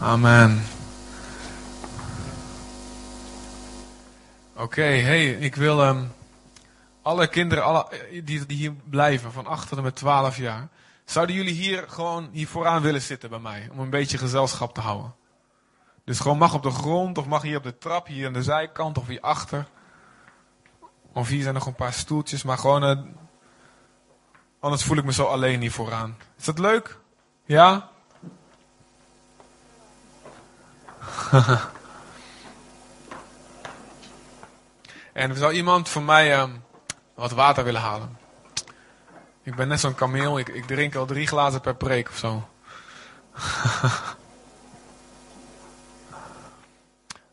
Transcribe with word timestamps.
Amen. 0.00 0.62
Oké, 4.56 4.82
hey, 4.82 5.30
ik 5.30 5.54
wil 5.54 5.82
ehm, 5.82 6.04
alle 7.02 7.26
kinderen 7.26 7.64
alle, 7.64 7.86
die, 8.24 8.46
die 8.46 8.56
hier 8.56 8.72
blijven, 8.72 9.32
van 9.32 9.46
8 9.46 9.68
tot 9.68 9.78
en 9.78 9.84
met 9.84 9.96
12 9.96 10.36
jaar, 10.36 10.68
zouden 11.04 11.36
jullie 11.36 11.54
hier 11.54 11.84
gewoon 11.88 12.28
hier 12.32 12.48
vooraan 12.48 12.82
willen 12.82 13.02
zitten 13.02 13.30
bij 13.30 13.38
mij, 13.38 13.68
om 13.72 13.78
een 13.78 13.90
beetje 13.90 14.18
gezelschap 14.18 14.74
te 14.74 14.80
houden? 14.80 15.14
Dus 16.04 16.20
gewoon 16.20 16.38
mag 16.38 16.54
op 16.54 16.62
de 16.62 16.70
grond, 16.70 17.18
of 17.18 17.26
mag 17.26 17.42
hier 17.42 17.56
op 17.56 17.62
de 17.62 17.78
trap, 17.78 18.06
hier 18.06 18.26
aan 18.26 18.32
de 18.32 18.42
zijkant, 18.42 18.98
of 18.98 19.06
hier 19.06 19.20
achter. 19.20 19.66
Of 21.12 21.28
hier 21.28 21.42
zijn 21.42 21.54
nog 21.54 21.66
een 21.66 21.74
paar 21.74 21.92
stoeltjes, 21.92 22.42
maar 22.42 22.58
gewoon, 22.58 22.84
eh, 22.84 22.98
anders 24.60 24.84
voel 24.84 24.96
ik 24.96 25.04
me 25.04 25.12
zo 25.12 25.24
alleen 25.24 25.60
hier 25.60 25.72
vooraan. 25.72 26.16
Is 26.38 26.44
dat 26.44 26.58
leuk? 26.58 26.98
Ja? 27.44 27.90
en 35.12 35.36
zou 35.36 35.52
iemand 35.52 35.88
voor 35.88 36.02
mij 36.02 36.32
ehm, 36.32 36.50
wat 37.14 37.32
water 37.32 37.64
willen 37.64 37.80
halen? 37.80 38.18
Ik 39.42 39.54
ben 39.54 39.68
net 39.68 39.80
zo'n 39.80 39.94
kameel, 39.94 40.38
ik, 40.38 40.48
ik 40.48 40.66
drink 40.66 40.94
al 40.94 41.06
drie 41.06 41.26
glazen 41.26 41.60
per 41.60 41.74
preek 41.74 42.08
of 42.08 42.16
zo. 42.16 42.28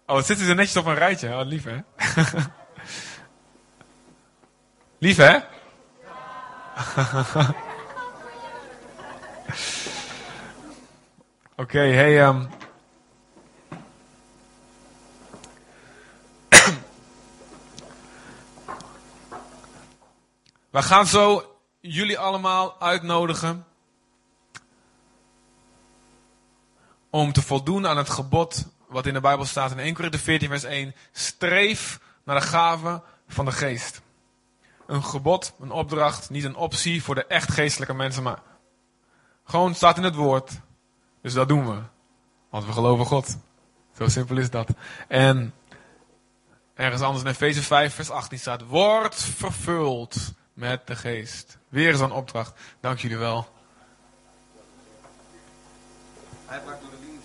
oh, 0.05 0.15
wat 0.15 0.26
zitten 0.26 0.45
ze 0.45 0.53
netjes 0.53 0.77
op 0.77 0.85
een 0.85 0.95
rijtje? 0.95 1.29
Oh, 1.29 1.45
lief 1.45 1.63
hè? 1.63 1.77
lief 5.05 5.17
hè? 5.17 5.37
Oké, 11.55 11.79
hey, 11.79 12.27
um, 12.27 12.49
We 20.76 20.81
gaan 20.81 21.07
zo 21.07 21.55
jullie 21.79 22.20
allemaal 22.20 22.81
uitnodigen 22.81 23.65
om 27.09 27.34
te 27.34 27.41
voldoen 27.41 27.87
aan 27.87 27.98
het 27.98 28.09
gebod 28.09 28.67
wat 28.87 29.05
in 29.05 29.13
de 29.13 29.20
Bijbel 29.20 29.45
staat 29.45 29.71
in 29.71 29.79
1 29.79 29.93
Corinthië 29.93 30.17
14 30.17 30.49
vers 30.49 30.63
1. 30.63 30.95
Streef 31.12 31.99
naar 32.23 32.40
de 32.40 32.45
gave 32.45 33.01
van 33.27 33.45
de 33.45 33.51
geest. 33.51 34.01
Een 34.87 35.04
gebod, 35.04 35.54
een 35.59 35.71
opdracht, 35.71 36.29
niet 36.29 36.43
een 36.43 36.55
optie 36.55 37.04
voor 37.04 37.15
de 37.15 37.26
echt 37.26 37.51
geestelijke 37.51 37.93
mensen, 37.93 38.23
maar 38.23 38.41
gewoon 39.43 39.76
staat 39.76 39.98
in 39.98 40.04
het 40.04 40.15
woord. 40.15 40.51
Dus 41.21 41.34
dat 41.34 41.48
doen 41.48 41.67
we. 41.67 41.82
Want 42.49 42.65
we 42.65 42.71
geloven 42.71 43.05
God. 43.05 43.37
Zo 43.98 44.07
simpel 44.07 44.37
is 44.37 44.49
dat. 44.49 44.70
En 45.07 45.54
ergens 46.73 47.01
anders 47.01 47.23
in 47.23 47.29
Efeze 47.29 47.63
5 47.63 47.93
vers 47.93 48.10
18 48.10 48.39
staat, 48.39 48.65
word 48.65 49.15
vervuld 49.15 50.34
met 50.55 50.87
de 50.87 50.95
geest. 50.95 51.57
Weer 51.70 51.95
zo'n 51.95 52.11
opdracht. 52.11 52.59
Dank 52.79 52.99
jullie 52.99 53.17
wel. 53.17 53.48
Hij 56.45 56.61
door 56.63 56.89
de 56.91 56.98
linie 56.99 57.20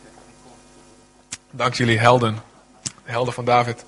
Dank 1.51 1.75
jullie 1.75 1.99
helden. 1.99 2.43
De 2.83 3.11
helden 3.11 3.35
van 3.35 3.45
David. 3.45 3.85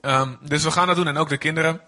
Um, 0.00 0.38
dus 0.40 0.64
we 0.64 0.70
gaan 0.70 0.86
dat 0.86 0.96
doen 0.96 1.06
en 1.06 1.16
ook 1.16 1.28
de 1.28 1.38
kinderen. 1.38 1.80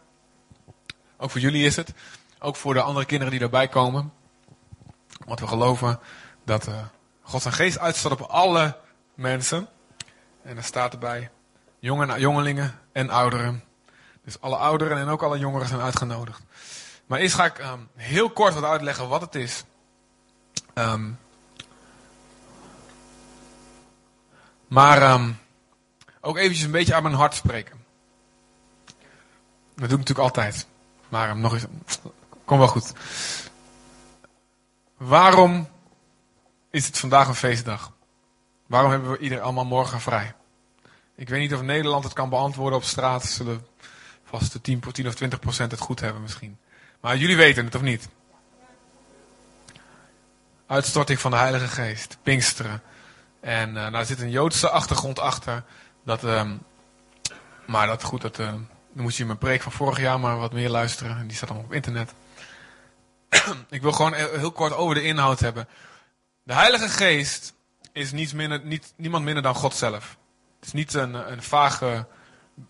Ook 1.16 1.30
voor 1.30 1.40
jullie 1.40 1.66
is 1.66 1.76
het. 1.76 1.92
Ook 2.38 2.56
voor 2.56 2.74
de 2.74 2.82
andere 2.82 3.06
kinderen 3.06 3.32
die 3.32 3.42
erbij 3.42 3.68
komen. 3.68 4.12
Want 5.26 5.40
we 5.40 5.46
geloven 5.46 6.00
dat 6.44 6.68
uh, 6.68 6.84
God 7.22 7.42
zijn 7.42 7.54
geest 7.54 7.78
uitstaat 7.78 8.12
op 8.12 8.20
alle 8.20 8.76
mensen. 9.14 9.68
En 10.42 10.56
er 10.56 10.64
staat 10.64 10.92
erbij 10.92 11.30
Jongen, 11.86 12.20
jongelingen 12.20 12.78
en 12.92 13.10
ouderen. 13.10 13.64
Dus 14.24 14.40
alle 14.40 14.56
ouderen 14.56 14.98
en 14.98 15.08
ook 15.08 15.22
alle 15.22 15.38
jongeren 15.38 15.68
zijn 15.68 15.80
uitgenodigd. 15.80 16.42
Maar 17.06 17.18
eerst 17.18 17.34
ga 17.34 17.44
ik 17.44 17.58
um, 17.58 17.88
heel 17.94 18.30
kort 18.30 18.54
wat 18.54 18.64
uitleggen 18.64 19.08
wat 19.08 19.20
het 19.20 19.34
is. 19.34 19.64
Um, 20.74 21.18
maar 24.68 25.12
um, 25.12 25.38
ook 26.20 26.36
eventjes 26.36 26.64
een 26.64 26.70
beetje 26.70 26.94
aan 26.94 27.02
mijn 27.02 27.14
hart 27.14 27.34
spreken. 27.34 27.84
Dat 29.74 29.88
doe 29.88 29.98
ik 29.98 30.06
natuurlijk 30.06 30.18
altijd. 30.18 30.66
Maar 31.08 31.36
nog 31.36 31.52
eens. 31.52 31.66
Kom 32.44 32.58
wel 32.58 32.68
goed. 32.68 32.92
Waarom 34.96 35.68
is 36.70 36.86
het 36.86 36.98
vandaag 36.98 37.28
een 37.28 37.34
feestdag? 37.34 37.92
Waarom 38.66 38.90
hebben 38.90 39.10
we 39.10 39.18
ieder 39.18 39.40
allemaal 39.40 39.64
morgen 39.64 40.00
vrij? 40.00 40.34
Ik 41.16 41.28
weet 41.28 41.40
niet 41.40 41.54
of 41.54 41.62
Nederland 41.62 42.04
het 42.04 42.12
kan 42.12 42.28
beantwoorden 42.28 42.78
op 42.78 42.84
straat. 42.84 43.24
Zullen 43.24 43.66
vast 44.24 44.52
de 44.52 44.60
10, 44.60 44.80
10 44.92 45.06
of 45.06 45.14
20 45.14 45.38
procent 45.38 45.70
het 45.70 45.80
goed 45.80 46.00
hebben 46.00 46.22
misschien. 46.22 46.58
Maar 47.00 47.16
jullie 47.16 47.36
weten 47.36 47.64
het 47.64 47.74
of 47.74 47.80
niet? 47.80 48.08
Uitstorting 50.66 51.20
van 51.20 51.30
de 51.30 51.36
Heilige 51.36 51.66
Geest. 51.66 52.18
Pinksteren. 52.22 52.82
En 53.40 53.74
uh, 53.74 53.92
daar 53.92 54.04
zit 54.04 54.20
een 54.20 54.30
Joodse 54.30 54.70
achtergrond 54.70 55.18
achter. 55.18 55.64
Dat, 56.04 56.24
uh, 56.24 56.50
maar 57.66 57.86
dat 57.86 58.02
goed, 58.02 58.20
dat, 58.20 58.38
uh, 58.38 58.46
dan 58.46 58.66
moet 58.92 59.16
je 59.16 59.24
mijn 59.24 59.38
preek 59.38 59.62
van 59.62 59.72
vorig 59.72 60.00
jaar 60.00 60.20
maar 60.20 60.38
wat 60.38 60.52
meer 60.52 60.70
luisteren. 60.70 61.26
Die 61.26 61.36
staat 61.36 61.48
allemaal 61.48 61.66
op 61.66 61.74
internet. 61.74 62.12
Ik 63.70 63.82
wil 63.82 63.92
gewoon 63.92 64.14
heel 64.14 64.52
kort 64.52 64.72
over 64.72 64.94
de 64.94 65.02
inhoud 65.02 65.40
hebben. 65.40 65.68
De 66.42 66.54
Heilige 66.54 66.88
Geest 66.88 67.54
is 67.92 68.12
niets 68.12 68.32
minder, 68.32 68.60
niet, 68.64 68.92
niemand 68.96 69.24
minder 69.24 69.42
dan 69.42 69.54
God 69.54 69.74
zelf. 69.74 70.16
Is 70.66 70.72
niet 70.72 70.94
een, 70.94 71.32
een 71.32 71.42
vage 71.42 72.06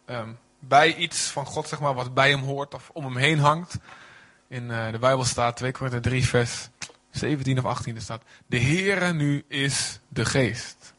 um, 0.06 0.38
bij 0.58 0.94
iets 0.94 1.30
van 1.30 1.46
God, 1.46 1.68
zeg 1.68 1.80
maar, 1.80 1.94
wat 1.94 2.14
bij 2.14 2.30
hem 2.30 2.42
hoort 2.42 2.74
of 2.74 2.90
om 2.92 3.04
hem 3.04 3.16
heen 3.16 3.38
hangt. 3.38 3.78
In 4.48 4.62
uh, 4.62 4.90
de 4.90 4.98
Bijbel 4.98 5.24
staat 5.24 5.56
2 5.56 5.72
Korinther 5.72 6.00
3 6.00 6.26
vers 6.26 6.68
17 7.10 7.58
of 7.58 7.64
18 7.64 7.94
er 7.94 8.02
staat, 8.02 8.22
de 8.46 8.60
Heere 8.60 9.12
nu 9.12 9.44
is 9.48 10.00
de 10.08 10.24
geest. 10.24 10.94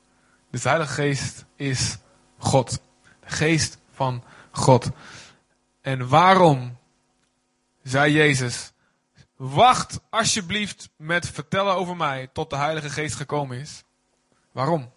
Dus 0.52 0.62
de 0.62 0.70
Heilige 0.70 0.94
Geest 0.94 1.46
is 1.56 1.98
God. 2.38 2.80
De 3.20 3.30
geest 3.30 3.78
van 3.92 4.24
God. 4.52 4.90
En 5.82 6.08
waarom 6.08 6.78
zei 7.84 8.14
Jezus, 8.14 8.72
wacht 9.36 10.00
alsjeblieft 10.10 10.90
met 10.96 11.30
vertellen 11.30 11.76
over 11.76 11.96
mij 11.96 12.30
tot 12.34 12.50
de 12.50 12.56
Heilige 12.56 12.90
Geest 12.90 13.16
gekomen 13.16 13.60
is? 13.60 13.84
Waarom? 14.52 14.96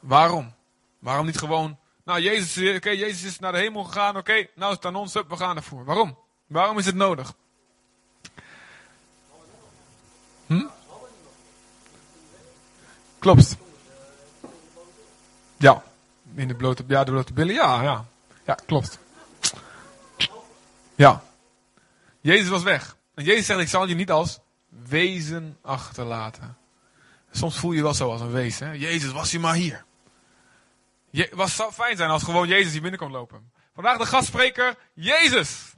Waarom? 0.00 0.54
Waarom 0.98 1.26
niet 1.26 1.38
gewoon, 1.38 1.78
nou 2.04 2.20
Jezus, 2.20 2.76
oké, 2.76 2.90
Jezus 2.90 3.22
is 3.22 3.38
naar 3.38 3.52
de 3.52 3.58
hemel 3.58 3.84
gegaan, 3.84 4.16
oké, 4.16 4.46
nou 4.54 4.70
is 4.70 4.76
het 4.76 4.84
aan 4.84 4.94
ons, 4.94 5.12
we 5.12 5.36
gaan 5.36 5.56
ervoor. 5.56 5.84
Waarom? 5.84 6.18
Waarom 6.46 6.78
is 6.78 6.86
het 6.86 6.94
nodig? 6.94 7.34
Hm? 10.46 10.66
Klopt. 13.18 13.56
Ja, 15.56 15.82
in 16.34 16.48
de 16.48 16.54
blote, 16.54 16.84
ja, 16.86 17.04
de 17.04 17.24
billen, 17.34 17.54
ja, 17.54 17.82
ja. 17.82 18.04
Ja, 18.44 18.54
klopt. 18.66 18.98
Ja. 20.94 21.22
Jezus 22.20 22.48
was 22.48 22.62
weg. 22.62 22.96
En 23.14 23.24
Jezus 23.24 23.46
zegt, 23.46 23.60
ik 23.60 23.68
zal 23.68 23.86
je 23.86 23.94
niet 23.94 24.10
als 24.10 24.38
wezen 24.68 25.58
achterlaten. 25.62 26.56
Soms 27.30 27.58
voel 27.58 27.72
je 27.72 27.82
wel 27.82 27.94
zo 27.94 28.10
als 28.10 28.20
een 28.20 28.30
wezen. 28.30 28.66
Hè? 28.66 28.72
Jezus, 28.72 29.12
was 29.12 29.30
je 29.30 29.38
maar 29.38 29.54
hier. 29.54 29.84
Je, 31.10 31.28
was 31.32 31.56
zou 31.56 31.72
fijn 31.72 31.96
zijn 31.96 32.10
als 32.10 32.22
gewoon 32.22 32.48
Jezus 32.48 32.72
hier 32.72 32.80
binnen 32.80 33.00
kon 33.00 33.10
lopen. 33.10 33.52
Vandaag 33.74 33.98
de 33.98 34.06
gastspreker, 34.06 34.76
Jezus. 34.94 35.72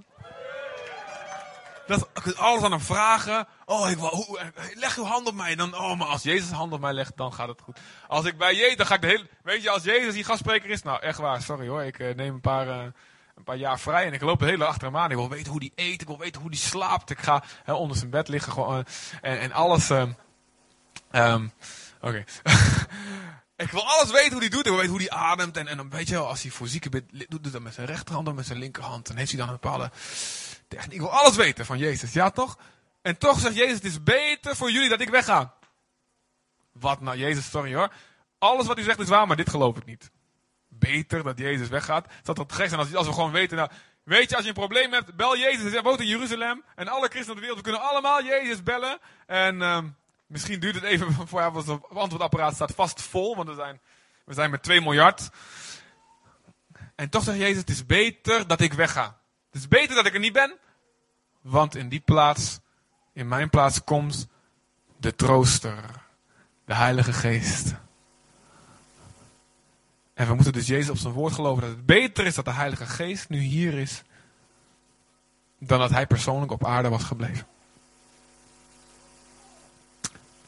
Dat 1.87 2.09
ik 2.25 2.34
alles 2.34 2.62
aan 2.62 2.70
hem 2.70 2.81
vragen. 2.81 3.48
Oh, 3.65 3.91
ik, 3.91 3.98
hoe, 3.98 4.53
leg 4.74 4.97
uw 4.97 5.04
hand 5.04 5.27
op 5.27 5.34
mij. 5.34 5.54
Dan, 5.54 5.74
oh, 5.74 5.98
maar 5.98 6.06
als 6.06 6.22
Jezus 6.22 6.51
hand 6.51 6.72
op 6.72 6.80
mij 6.80 6.92
legt, 6.92 7.16
dan 7.16 7.33
gaat 7.33 7.48
het 7.48 7.60
goed. 7.60 7.78
Als 8.06 8.24
ik 8.24 8.39
bij 8.39 8.54
Jezus, 8.54 8.77
dan 8.77 8.86
ga 8.86 8.95
ik 8.95 9.01
de 9.01 9.06
hele. 9.06 9.28
Weet 9.42 9.62
je, 9.62 9.71
als 9.71 9.83
Jezus 9.83 10.15
die 10.15 10.24
gastspreker 10.24 10.71
is, 10.71 10.83
nou 10.83 11.01
echt 11.01 11.18
waar, 11.18 11.42
sorry 11.42 11.68
hoor. 11.68 11.83
Ik 11.83 11.98
uh, 11.98 12.15
neem 12.15 12.34
een 12.34 12.41
paar, 12.41 12.66
uh, 12.66 12.84
een 13.34 13.45
paar 13.45 13.56
jaar 13.56 13.80
vrij 13.80 14.06
en 14.06 14.12
ik 14.12 14.21
loop 14.21 14.39
de 14.39 14.47
hele 14.47 14.65
achter 14.65 14.86
hem 14.86 14.97
aan. 14.97 15.10
Ik 15.10 15.16
wil 15.16 15.28
weten 15.28 15.51
hoe 15.51 15.60
die 15.60 15.72
eet, 15.74 16.01
ik 16.01 16.06
wil 16.06 16.18
weten 16.18 16.41
hoe 16.41 16.51
die 16.51 16.60
slaapt. 16.60 17.10
Ik 17.10 17.18
ga 17.18 17.42
onder 17.66 17.97
zijn 17.97 18.10
bed 18.10 18.28
liggen 18.28 18.53
gewoon, 18.53 18.78
uh, 18.78 18.84
en, 19.21 19.41
en 19.41 19.53
alles. 19.53 19.91
Um, 19.91 21.53
Oké. 22.01 22.24
Ik 23.62 23.70
wil 23.70 23.88
alles 23.88 24.10
weten 24.10 24.32
hoe 24.32 24.41
hij 24.41 24.48
doet. 24.48 24.66
Ik 24.66 24.72
wil 24.72 24.76
weten 24.76 24.91
hoe 24.91 25.00
hij 25.00 25.10
ademt. 25.10 25.56
En, 25.56 25.66
en 25.66 25.76
dan 25.76 25.91
weet 25.91 26.09
je 26.09 26.14
wel, 26.14 26.28
als 26.28 26.42
hij 26.42 26.50
voor 26.50 26.68
zieken 26.68 26.91
bent, 26.91 27.10
doet 27.10 27.42
hij 27.42 27.50
dat 27.50 27.62
met 27.62 27.74
zijn 27.74 27.86
rechterhand 27.86 28.28
of 28.28 28.34
met 28.34 28.47
zijn 28.47 28.59
linkerhand. 28.59 29.06
Dan 29.06 29.16
heeft 29.16 29.30
hij 29.30 29.38
dan 29.38 29.48
een 29.48 29.59
bepaalde 29.60 29.91
techniek. 30.68 30.92
Ik 30.92 31.00
wil 31.00 31.10
alles 31.10 31.36
weten 31.36 31.66
van 31.66 31.78
Jezus. 31.78 32.12
Ja, 32.12 32.30
toch? 32.30 32.59
En 33.03 33.18
toch 33.18 33.41
zegt 33.41 33.56
Jezus, 33.56 33.74
het 33.74 33.84
is 33.84 34.03
beter 34.03 34.56
voor 34.56 34.70
jullie 34.70 34.88
dat 34.88 35.00
ik 35.00 35.09
wegga. 35.09 35.54
Wat 36.72 37.00
nou, 37.00 37.16
Jezus, 37.16 37.50
sorry 37.50 37.74
hoor. 37.74 37.92
Alles 38.38 38.66
wat 38.66 38.78
u 38.78 38.82
zegt 38.82 39.00
is 39.00 39.09
waar, 39.09 39.26
maar 39.26 39.36
dit 39.36 39.50
geloof 39.50 39.76
ik 39.76 39.84
niet. 39.84 40.10
Beter 40.68 41.22
dat 41.22 41.38
Jezus 41.38 41.68
weggaat. 41.68 42.06
Dat 42.22 42.36
dat 42.36 42.53
gek 42.53 42.68
zijn 42.68 42.80
als, 42.80 42.94
als 42.94 43.06
we 43.06 43.12
gewoon 43.12 43.32
weten, 43.32 43.56
nou, 43.56 43.70
Weet 44.03 44.30
je, 44.30 44.34
als 44.34 44.44
je 44.44 44.50
een 44.50 44.56
probleem 44.56 44.92
hebt, 44.92 45.16
bel 45.16 45.36
Jezus. 45.36 45.72
Hij 45.72 45.82
woont 45.82 46.00
in 46.00 46.06
Jeruzalem. 46.06 46.65
En 46.74 46.88
alle 46.88 47.08
christenen 47.08 47.30
op 47.30 47.34
de 47.34 47.41
wereld, 47.41 47.58
we 47.58 47.70
kunnen 47.70 47.88
allemaal 47.88 48.24
Jezus 48.24 48.62
bellen. 48.62 48.98
En 49.26 49.62
ehm, 49.62 49.88
misschien 50.32 50.60
duurt 50.60 50.74
het 50.74 50.84
even 50.84 51.12
voor 51.28 51.52
want 51.52 51.66
het 51.66 51.88
antwoordapparaat 51.88 52.54
staat 52.54 52.74
vast 52.74 53.02
vol. 53.02 53.36
Want 53.36 53.48
we 53.48 53.54
zijn, 53.54 53.80
we 54.24 54.34
zijn 54.34 54.50
met 54.50 54.62
2 54.62 54.80
miljard. 54.80 55.30
En 56.94 57.08
toch 57.08 57.22
zegt 57.22 57.38
Jezus, 57.38 57.56
het 57.56 57.70
is 57.70 57.86
beter 57.86 58.46
dat 58.46 58.60
ik 58.60 58.72
wegga. 58.72 59.20
Het 59.50 59.60
is 59.60 59.68
beter 59.68 59.94
dat 59.94 60.06
ik 60.06 60.14
er 60.14 60.20
niet 60.20 60.32
ben. 60.32 60.58
Want 61.40 61.74
in 61.74 61.88
die 61.88 62.00
plaats, 62.00 62.60
in 63.12 63.28
mijn 63.28 63.50
plaats 63.50 63.84
komt 63.84 64.28
de 64.96 65.14
trooster. 65.14 66.00
De 66.64 66.74
Heilige 66.74 67.12
Geest. 67.12 67.74
En 70.14 70.26
we 70.26 70.34
moeten 70.34 70.52
dus 70.52 70.66
Jezus 70.66 70.90
op 70.90 70.96
zijn 70.96 71.12
woord 71.12 71.32
geloven 71.32 71.62
dat 71.62 71.70
het 71.70 71.86
beter 71.86 72.26
is 72.26 72.34
dat 72.34 72.44
de 72.44 72.52
Heilige 72.52 72.86
Geest 72.86 73.28
nu 73.28 73.38
hier 73.38 73.74
is. 73.74 74.02
Dan 75.58 75.78
dat 75.78 75.90
hij 75.90 76.06
persoonlijk 76.06 76.52
op 76.52 76.66
aarde 76.66 76.88
was 76.88 77.04
gebleven. 77.04 77.46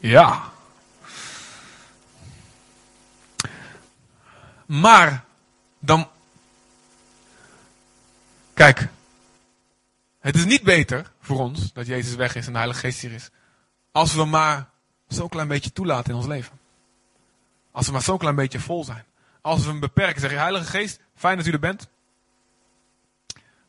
Ja. 0.05 0.53
Maar, 4.67 5.25
dan. 5.79 6.09
Kijk. 8.55 8.89
Het 10.21 10.37
is 10.37 10.45
niet 10.45 10.63
beter 10.63 11.11
voor 11.21 11.39
ons 11.39 11.73
dat 11.73 11.87
Jezus 11.87 12.15
weg 12.15 12.35
is 12.35 12.47
en 12.47 12.53
de 12.53 12.59
Heilige 12.59 12.81
Geest 12.81 13.01
hier 13.01 13.13
is. 13.13 13.31
Als 13.93 14.15
we 14.15 14.25
maar 14.25 14.69
zo'n 15.09 15.29
klein 15.29 15.49
beetje 15.49 15.73
toelaten 15.73 16.11
in 16.11 16.17
ons 16.17 16.27
leven. 16.27 16.59
Als 17.71 17.87
we 17.87 17.93
maar 17.93 18.03
zo'n 18.03 18.19
klein 18.19 18.35
beetje 18.35 18.61
vol 18.61 18.85
zijn. 18.85 19.05
Als 19.41 19.63
we 19.63 19.71
hem 19.71 19.81
beperken, 19.81 20.21
zeg 20.21 20.31
je 20.31 20.37
Heilige 20.37 20.67
Geest, 20.71 21.01
fijn 21.15 21.37
dat 21.37 21.47
u 21.47 21.53
er 21.53 21.59
bent. 21.59 21.89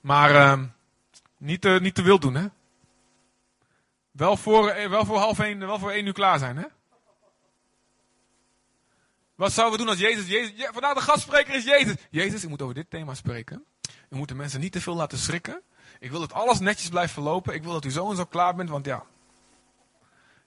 Maar 0.02 0.32
uh, 0.32 0.64
niet, 1.38 1.62
te, 1.62 1.80
niet 1.82 1.96
te 1.96 2.02
wild 2.02 2.22
doen, 2.22 2.36
hè? 2.36 2.48
Wel 4.15 4.38
voor, 4.38 4.69
eh, 4.69 4.89
wel 4.89 5.06
voor 5.06 5.17
half 5.17 5.39
één, 5.39 5.59
wel 5.59 5.79
voor 5.79 5.91
één 5.91 6.06
uur 6.06 6.13
klaar 6.13 6.39
zijn, 6.39 6.57
hè? 6.57 6.65
Wat 9.35 9.51
zouden 9.51 9.77
we 9.77 9.85
doen 9.85 9.94
als 9.94 10.01
Jezus, 10.01 10.27
Jezus 10.27 10.69
vandaag 10.71 10.94
de 10.94 11.01
gastspreker 11.01 11.56
is 11.56 11.63
Jezus. 11.63 11.95
Jezus, 12.09 12.44
ik 12.44 12.50
moet 12.50 12.62
over 12.62 12.75
dit 12.75 12.89
thema 12.89 13.13
spreken. 13.13 13.65
U 14.09 14.15
moet 14.15 14.27
de 14.27 14.35
mensen 14.35 14.59
niet 14.59 14.71
te 14.71 14.81
veel 14.81 14.95
laten 14.95 15.17
schrikken. 15.17 15.62
Ik 16.00 16.12
wil 16.12 16.19
dat 16.19 16.33
alles 16.33 16.59
netjes 16.59 16.89
blijft 16.89 17.13
verlopen. 17.13 17.53
Ik 17.53 17.63
wil 17.63 17.71
dat 17.71 17.85
u 17.85 17.91
zo 17.91 18.09
en 18.09 18.15
zo 18.15 18.25
klaar 18.25 18.56
bent, 18.56 18.69
want 18.69 18.85
ja. 18.85 19.03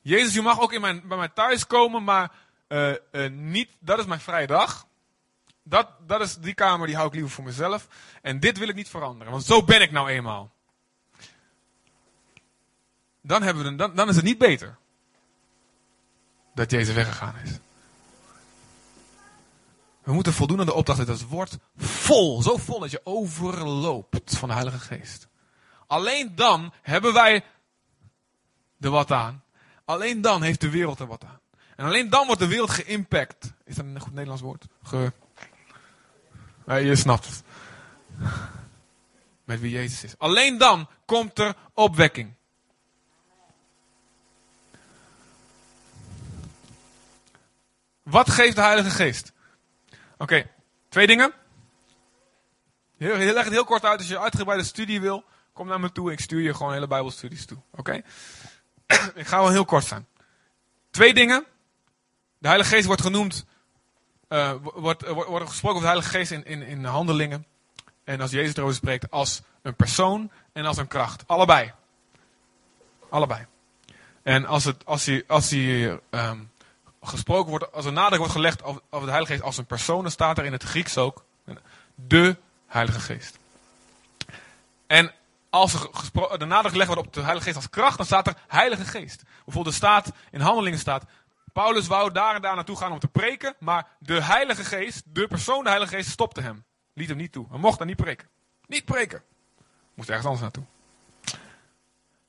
Jezus, 0.00 0.36
u 0.36 0.42
mag 0.42 0.60
ook 0.60 0.72
in 0.72 0.80
mijn, 0.80 1.08
bij 1.08 1.16
mij 1.16 1.28
thuis 1.28 1.66
komen, 1.66 2.04
maar 2.04 2.32
uh, 2.68 2.94
uh, 3.12 3.30
niet, 3.30 3.70
dat 3.78 3.98
is 3.98 4.06
mijn 4.06 4.20
vrije 4.20 4.46
dag. 4.46 4.86
Dat, 5.62 5.88
dat 6.06 6.20
is 6.20 6.36
die 6.36 6.54
kamer, 6.54 6.86
die 6.86 6.96
hou 6.96 7.08
ik 7.08 7.14
liever 7.14 7.30
voor 7.30 7.44
mezelf. 7.44 7.88
En 8.22 8.40
dit 8.40 8.58
wil 8.58 8.68
ik 8.68 8.74
niet 8.74 8.88
veranderen, 8.88 9.32
want 9.32 9.44
zo 9.44 9.64
ben 9.64 9.82
ik 9.82 9.90
nou 9.90 10.08
eenmaal. 10.08 10.56
Dan, 13.28 13.42
hebben 13.42 13.64
we, 13.64 13.74
dan, 13.74 13.94
dan 13.94 14.08
is 14.08 14.16
het 14.16 14.24
niet 14.24 14.38
beter 14.38 14.76
dat 16.54 16.70
Jezus 16.70 16.94
weggegaan 16.94 17.34
is. 17.44 17.50
We 20.02 20.12
moeten 20.12 20.32
voldoen 20.32 20.60
aan 20.60 20.66
de 20.66 20.74
opdracht 20.74 21.06
dat 21.06 21.18
het 21.18 21.28
wordt 21.28 21.58
vol, 21.76 22.42
zo 22.42 22.56
vol 22.56 22.78
dat 22.78 22.90
je 22.90 23.00
overloopt 23.04 24.36
van 24.36 24.48
de 24.48 24.54
Heilige 24.54 24.78
Geest. 24.78 25.28
Alleen 25.86 26.34
dan 26.34 26.72
hebben 26.82 27.12
wij 27.12 27.44
er 28.80 28.90
wat 28.90 29.10
aan. 29.10 29.42
Alleen 29.84 30.20
dan 30.20 30.42
heeft 30.42 30.60
de 30.60 30.70
wereld 30.70 31.00
er 31.00 31.06
wat 31.06 31.24
aan. 31.24 31.40
En 31.76 31.84
alleen 31.86 32.10
dan 32.10 32.26
wordt 32.26 32.40
de 32.40 32.48
wereld 32.48 32.70
geïmpact. 32.70 33.52
Is 33.64 33.74
dat 33.74 33.84
een 33.84 34.00
goed 34.00 34.12
Nederlands 34.12 34.42
woord? 34.42 34.66
Ge... 34.82 35.12
Nee, 36.66 36.84
je 36.84 36.96
snapt 36.96 37.26
het. 37.26 37.42
Met 39.44 39.60
wie 39.60 39.70
Jezus 39.70 40.04
is. 40.04 40.18
Alleen 40.18 40.58
dan 40.58 40.88
komt 41.04 41.38
er 41.38 41.54
opwekking. 41.74 42.36
Wat 48.10 48.30
geeft 48.30 48.56
de 48.56 48.62
Heilige 48.62 48.90
Geest? 48.90 49.32
Oké, 50.18 50.50
twee 50.88 51.06
dingen. 51.06 51.32
Heel, 52.96 53.16
leg 53.16 53.44
het 53.44 53.52
heel 53.52 53.64
kort 53.64 53.84
uit. 53.84 53.98
Als 53.98 54.08
je 54.08 54.20
uitgebreide 54.20 54.64
studie 54.64 55.00
wil, 55.00 55.24
kom 55.52 55.66
naar 55.66 55.80
me 55.80 55.92
toe. 55.92 56.12
Ik 56.12 56.20
stuur 56.20 56.40
je 56.40 56.54
gewoon 56.54 56.72
hele 56.72 56.86
Bijbelstudies 56.86 57.46
toe. 57.46 57.58
Oké? 57.70 57.92
ik 59.14 59.26
ga 59.26 59.38
wel 59.38 59.50
heel 59.50 59.64
kort 59.64 59.84
zijn. 59.84 60.06
Twee 60.90 61.14
dingen. 61.14 61.44
De 62.38 62.46
Heilige 62.48 62.74
Geest 62.74 62.86
wordt 62.86 63.02
genoemd 63.02 63.46
uh, 64.28 64.52
wordt, 64.62 65.08
wordt, 65.08 65.28
wordt 65.28 65.48
gesproken 65.48 65.78
over 65.78 65.80
de 65.80 65.86
Heilige 65.86 66.08
Geest 66.08 66.30
in, 66.30 66.44
in, 66.44 66.62
in 66.62 66.84
handelingen. 66.84 67.46
En 68.04 68.20
als 68.20 68.30
Jezus 68.30 68.56
erover 68.56 68.74
spreekt, 68.74 69.10
als 69.10 69.42
een 69.62 69.74
persoon 69.74 70.30
en 70.52 70.64
als 70.64 70.76
een 70.76 70.86
kracht. 70.86 71.22
Allebei. 71.26 71.72
Allebei. 73.10 73.46
En 74.22 74.46
als, 74.46 74.64
het, 74.64 74.86
als 74.86 75.06
hij, 75.06 75.24
als 75.26 75.50
hij 75.50 76.00
um, 76.10 76.50
gesproken 77.02 77.50
wordt, 77.50 77.72
als 77.72 77.84
er 77.84 77.92
nadruk 77.92 78.18
wordt 78.18 78.32
gelegd 78.32 78.62
over, 78.62 78.82
de 78.90 78.98
Heilige 78.98 79.32
Geest 79.32 79.42
als 79.42 79.56
een 79.56 79.66
persoon, 79.66 80.02
dan 80.02 80.10
staat 80.10 80.38
er 80.38 80.44
in 80.44 80.52
het 80.52 80.62
Grieks 80.62 80.98
ook 80.98 81.24
de 81.94 82.36
Heilige 82.66 83.00
Geest. 83.00 83.38
En 84.86 85.12
als 85.50 85.74
er 85.74 86.38
de 86.38 86.44
nadruk 86.44 86.70
gelegd 86.70 86.90
wordt 86.90 87.06
op 87.06 87.12
de 87.12 87.20
Heilige 87.20 87.44
Geest 87.44 87.56
als 87.56 87.70
kracht, 87.70 87.96
dan 87.96 88.06
staat 88.06 88.26
er 88.26 88.34
Heilige 88.48 88.84
Geest. 88.84 89.22
Bijvoorbeeld 89.44 89.66
er 89.66 89.80
staat, 89.80 90.12
in 90.30 90.40
handelingen 90.40 90.78
staat, 90.78 91.04
Paulus 91.52 91.86
wou 91.86 92.12
daar 92.12 92.34
en 92.34 92.42
daar 92.42 92.54
naartoe 92.54 92.76
gaan 92.76 92.92
om 92.92 92.98
te 92.98 93.08
preken, 93.08 93.54
maar 93.58 93.86
de 93.98 94.22
Heilige 94.22 94.64
Geest, 94.64 95.02
de 95.06 95.26
persoon 95.26 95.62
de 95.62 95.68
Heilige 95.68 95.94
Geest, 95.94 96.10
stopte 96.10 96.40
hem. 96.40 96.64
Liet 96.94 97.08
hem 97.08 97.16
niet 97.16 97.32
toe. 97.32 97.46
Hij 97.50 97.58
mocht 97.58 97.78
daar 97.78 97.86
niet 97.86 97.96
preken. 97.96 98.28
Niet 98.66 98.84
preken. 98.84 99.22
Moest 99.94 100.08
ergens 100.08 100.26
anders 100.26 100.42
naartoe. 100.42 100.64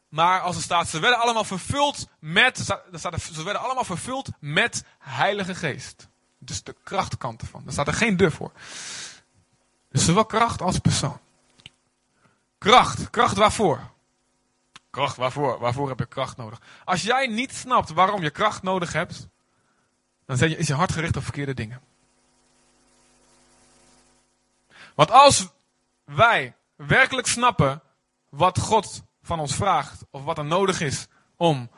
Maar 0.10 0.42
als 0.42 0.56
er 0.56 0.62
staat, 0.62 0.88
ze 0.88 1.00
werden 1.00 1.20
allemaal 1.20 1.44
vervuld 1.44 2.08
met, 2.20 2.58
staat 2.94 3.22
ze 3.22 3.44
werden 3.44 3.62
allemaal 3.62 3.84
vervuld 3.84 4.30
met 4.40 4.84
Heilige 5.00 5.56
Geest. 5.56 6.08
Dus 6.38 6.64
de 6.64 6.76
krachtkant 6.84 7.42
ervan. 7.42 7.64
Daar 7.64 7.74
staat 7.74 7.88
er 7.88 7.94
geen 7.94 8.18
deur 8.18 8.32
voor. 8.32 8.52
Dus 9.90 10.06
zowel 10.06 10.26
kracht 10.26 10.62
als 10.62 10.80
persoon. 10.80 11.20
Kracht. 12.58 13.10
Kracht 13.10 13.38
waarvoor? 13.38 13.90
Kracht, 14.90 15.16
waarvoor? 15.16 15.60
Waarvoor 15.60 15.90
heb 15.90 16.00
je 16.00 16.06
kracht 16.06 16.38
nodig? 16.38 16.62
Als 16.86 17.02
jij 17.02 17.28
niet 17.28 17.56
snapt 17.56 17.90
waarom 17.90 18.24
je 18.24 18.30
kracht 18.30 18.64
nodig 18.64 18.94
hebt, 18.94 19.28
dan 20.26 20.40
is 20.40 20.68
je 20.68 20.74
hart 20.74 20.92
gericht 20.92 21.18
op 21.18 21.24
verkeerde 21.24 21.54
dingen. 21.54 21.82
Want 24.96 25.12
als 25.12 25.48
wij 26.04 26.56
werkelijk 26.76 27.28
snappen 27.28 27.82
wat 28.30 28.60
God 28.60 29.02
van 29.30 29.40
ons 29.40 29.56
vraagt, 29.56 30.06
of 30.12 30.24
wat 30.24 30.38
er 30.38 30.46
nodig 30.46 30.82
is 30.82 31.08
om 31.36 31.70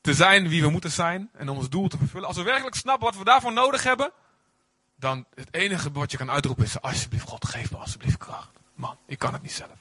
te 0.00 0.14
zijn 0.14 0.48
wie 0.48 0.62
we 0.62 0.70
moeten 0.70 0.90
zijn 0.90 1.30
en 1.32 1.48
om 1.48 1.56
ons 1.56 1.68
doel 1.68 1.88
te 1.88 1.98
vervullen, 1.98 2.28
als 2.28 2.36
we 2.36 2.42
werkelijk 2.42 2.76
snappen 2.76 3.06
wat 3.06 3.16
we 3.16 3.24
daarvoor 3.24 3.52
nodig 3.52 3.82
hebben, 3.82 4.12
dan 4.96 5.26
het 5.34 5.54
enige 5.54 5.90
wat 5.90 6.10
je 6.10 6.16
kan 6.16 6.30
uitroepen 6.30 6.64
is: 6.64 6.80
alsjeblieft, 6.80 7.28
God, 7.28 7.46
geef 7.46 7.70
me 7.70 7.76
alsjeblieft 7.76 8.16
kracht. 8.16 8.50
Man, 8.74 8.96
ik 9.06 9.18
kan 9.18 9.32
het 9.32 9.42
niet 9.42 9.52
zelf. 9.52 9.78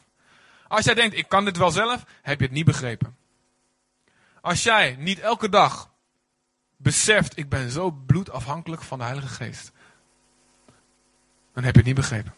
Als 0.68 0.86
jij 0.86 0.94
denkt, 0.94 1.18
ik 1.18 1.28
kan 1.30 1.46
dit 1.46 1.58
wel 1.58 1.72
zelf, 1.72 2.04
heb 2.22 2.40
je 2.40 2.46
het 2.46 2.54
niet 2.54 2.66
begrepen. 2.66 3.18
Als 4.42 4.64
jij 4.64 4.96
niet 5.00 5.20
elke 5.20 5.50
dag 5.50 5.92
beseft, 6.78 7.38
ik 7.38 7.50
ben 7.50 7.72
zo 7.72 7.92
bloedafhankelijk 7.92 8.82
van 8.82 8.98
de 8.98 9.06
Heilige 9.06 9.28
Geest, 9.28 9.72
dan 11.54 11.64
heb 11.64 11.74
je 11.74 11.80
het 11.80 11.86
niet 11.88 11.96
begrepen. 11.96 12.34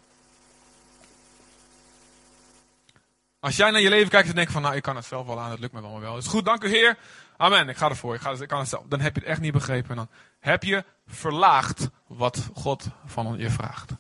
Als 3.44 3.56
jij 3.56 3.72
naar 3.72 3.82
je 3.82 3.90
leven 3.90 4.10
kijkt 4.10 4.30
en 4.30 4.36
denkt 4.36 4.52
van, 4.52 4.62
nou, 4.62 4.76
ik 4.76 4.82
kan 4.82 4.96
het 4.96 5.06
zelf 5.06 5.28
wel 5.28 5.40
aan, 5.40 5.52
het 5.52 5.60
lukt 5.60 5.74
me 5.74 5.80
allemaal 5.80 6.00
wel. 6.00 6.18
Is 6.18 6.28
goed, 6.28 6.46
dank 6.46 6.64
u 6.64 6.70
Heer. 6.70 6.98
Amen, 7.38 7.70
ik 7.70 7.78
ga 7.78 7.90
ervoor, 7.90 8.16
ik, 8.16 8.22
ga, 8.22 8.32
ik 8.32 8.48
kan 8.48 8.60
het 8.60 8.68
zelf. 8.68 8.84
Dan 8.88 9.00
heb 9.00 9.16
je 9.16 9.20
het 9.20 9.30
echt 9.30 9.42
niet 9.42 9.54
begrepen. 9.54 9.90
En 9.90 9.96
dan 9.96 10.10
heb 10.40 10.64
je 10.64 10.84
verlaagd 11.08 11.90
wat 12.08 12.50
God 12.54 12.88
van 13.06 13.38
je 13.38 13.50
vraagt. 13.50 13.92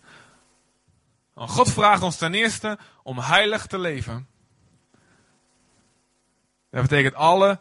God 1.35 1.71
vraagt 1.71 2.01
ons 2.01 2.17
ten 2.17 2.33
eerste 2.33 2.77
om 3.03 3.19
heilig 3.19 3.65
te 3.65 3.79
leven. 3.79 4.27
Dat 6.69 6.81
betekent 6.81 7.15
alle 7.15 7.59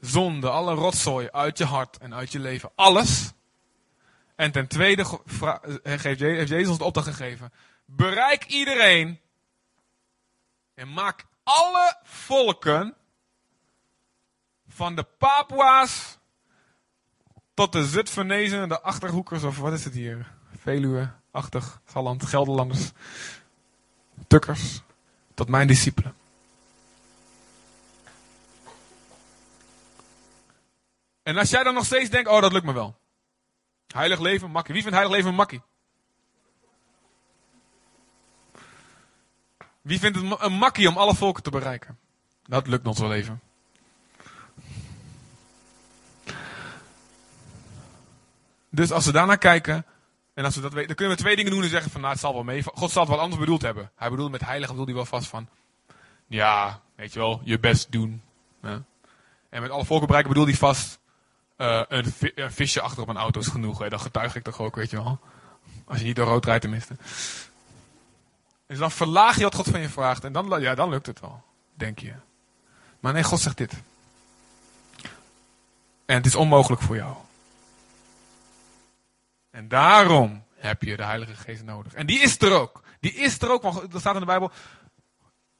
zonde, 0.00 0.50
alle 0.50 0.74
rotzooi 0.74 1.28
uit 1.30 1.58
je 1.58 1.64
hart 1.64 1.98
en 1.98 2.14
uit 2.14 2.32
je 2.32 2.38
leven. 2.38 2.70
Alles. 2.74 3.32
En 4.36 4.52
ten 4.52 4.66
tweede 4.66 5.18
heeft 6.22 6.48
Jezus 6.48 6.68
ons 6.68 6.78
de 6.78 6.84
opdracht 6.84 7.08
gegeven. 7.08 7.52
Bereik 7.86 8.44
iedereen. 8.44 9.21
En 10.74 10.92
maak 10.92 11.24
alle 11.42 11.96
volken. 12.02 12.94
Van 14.68 14.96
de 14.96 15.02
Papua's. 15.18 16.18
Tot 17.54 17.72
de 17.72 17.86
Zutphenezen, 17.86 18.68
de 18.68 18.80
Achterhoekers 18.80 19.42
of 19.42 19.58
wat 19.58 19.72
is 19.72 19.84
het 19.84 19.94
hier? 19.94 20.32
Veluwe 20.56 21.12
achtig, 21.32 21.80
Salland, 21.86 22.26
Gelderlanders, 22.26 22.90
Tukkers, 24.26 24.82
tot 25.34 25.48
mijn 25.48 25.66
discipelen. 25.66 26.14
En 31.22 31.36
als 31.36 31.50
jij 31.50 31.62
dan 31.62 31.74
nog 31.74 31.84
steeds 31.84 32.10
denkt, 32.10 32.28
oh 32.28 32.40
dat 32.40 32.52
lukt 32.52 32.64
me 32.64 32.72
wel. 32.72 32.96
Heilig 33.86 34.18
leven, 34.18 34.50
makkie. 34.50 34.72
Wie 34.74 34.82
vindt 34.82 34.96
heilig 34.96 35.16
leven 35.16 35.34
makkie? 35.34 35.62
Wie 39.82 39.98
vindt 39.98 40.18
het 40.18 40.40
een 40.40 40.52
makkie 40.52 40.88
om 40.88 40.96
alle 40.96 41.14
volken 41.14 41.42
te 41.42 41.50
bereiken? 41.50 41.98
Dat 42.46 42.66
lukt 42.66 42.86
ons 42.86 42.98
wel 42.98 43.12
even. 43.12 43.40
Dus 48.70 48.92
als 48.92 49.06
we 49.06 49.12
daarnaar 49.12 49.38
kijken, 49.38 49.84
en 50.34 50.44
als 50.44 50.54
we 50.54 50.60
dat 50.60 50.72
weten, 50.72 50.86
dan 50.86 50.96
kunnen 50.96 51.16
we 51.16 51.22
twee 51.22 51.36
dingen 51.36 51.52
doen 51.52 51.62
en 51.62 51.68
zeggen 51.68 51.90
van, 51.90 52.00
nou 52.00 52.12
het 52.12 52.22
zal 52.22 52.34
wel 52.34 52.42
mee. 52.42 52.62
God 52.62 52.90
zal 52.90 53.02
het 53.02 53.10
wat 53.10 53.20
anders 53.20 53.40
bedoeld 53.40 53.62
hebben. 53.62 53.90
Hij 53.96 54.10
bedoelt 54.10 54.30
met 54.30 54.44
heilig 54.44 54.68
bedoelt 54.68 54.86
hij 54.86 54.96
wel 54.96 55.04
vast 55.04 55.28
van, 55.28 55.48
ja, 56.26 56.80
weet 56.94 57.12
je 57.12 57.18
wel, 57.18 57.40
je 57.44 57.58
best 57.58 57.92
doen. 57.92 58.22
Ja. 58.62 58.82
En 59.48 59.62
met 59.62 59.70
alle 59.70 59.84
volken 59.84 60.06
bereiken 60.06 60.32
bedoelt 60.32 60.50
hij 60.50 60.58
vast, 60.58 60.98
een, 61.56 62.12
een, 62.34 62.52
visje 62.52 62.80
achter 62.80 63.02
op 63.02 63.08
een 63.08 63.16
auto 63.16 63.40
is 63.40 63.46
genoeg. 63.46 63.78
Hè? 63.78 63.88
Dat 63.88 64.00
getuig 64.00 64.36
ik 64.36 64.42
toch 64.42 64.60
ook, 64.60 64.76
weet 64.76 64.90
je 64.90 64.96
wel. 64.96 65.20
Als 65.84 65.98
je 65.98 66.04
niet 66.04 66.16
door 66.16 66.26
rood 66.26 66.44
rijdt 66.44 66.60
tenminste. 66.60 66.96
Dus 68.72 68.80
dan 68.80 68.90
verlaag 68.90 69.36
je 69.36 69.42
wat 69.42 69.54
God 69.54 69.68
van 69.68 69.80
je 69.80 69.88
vraagt. 69.88 70.24
En 70.24 70.32
dan, 70.32 70.60
ja, 70.60 70.74
dan 70.74 70.88
lukt 70.88 71.06
het 71.06 71.20
wel, 71.20 71.42
denk 71.74 71.98
je. 71.98 72.12
Maar 73.00 73.12
nee, 73.12 73.22
God 73.22 73.40
zegt 73.40 73.56
dit. 73.56 73.72
En 76.06 76.16
het 76.16 76.26
is 76.26 76.34
onmogelijk 76.34 76.82
voor 76.82 76.96
jou. 76.96 77.16
En 79.50 79.68
daarom 79.68 80.44
heb 80.54 80.82
je 80.82 80.96
de 80.96 81.04
Heilige 81.04 81.34
Geest 81.34 81.62
nodig. 81.62 81.94
En 81.94 82.06
die 82.06 82.20
is 82.20 82.40
er 82.40 82.52
ook. 82.52 82.82
Die 83.00 83.14
is 83.14 83.40
er 83.40 83.50
ook. 83.50 83.62
Want 83.62 83.94
er 83.94 84.00
staat 84.00 84.14
in 84.14 84.20
de 84.20 84.26
Bijbel. 84.26 84.50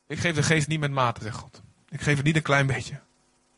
Ik 0.07 0.19
geef 0.19 0.35
de 0.35 0.43
geest 0.43 0.69
niet 0.69 0.81
met 0.81 0.91
mate, 0.91 1.23
zegt 1.23 1.37
God. 1.37 1.63
Ik 1.89 2.01
geef 2.01 2.17
het 2.17 2.25
niet 2.25 2.37
een 2.37 2.43
klein 2.43 2.67
beetje. 2.67 3.01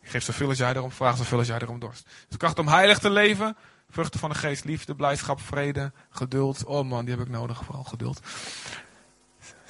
Ik 0.00 0.10
geef 0.10 0.22
zoveel 0.22 0.48
als 0.48 0.58
jij 0.58 0.74
erom 0.74 0.92
vraagt, 0.92 1.18
zoveel 1.18 1.38
als 1.38 1.46
jij 1.46 1.58
erom 1.58 1.78
dorst. 1.78 2.08
Dus 2.28 2.36
kracht 2.36 2.58
om 2.58 2.68
heilig 2.68 2.98
te 2.98 3.10
leven. 3.10 3.56
Vruchten 3.88 4.20
van 4.20 4.30
de 4.30 4.36
geest, 4.36 4.64
liefde, 4.64 4.94
blijdschap, 4.94 5.40
vrede, 5.40 5.92
geduld. 6.10 6.64
Oh 6.64 6.88
man, 6.88 7.04
die 7.04 7.14
heb 7.14 7.26
ik 7.26 7.32
nodig, 7.32 7.64
vooral 7.64 7.84
geduld. 7.84 8.20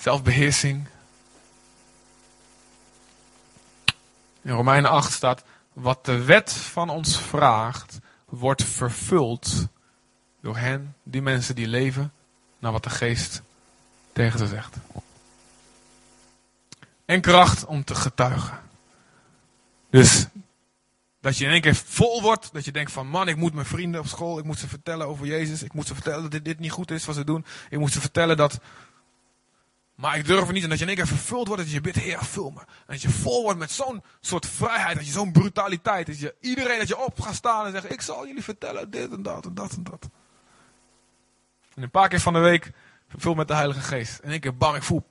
Zelfbeheersing. 0.04 0.87
In 4.42 4.50
Romeinen 4.50 4.90
8 4.90 5.12
staat, 5.12 5.44
wat 5.73 6.04
de 6.04 6.25
wet 6.25 6.52
van 6.52 6.88
ons 6.88 7.18
vraagt, 7.18 7.99
wordt 8.25 8.64
vervuld 8.64 9.66
door 10.40 10.56
hen, 10.56 10.96
die 11.02 11.23
mensen 11.23 11.54
die 11.54 11.68
leven, 11.68 12.12
naar 12.58 12.73
wat 12.73 12.82
de 12.82 12.90
geest 12.90 13.42
tegen 14.12 14.38
ze 14.38 14.46
zegt. 14.46 14.76
En 17.04 17.20
kracht 17.20 17.64
om 17.64 17.84
te 17.84 17.94
getuigen. 17.94 18.61
Dus 19.90 20.26
dat 21.20 21.37
je 21.37 21.44
in 21.44 21.50
één 21.50 21.61
keer 21.61 21.75
vol 21.75 22.23
wordt, 22.23 22.52
dat 22.52 22.64
je 22.64 22.73
denkt 22.73 22.92
van 22.92 23.06
man, 23.06 23.28
ik 23.28 23.37
moet 23.37 23.54
mijn 23.54 23.66
vrienden 23.66 24.00
op 24.00 24.06
school, 24.06 24.38
ik 24.38 24.44
moet 24.44 24.58
ze 24.58 24.68
vertellen 24.68 25.06
over 25.06 25.26
Jezus, 25.26 25.62
ik 25.62 25.73
moet 25.73 25.87
ze 25.87 25.94
vertellen 25.94 26.23
dat 26.23 26.30
dit, 26.30 26.44
dit 26.44 26.58
niet 26.58 26.70
goed 26.70 26.90
is 26.90 27.04
wat 27.04 27.14
ze 27.14 27.25
doen, 27.25 27.44
ik 27.70 27.78
moet 27.78 27.92
ze 27.92 28.00
vertellen 28.00 28.37
dat, 28.37 28.61
maar 29.94 30.16
ik 30.18 30.26
durf 30.26 30.44
het 30.44 30.52
niet. 30.52 30.62
En 30.62 30.68
dat 30.68 30.78
je 30.78 30.84
in 30.84 30.90
één 30.90 30.98
keer 30.98 31.16
vervuld 31.16 31.46
wordt, 31.46 31.62
dat 31.62 31.72
je 31.72 31.80
bidt, 31.80 31.96
Heer, 31.96 32.24
vul. 32.24 32.52
En 32.56 32.64
dat 32.86 33.02
je 33.02 33.10
vol 33.10 33.42
wordt 33.42 33.58
met 33.58 33.70
zo'n 33.70 34.02
soort 34.20 34.46
vrijheid, 34.46 34.96
dat 34.96 35.06
je 35.06 35.12
zo'n 35.12 35.32
brutaliteit, 35.32 36.06
dat 36.06 36.18
je 36.18 36.34
iedereen 36.40 36.78
dat 36.78 36.88
je 36.88 37.04
op 37.04 37.20
gaat 37.20 37.34
staan 37.34 37.66
en 37.66 37.72
zegt, 37.72 37.92
ik 37.92 38.00
zal 38.00 38.26
jullie 38.26 38.42
vertellen 38.42 38.90
dit 38.90 39.12
en 39.12 39.22
dat 39.22 39.46
en 39.46 39.54
dat 39.54 39.72
en 39.72 39.82
dat. 39.82 40.08
En 41.74 41.82
een 41.82 41.90
paar 41.90 42.08
keer 42.08 42.20
van 42.20 42.32
de 42.32 42.38
week 42.38 42.70
vervuld 43.08 43.36
met 43.36 43.48
de 43.48 43.54
Heilige 43.54 43.80
Geest. 43.80 44.18
En 44.18 44.24
in 44.24 44.30
één 44.30 44.40
keer 44.40 44.56
bam, 44.56 44.74
ik 44.74 44.82
voel, 44.82 45.04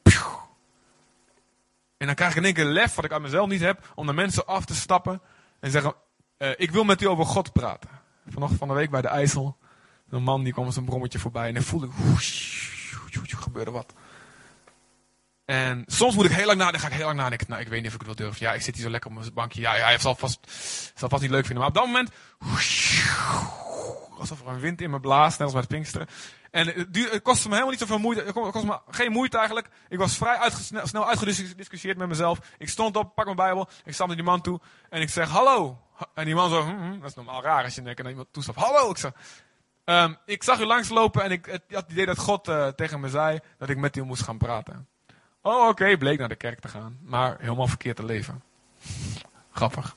en 2.04 2.10
dan 2.10 2.18
krijg 2.18 2.32
ik 2.32 2.38
in 2.38 2.44
één 2.44 2.54
keer 2.54 2.66
lef, 2.66 2.96
wat 2.96 3.06
ik 3.06 3.12
aan 3.12 3.22
mezelf 3.22 3.50
niet 3.50 3.62
heb, 3.62 3.92
om 3.96 4.06
de 4.06 4.14
mensen 4.14 4.46
af 4.46 4.66
te 4.66 4.76
stappen 4.76 5.22
en 5.60 5.72
zeggen, 5.72 5.94
uh, 6.38 6.50
ik 6.58 6.72
wil 6.72 6.84
met 6.84 7.02
u 7.02 7.06
over 7.06 7.26
God 7.26 7.54
praten. 7.54 7.90
Vanochtend 8.28 8.60
van 8.60 8.68
de 8.68 8.74
week 8.74 8.90
bij 8.90 9.02
de 9.02 9.08
IJssel, 9.08 9.58
een 10.10 10.24
man 10.24 10.44
die 10.44 10.54
kwam 10.54 10.66
met 10.66 10.74
zijn 10.74 10.86
brommetje 10.86 11.20
voorbij 11.20 11.48
en 11.48 11.54
dan 11.54 11.64
voelde 11.64 11.86
ik, 11.86 11.94
gebeurde 13.28 13.72
wat. 13.72 13.94
En 15.46 15.84
soms 15.86 16.16
moet 16.16 16.26
ik 16.26 16.32
heel 16.32 16.46
lang 16.46 16.58
nadenken, 16.58 16.82
ga 16.82 16.88
ik 16.88 16.94
heel 16.94 17.06
lang 17.06 17.18
nadenken. 17.18 17.48
Nou, 17.50 17.62
ik 17.62 17.68
weet 17.68 17.82
niet 17.82 17.88
of 17.88 17.94
ik 17.94 18.08
het 18.08 18.18
wel 18.18 18.28
durf. 18.28 18.40
Ja, 18.40 18.54
ik 18.54 18.62
zit 18.62 18.76
hier 18.76 18.84
zo 18.84 18.90
lekker 18.90 19.10
op 19.10 19.18
mijn 19.18 19.34
bankje. 19.34 19.62
Ja, 19.62 19.76
ja 19.76 19.86
hij 19.86 19.98
zal 19.98 20.16
vast, 20.16 20.40
zal 20.96 21.10
vast 21.10 21.22
niet 21.22 21.32
leuk 21.32 21.46
vinden. 21.46 21.60
Maar 21.60 21.68
op 21.68 21.76
dat 21.76 21.86
moment, 21.86 22.10
alsof 24.20 24.42
er 24.42 24.48
een 24.48 24.60
wind 24.60 24.82
in 24.82 24.90
me 24.90 25.00
blaast, 25.00 25.40
net 25.40 25.48
als 25.48 25.58
het 25.58 25.68
Pinksteren. 25.68 26.08
En 26.52 26.68
het, 26.68 27.12
het 27.12 27.22
kostte 27.22 27.48
me 27.48 27.54
helemaal 27.54 27.72
niet 27.72 27.80
zoveel 27.80 27.98
moeite. 27.98 28.24
Het 28.24 28.34
kostte 28.34 28.66
me 28.66 28.80
geen 28.88 29.12
moeite 29.12 29.38
eigenlijk. 29.38 29.70
Ik 29.90 29.98
was 29.98 30.18
vrij 30.18 30.52
snel 30.84 31.08
uitgediscussieerd 31.08 31.98
met 31.98 32.08
mezelf. 32.08 32.40
Ik 32.58 32.70
stond 32.70 32.96
op, 32.96 33.16
pak 33.16 33.26
mijn 33.26 33.38
Bijbel. 33.38 33.70
Ik 33.86 33.94
stap 33.94 34.08
naar 34.08 34.16
die 34.16 34.26
man 34.26 34.42
toe. 34.42 34.60
En 34.90 35.02
ik 35.02 35.10
zeg, 35.10 35.30
hallo. 35.30 35.78
En 36.14 36.26
die 36.26 36.36
man 36.36 36.50
zo, 36.50 36.62
hm, 36.62 36.78
hm, 36.78 37.00
dat 37.00 37.10
is 37.10 37.16
normaal 37.16 37.42
raar 37.42 37.64
als 37.64 37.76
je 37.76 37.82
denkt 37.82 38.02
naar 38.02 38.12
iemand 38.12 38.28
toestapt. 38.32 38.58
Hallo. 38.58 38.90
Ik 38.90 38.98
zeg, 38.98 39.12
um, 39.86 40.18
ik 40.26 40.44
zag 40.44 40.60
u 40.60 40.66
langslopen 40.66 41.24
en 41.24 41.32
ik 41.32 41.46
had 41.46 41.62
het 41.68 41.92
idee 41.92 42.06
dat 42.06 42.18
God 42.18 42.48
uh, 42.48 42.68
tegen 42.68 43.00
me 43.00 43.10
zei 43.10 43.40
dat 43.58 43.70
ik 43.70 43.78
met 43.78 43.98
u 43.98 44.04
moest 44.04 44.24
gaan 44.24 44.38
praten. 44.38 44.88
Oh, 45.46 45.68
oké, 45.68 45.98
bleek 45.98 46.20
naar 46.20 46.30
de 46.30 46.36
kerk 46.36 46.60
te 46.60 46.68
gaan. 46.68 46.98
Maar 47.02 47.38
helemaal 47.40 47.68
verkeerd 47.68 47.96
te 47.96 48.06
leven. 48.06 48.44
Grappig. 49.52 49.96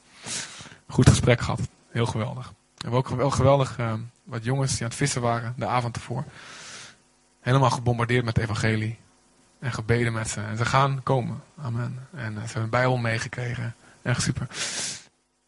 Goed 0.88 1.08
gesprek 1.08 1.40
gehad. 1.40 1.60
Heel 1.90 2.06
geweldig. 2.06 2.48
We 2.48 2.54
hebben 2.82 2.98
ook 2.98 3.08
wel 3.08 3.30
geweldig 3.30 3.78
uh, 3.78 3.92
wat 4.24 4.44
jongens 4.44 4.72
die 4.72 4.82
aan 4.82 4.88
het 4.88 4.96
vissen 4.96 5.22
waren 5.22 5.54
de 5.56 5.66
avond 5.66 5.96
ervoor. 5.96 6.24
Helemaal 7.40 7.70
gebombardeerd 7.70 8.24
met 8.24 8.38
evangelie. 8.38 8.98
En 9.58 9.72
gebeden 9.72 10.12
met 10.12 10.28
ze. 10.28 10.40
En 10.40 10.56
ze 10.56 10.64
gaan 10.64 11.02
komen. 11.02 11.42
Amen. 11.62 12.08
En 12.14 12.32
uh, 12.32 12.38
ze 12.38 12.44
hebben 12.44 12.62
een 12.62 12.70
bijbel 12.70 12.96
meegekregen. 12.96 13.74
Echt 14.02 14.22
super. 14.22 14.46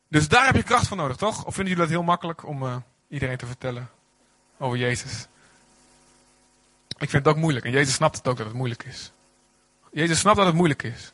Dus 0.09 0.29
daar 0.29 0.47
heb 0.47 0.55
je 0.55 0.63
kracht 0.63 0.89
voor 0.89 0.97
nodig, 0.97 1.17
toch? 1.17 1.45
Of 1.45 1.55
vinden 1.55 1.73
jullie 1.73 1.89
dat 1.89 1.89
heel 1.89 2.03
makkelijk 2.03 2.47
om 2.47 2.63
uh, 2.63 2.77
iedereen 3.09 3.37
te 3.37 3.47
vertellen 3.47 3.91
over 4.59 4.79
Jezus? 4.79 5.27
Ik 6.89 7.11
vind 7.11 7.25
het 7.25 7.29
ook 7.29 7.41
moeilijk. 7.41 7.65
En 7.65 7.71
Jezus 7.71 7.95
snapt 7.95 8.17
het 8.17 8.29
ook 8.29 8.37
dat 8.37 8.47
het 8.47 8.57
moeilijk 8.57 8.85
is. 8.85 9.13
Jezus 9.99 10.19
snapt 10.19 10.37
dat 10.37 10.47
het 10.47 10.55
moeilijk 10.55 10.83
is. 10.83 11.13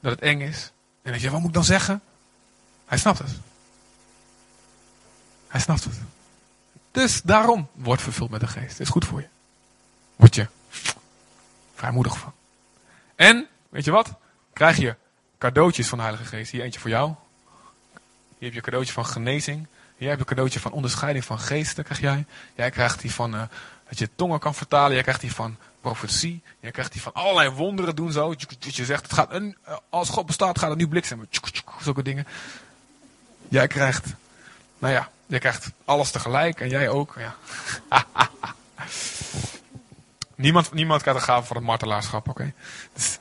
Dat 0.00 0.12
het 0.12 0.20
eng 0.20 0.40
is. 0.40 0.72
En 1.02 1.12
dat 1.12 1.20
je, 1.20 1.30
wat 1.30 1.40
moet 1.40 1.48
ik 1.48 1.54
dan 1.54 1.64
zeggen? 1.64 2.02
Hij 2.86 2.98
snapt 2.98 3.18
het. 3.18 3.30
Hij 5.48 5.60
snapt 5.60 5.84
het. 5.84 6.00
Dus 6.90 7.22
daarom, 7.22 7.68
word 7.72 8.02
vervuld 8.02 8.30
met 8.30 8.40
de 8.40 8.46
geest. 8.46 8.70
Het 8.70 8.80
is 8.80 8.88
goed 8.88 9.04
voor 9.04 9.20
je. 9.20 9.26
Word 10.16 10.34
je 10.34 10.46
vrijmoedig 11.74 12.18
van. 12.18 12.32
En, 13.14 13.46
weet 13.68 13.84
je 13.84 13.90
wat? 13.90 14.12
Krijg 14.52 14.76
je 14.76 14.96
cadeautjes 15.38 15.88
van 15.88 15.98
de 15.98 16.04
Heilige 16.04 16.28
Geest. 16.28 16.50
Hier 16.50 16.62
eentje 16.62 16.80
voor 16.80 16.90
jou. 16.90 17.06
Hier 17.08 17.16
heb 18.38 18.50
je 18.50 18.56
een 18.56 18.62
cadeautje 18.62 18.92
van 18.92 19.06
genezing. 19.06 19.66
Hier 19.96 20.08
heb 20.08 20.16
je 20.16 20.22
een 20.22 20.30
cadeautje 20.30 20.60
van 20.60 20.72
onderscheiding 20.72 21.24
van 21.24 21.38
geesten, 21.38 21.84
krijg 21.84 22.00
jij. 22.00 22.24
Jij 22.54 22.70
krijgt 22.70 23.00
die 23.00 23.12
van 23.12 23.34
uh, 23.34 23.42
dat 23.88 23.98
je 23.98 24.10
tongen 24.14 24.38
kan 24.38 24.54
vertalen. 24.54 24.92
Jij 24.92 25.02
krijgt 25.02 25.20
die 25.20 25.32
van 25.32 25.56
profetie. 25.80 26.42
Jij 26.60 26.70
krijgt 26.70 26.92
die 26.92 27.02
van 27.02 27.12
allerlei 27.12 27.50
wonderen 27.50 27.96
doen 27.96 28.12
zo. 28.12 28.34
Je 28.58 28.84
zegt, 28.84 29.02
het 29.02 29.12
gaat, 29.12 29.32
een, 29.32 29.56
als 29.88 30.08
God 30.08 30.26
bestaat 30.26 30.58
gaat 30.58 30.70
het 30.70 30.78
nu 30.78 30.88
bliksemen. 30.88 31.28
Zulke 31.80 32.02
dingen. 32.02 32.26
Jij 33.48 33.66
krijgt, 33.66 34.06
nou 34.78 34.92
ja, 34.92 35.10
jij 35.26 35.38
krijgt 35.38 35.70
alles 35.84 36.10
tegelijk 36.10 36.60
en 36.60 36.68
jij 36.68 36.88
ook. 36.88 37.16
Ja. 37.18 37.36
niemand, 40.34 40.72
niemand 40.72 41.02
krijgt 41.02 41.20
een 41.20 41.26
gave 41.26 41.46
voor 41.46 41.56
het 41.56 41.64
martelaarschap, 41.64 42.28
oké? 42.28 42.52
Dus, 42.92 43.18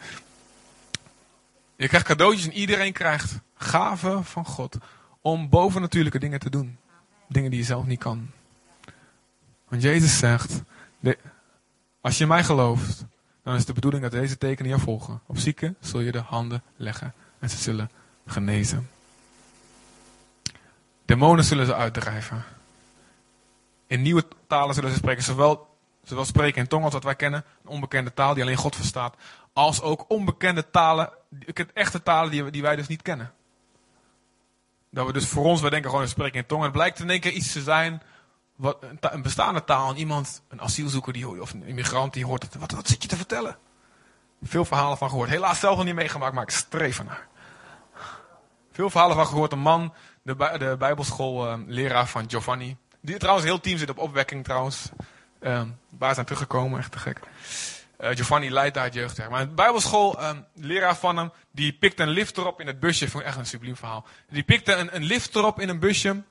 je 1.75 1.87
krijgt 1.87 2.07
cadeautjes 2.07 2.45
en 2.45 2.53
iedereen 2.53 2.93
krijgt 2.93 3.39
gaven 3.57 4.25
van 4.25 4.45
God 4.45 4.77
om 5.21 5.49
bovennatuurlijke 5.49 6.19
dingen 6.19 6.39
te 6.39 6.49
doen. 6.49 6.77
Dingen 7.27 7.49
die 7.49 7.59
je 7.59 7.65
zelf 7.65 7.85
niet 7.85 7.99
kan. 7.99 8.29
Want 9.67 9.81
Jezus 9.81 10.17
zegt, 10.17 10.61
als 12.01 12.17
je 12.17 12.27
mij 12.27 12.43
gelooft, 12.43 13.05
dan 13.43 13.55
is 13.55 13.65
de 13.65 13.73
bedoeling 13.73 14.03
dat 14.03 14.11
deze 14.11 14.37
tekenen 14.37 14.71
je 14.71 14.79
volgen. 14.79 15.21
Op 15.25 15.37
zieken 15.37 15.75
zul 15.79 15.99
je 15.99 16.11
de 16.11 16.19
handen 16.19 16.63
leggen 16.75 17.13
en 17.39 17.49
ze 17.49 17.57
zullen 17.57 17.89
genezen. 18.25 18.89
Demonen 21.05 21.43
zullen 21.43 21.65
ze 21.65 21.75
uitdrijven. 21.75 22.43
In 23.87 24.01
nieuwe 24.01 24.27
talen 24.47 24.75
zullen 24.75 24.89
ze 24.89 24.95
spreken, 24.95 25.23
zowel, 25.23 25.77
zowel 26.03 26.25
spreken 26.25 26.61
in 26.61 26.67
tong 26.67 26.83
als 26.83 26.93
wat 26.93 27.03
wij 27.03 27.15
kennen, 27.15 27.43
een 27.63 27.69
onbekende 27.69 28.13
taal 28.13 28.33
die 28.33 28.43
alleen 28.43 28.55
God 28.55 28.75
verstaat, 28.75 29.15
als 29.53 29.81
ook 29.81 30.05
onbekende 30.07 30.69
talen, 30.69 31.09
echte 31.73 32.03
talen 32.03 32.51
die, 32.51 32.61
wij 32.61 32.75
dus 32.75 32.87
niet 32.87 33.01
kennen. 33.01 33.31
Dat 34.89 35.05
we 35.05 35.13
dus 35.13 35.27
voor 35.27 35.45
ons, 35.45 35.61
wij 35.61 35.69
denken 35.69 35.89
gewoon 35.89 36.05
een 36.05 36.11
spreken 36.11 36.39
in 36.39 36.45
tong. 36.45 36.59
En 36.59 36.67
het 36.67 36.75
blijkt 36.75 36.99
in 36.99 37.09
één 37.09 37.19
keer 37.19 37.31
iets 37.31 37.51
te 37.51 37.61
zijn 37.61 38.01
wat, 38.59 38.77
een, 38.99 39.21
bestaande 39.21 39.63
taal 39.63 39.89
en 39.89 39.97
iemand, 39.97 40.41
een 40.47 40.61
asielzoeker 40.61 41.13
die, 41.13 41.41
of 41.41 41.53
een 41.53 41.63
immigrant 41.63 42.13
die 42.13 42.25
hoort 42.25 42.43
het. 42.43 42.55
Wat, 42.55 42.87
zit 42.87 43.01
je 43.01 43.07
te 43.07 43.15
vertellen? 43.15 43.57
Veel 44.43 44.65
verhalen 44.65 44.97
van 44.97 45.09
gehoord. 45.09 45.29
Helaas 45.29 45.59
zelf 45.59 45.75
nog 45.75 45.85
niet 45.85 45.95
meegemaakt, 45.95 46.33
maar 46.33 46.43
ik 46.43 46.49
streef 46.49 46.97
ernaar. 46.97 47.27
Veel 48.71 48.89
verhalen 48.89 49.15
van 49.15 49.27
gehoord. 49.27 49.51
Een 49.51 49.59
man, 49.59 49.93
de, 50.21 50.35
de 50.35 50.75
bijbelschoolleraar 50.79 52.03
uh, 52.03 52.09
van 52.09 52.29
Giovanni. 52.29 52.77
Die 53.01 53.17
trouwens, 53.17 53.45
heel 53.45 53.59
team 53.59 53.77
zit 53.77 53.89
op 53.89 53.97
opwekking 53.97 54.43
trouwens. 54.43 54.89
Uh, 55.41 55.61
waar 55.89 56.13
zijn 56.13 56.25
teruggekomen, 56.25 56.79
echt 56.79 56.91
te 56.91 56.99
gek. 56.99 57.19
Uh, 57.99 58.09
Giovanni 58.09 58.51
leidt 58.51 58.73
daar 58.75 58.83
het 58.83 58.93
jeugd. 58.93 59.29
Maar 59.29 59.41
een 59.41 59.55
bijbelschool, 59.55 60.23
um, 60.23 60.45
leraar 60.55 60.95
van 60.95 61.17
hem, 61.17 61.31
die 61.51 61.73
pikte 61.73 62.03
een 62.03 62.09
lift 62.09 62.37
erop 62.37 62.61
in 62.61 62.67
het 62.67 62.79
busje. 62.79 63.09
Vond 63.09 63.23
ik 63.23 63.29
echt 63.29 63.37
een 63.37 63.45
subliem 63.45 63.75
verhaal. 63.75 64.05
Die 64.29 64.43
pikte 64.43 64.73
een, 64.73 64.95
een 64.95 65.03
lift 65.03 65.35
erop 65.35 65.59
in 65.59 65.69
een 65.69 65.79
busje. 65.79 66.23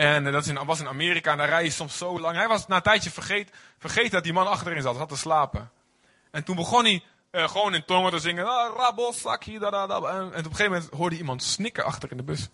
En 0.00 0.24
dat 0.24 0.46
was 0.64 0.80
in 0.80 0.88
Amerika 0.88 1.30
en 1.30 1.38
daar 1.38 1.48
rij 1.48 1.64
je 1.64 1.70
soms 1.70 1.98
zo 1.98 2.20
lang. 2.20 2.36
Hij 2.36 2.48
was 2.48 2.66
na 2.66 2.76
een 2.76 2.82
tijdje 2.82 3.10
vergeten 3.10 3.54
vergeet 3.78 4.10
dat 4.10 4.24
die 4.24 4.32
man 4.32 4.46
achterin 4.46 4.82
zat, 4.82 4.96
zat 4.96 5.08
te 5.08 5.16
slapen. 5.16 5.70
En 6.30 6.44
toen 6.44 6.56
begon 6.56 6.84
hij 6.84 7.04
eh, 7.30 7.48
gewoon 7.48 7.74
in 7.74 7.84
tongen 7.84 8.10
te 8.10 8.18
zingen. 8.18 8.46
Ah. 8.46 8.64
En, 8.64 10.26
op 10.26 10.34
een 10.34 10.42
gegeven 10.42 10.64
moment 10.64 10.90
hoorde 10.90 11.16
iemand 11.16 11.42
snikken 11.42 11.84
achter 11.84 12.10
in 12.10 12.16
de 12.16 12.22
bus. 12.22 12.48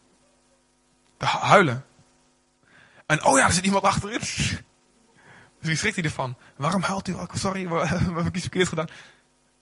Te 1.17 1.27
hu- 1.27 1.39
huilen. 1.39 1.85
En 3.07 3.25
oh 3.25 3.39
ja, 3.39 3.47
er 3.47 3.53
zit 3.53 3.65
iemand 3.65 3.85
achterin. 3.85 4.21
Dus 5.59 5.69
wie 5.69 5.77
schrikt 5.77 5.97
hij 5.97 6.05
ervan? 6.05 6.37
Waarom 6.57 6.83
huilt 6.83 7.09
u? 7.09 7.17
Sorry, 7.33 7.69
wat 7.69 7.89
heb 7.89 8.27
ik 8.27 8.35
iets 8.35 8.41
verkeerd 8.41 8.69
gedaan? 8.69 8.89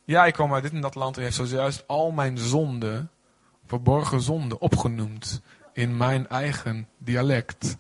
Ja, 0.05 0.25
ik 0.25 0.33
kwam 0.33 0.55
uit 0.55 0.63
dit 0.63 0.73
en 0.73 0.81
dat 0.81 0.95
land 0.95 1.17
en 1.17 1.23
heeft 1.23 1.37
zojuist 1.37 1.85
al 1.87 2.11
mijn 2.11 2.39
zonden, 2.39 3.11
verborgen 3.67 4.21
zonden, 4.21 4.61
opgenoemd. 4.61 5.43
In 5.75 5.97
mijn 5.97 6.29
eigen 6.29 6.89
dialect. 6.99 7.77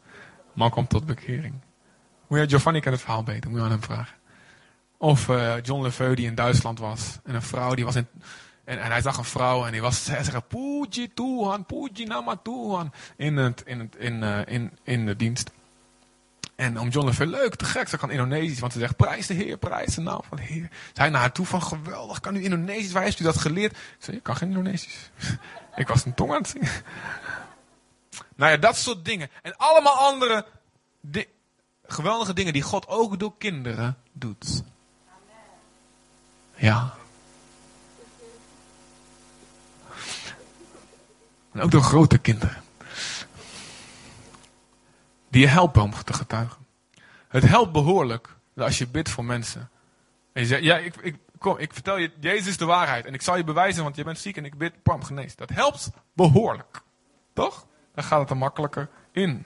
Man 0.53 0.71
komt 0.71 0.89
tot 0.89 1.07
bekering. 1.07 1.55
Moet 2.29 2.39
je 2.39 2.49
Giovanni 2.49 2.81
kent 2.81 2.95
het 2.95 3.05
verhaal 3.05 3.23
beter, 3.23 3.51
moet 3.51 3.59
je 3.59 3.65
aan 3.65 3.71
hem 3.71 3.83
vragen. 3.83 4.17
Of 4.99 5.29
eh, 5.29 5.55
John 5.63 5.83
Lefeu 5.83 6.15
die 6.15 6.27
in 6.27 6.35
Duitsland 6.35 6.79
was. 6.79 7.19
En 7.25 7.35
een 7.35 7.43
vrouw 7.43 7.75
die 7.75 7.85
was 7.85 7.95
in... 7.95 8.07
En, 8.65 8.83
en 8.83 8.91
hij 8.91 9.01
zag 9.01 9.17
een 9.17 9.25
vrouw 9.25 9.67
en 9.67 9.73
die 9.73 9.81
was 9.81 10.07
hij 10.07 10.25
zeggen 10.25 10.47
Puji 10.47 11.13
Tuhan, 11.15 11.67
Nama 11.93 12.37
Tuhan. 12.43 12.93
In, 13.17 13.39
in, 13.65 13.79
het, 13.79 13.97
in, 13.97 14.23
eh, 14.23 14.41
in, 14.47 14.79
in 14.83 15.07
de 15.07 15.17
dienst. 15.17 15.51
En 16.57 16.81
om 16.81 16.89
John 16.89 17.07
Lefeu, 17.07 17.27
leuk, 17.27 17.55
te 17.55 17.65
gek, 17.65 17.89
ze 17.89 17.97
kan 17.97 18.11
Indonesisch. 18.11 18.59
Want 18.59 18.73
ze 18.73 18.79
zegt, 18.79 18.97
prijs 18.97 19.27
de 19.27 19.35
Heer, 19.35 19.57
prijs 19.57 19.95
de 19.95 20.01
naam 20.01 20.21
van 20.29 20.37
de 20.37 20.43
Heer. 20.43 20.71
Zij 20.93 21.09
naar 21.09 21.21
haar 21.21 21.33
toe 21.33 21.47
van, 21.47 21.63
geweldig, 21.63 22.21
kan 22.21 22.37
u 22.37 22.45
Indonesisch? 22.45 22.93
Waar 22.93 23.03
heeft 23.03 23.21
u 23.21 23.25
dat 23.25 23.37
geleerd? 23.37 23.73
Ik 23.73 23.79
zei, 23.99 24.17
ik 24.17 24.23
kan 24.23 24.37
geen 24.37 24.49
Indonesisch. 24.49 25.11
ik 25.77 25.89
was 25.89 26.05
een 26.05 26.15
tong 26.15 26.33
aan 26.33 26.43
het. 26.43 26.55
Nou 28.35 28.51
ja, 28.51 28.57
dat 28.57 28.77
soort 28.77 29.05
dingen. 29.05 29.31
En 29.43 29.57
allemaal 29.57 29.95
andere 29.97 30.47
di- 31.01 31.29
geweldige 31.87 32.33
dingen 32.33 32.53
die 32.53 32.63
God 32.63 32.89
ook 32.89 33.19
door 33.19 33.37
kinderen 33.39 33.97
doet. 34.13 34.63
Ja. 36.55 36.95
En 41.53 41.61
ook 41.61 41.71
door 41.71 41.83
grote 41.83 42.19
kinderen. 42.19 42.63
Die 45.29 45.41
je 45.41 45.49
helpen 45.49 45.83
om 45.83 45.93
te 46.05 46.13
getuigen. 46.13 46.67
Het 47.29 47.45
helpt 47.45 47.73
behoorlijk 47.73 48.37
als 48.57 48.79
je 48.79 48.87
bidt 48.87 49.09
voor 49.11 49.25
mensen. 49.25 49.71
En 50.33 50.43
je 50.43 50.49
zegt, 50.49 50.63
ja, 50.63 50.79
ik, 50.79 50.97
ik, 50.97 51.17
kom, 51.39 51.59
ik 51.59 51.73
vertel 51.73 51.97
je, 51.97 52.13
Jezus 52.21 52.47
is 52.47 52.57
de 52.57 52.65
waarheid. 52.65 53.05
En 53.07 53.15
ik 53.15 53.23
zal 53.23 53.37
je 53.37 53.45
bewijzen, 53.45 53.83
want 53.83 53.97
je 53.97 54.05
bent 54.05 54.19
ziek 54.19 54.37
en 54.37 54.45
ik 54.45 54.59
bid, 54.59 54.83
pam, 54.83 55.05
genees. 55.05 55.37
Dat 55.37 55.51
helpt 55.51 55.91
behoorlijk. 56.13 56.83
Toch? 57.33 57.67
Dan 57.95 58.05
gaat 58.05 58.21
het 58.21 58.31
er 58.31 58.37
makkelijker 58.37 58.89
in. 59.13 59.45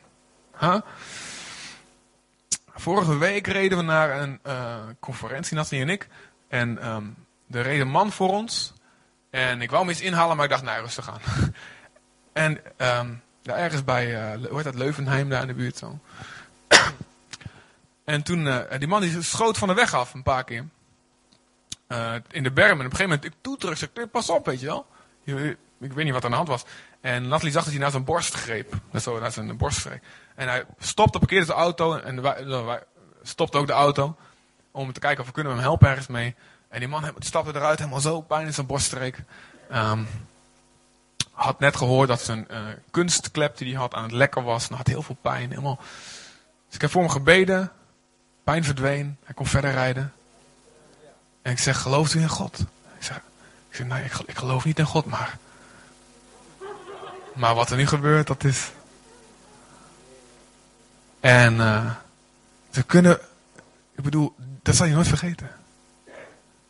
Vorige 2.75 3.19
week 3.19 3.47
reden 3.47 3.79
we 3.79 3.85
naar 3.85 4.21
een 4.21 4.39
eh, 4.43 4.77
conferentie, 5.01 5.57
Nathalie 5.57 5.85
en 5.85 5.91
ik. 5.91 6.09
En 6.49 6.79
ehm 6.79 7.05
er 7.51 7.63
reed 7.63 7.81
een 7.81 7.89
man 7.89 8.13
voor 8.13 8.29
ons. 8.29 8.73
En 9.31 9.63
ik 9.63 9.71
wou 9.71 9.83
hem 9.83 9.91
eens 9.91 10.01
inhalen, 10.01 10.37
maar 10.37 10.45
ik 10.45 10.51
dacht, 10.51 10.63
nou, 10.63 10.81
rustig 10.81 11.11
aan. 11.11 11.21
en 12.33 12.61
ehm 12.77 13.15
ergens 13.43 13.85
bij, 13.85 14.33
eh, 14.33 14.47
hoe 14.47 14.55
heet 14.55 14.65
dat, 14.65 14.75
Leuvenheim, 14.75 15.29
daar 15.29 15.41
in 15.41 15.47
de 15.47 15.55
buurt 15.55 15.77
zo. 15.77 15.99
en 18.05 18.23
toen, 18.23 18.47
eh, 18.47 18.79
die 18.79 18.89
man 18.89 19.01
die 19.01 19.23
schoot 19.23 19.59
van 19.59 19.69
de 19.69 19.75
weg 19.75 19.95
af 19.95 20.15
een 20.15 20.23
paar 20.23 20.45
keer. 20.45 20.65
In 22.31 22.43
de 22.43 22.51
berm. 22.51 22.81
En 22.81 22.87
op 22.87 22.93
een 22.93 22.97
gegeven 22.97 23.09
moment, 23.09 23.25
ik 23.25 23.33
toeterug, 23.41 23.79
zeg, 23.79 23.89
ik, 23.95 24.11
pas 24.11 24.31
op, 24.31 24.47
weet 24.47 24.61
je 24.61 24.67
wel. 24.67 24.87
Ik 25.81 25.93
weet 25.93 26.05
niet 26.05 26.13
wat 26.13 26.25
er 26.25 26.25
aan 26.25 26.31
de 26.31 26.37
hand 26.37 26.49
was. 26.49 26.65
En 27.01 27.29
Nathalie 27.29 27.53
zag 27.53 27.63
dat 27.63 27.73
hij 27.73 27.83
naar 27.83 27.91
zijn 27.91 28.05
borst 28.05 28.35
greep. 28.35 28.75
Zo, 29.01 29.19
naar 29.19 29.33
zijn 29.33 29.57
borst 29.57 29.79
greep. 29.79 30.03
En 30.35 30.49
hij 30.49 30.65
stopte, 30.79 31.19
parkeerde 31.19 31.47
zijn 31.47 31.59
auto. 31.59 31.97
En 31.97 32.23
wij, 32.23 32.83
stopte 33.23 33.59
ook 33.59 33.67
de 33.67 33.73
auto. 33.73 34.17
Om 34.71 34.93
te 34.93 35.01
kijken 35.01 35.21
of 35.21 35.27
we 35.27 35.33
kunnen 35.33 35.53
hem 35.53 35.63
helpen 35.63 35.89
ergens 35.89 36.07
mee. 36.07 36.35
En 36.69 36.79
die 36.79 36.89
man 36.89 37.13
stapte 37.19 37.55
eruit, 37.55 37.79
helemaal 37.79 38.01
zo, 38.01 38.21
pijn 38.21 38.47
in 38.47 38.55
zijn 38.55 38.67
borststreek. 38.67 39.23
Ehm, 39.71 40.03
had 41.33 41.59
net 41.59 41.77
gehoord 41.77 42.09
dat 42.09 42.21
zijn 42.21 42.49
eh, 42.49 42.61
kunstklep 42.91 43.57
die 43.57 43.73
hij 43.73 43.81
had 43.81 43.95
aan 43.95 44.03
het 44.03 44.13
lekken 44.13 44.45
was. 44.45 44.69
En 44.69 44.77
had 44.77 44.87
heel 44.87 45.03
veel 45.03 45.17
pijn. 45.21 45.49
Helemaal. 45.49 45.79
Dus 46.67 46.75
ik 46.75 46.81
heb 46.81 46.91
voor 46.91 47.03
hem 47.03 47.11
gebeden. 47.11 47.73
Pijn 48.45 48.65
verdween. 48.65 49.17
Hij 49.25 49.35
kon 49.35 49.47
verder 49.47 49.71
rijden. 49.71 50.13
En 51.43 51.53
ik 51.53 51.59
zeg, 51.59 51.79
gelooft 51.79 52.15
u 52.15 52.21
in 52.21 52.29
God? 52.29 52.59
Ik 52.99 53.05
zeg, 53.05 53.17
ik 53.69 53.77
zeg 53.77 53.87
nee, 53.87 54.05
ik 54.27 54.37
geloof 54.37 54.65
niet 54.65 54.79
in 54.79 54.85
God, 54.85 55.07
maar... 55.07 55.39
Maar 57.39 57.55
wat 57.55 57.71
er 57.71 57.77
nu 57.77 57.87
gebeurt, 57.87 58.27
dat 58.27 58.45
is... 58.45 58.71
En 61.21 61.61
eh 61.61 61.91
we 62.71 62.83
kunnen... 62.83 63.19
Ik 63.97 64.05
bedoel, 64.05 64.35
dat 64.63 64.75
zal 64.75 64.87
je 64.87 64.95
nooit 64.95 65.09
vergeten. 65.09 65.51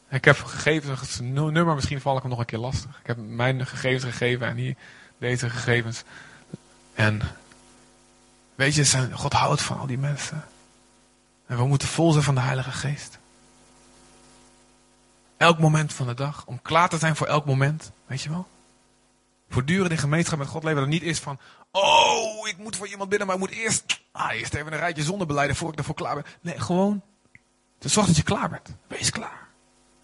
Ik 0.08 0.24
heb 0.24 0.42
gegevens, 0.42 1.18
een 1.18 1.32
nummer, 1.32 1.74
misschien 1.74 2.00
val 2.00 2.16
ik 2.16 2.22
hem 2.22 2.30
nog 2.30 2.38
een 2.40 2.46
keer 2.46 2.58
lastig. 2.58 2.98
Ik 3.00 3.06
heb 3.06 3.16
mijn 3.16 3.66
gegevens 3.66 4.04
gegeven 4.04 4.46
en 4.46 4.56
hier 4.56 4.76
deze 5.18 5.50
gegevens. 5.50 6.02
En 6.94 7.20
weet 8.54 8.74
je, 8.74 9.08
God 9.12 9.32
houdt 9.32 9.62
van 9.62 9.78
al 9.78 9.86
die 9.86 9.98
mensen. 9.98 10.44
En 11.46 11.56
we 11.56 11.66
moeten 11.66 11.88
vol 11.88 12.12
zijn 12.12 12.24
van 12.24 12.34
de 12.34 12.40
Heilige 12.40 12.70
Geest. 12.72 13.18
Elk 15.36 15.58
moment 15.58 15.92
van 15.92 16.06
de 16.06 16.14
dag. 16.14 16.46
Om 16.46 16.62
klaar 16.62 16.88
te 16.88 16.98
zijn 16.98 17.16
voor 17.16 17.26
elk 17.26 17.44
moment. 17.44 17.90
Weet 18.06 18.22
je 18.22 18.30
wel? 18.30 18.46
Voortdurend 19.48 19.90
in 19.90 19.98
gemeenschap 19.98 20.38
met 20.38 20.48
God 20.48 20.64
leven. 20.64 20.80
Dat 20.80 20.88
niet 20.88 21.02
is 21.02 21.18
van. 21.18 21.38
Oh, 21.70 22.48
ik 22.48 22.58
moet 22.58 22.76
voor 22.76 22.88
iemand 22.88 23.08
bidden. 23.08 23.26
Maar 23.26 23.36
ik 23.36 23.42
moet 23.42 23.50
eerst. 23.50 24.00
Ah, 24.12 24.32
eerst 24.32 24.54
even 24.54 24.72
een 24.72 24.78
rijtje 24.78 25.02
zonde 25.02 25.26
beleiden. 25.26 25.56
Voor 25.56 25.72
ik 25.72 25.78
ervoor 25.78 25.94
klaar 25.94 26.14
ben. 26.14 26.24
Nee, 26.40 26.60
gewoon. 26.60 27.02
Dus 27.78 27.92
zorg 27.92 28.06
dat 28.06 28.16
je 28.16 28.22
klaar 28.22 28.48
bent. 28.48 28.68
Wees 28.86 29.10
klaar. 29.10 29.48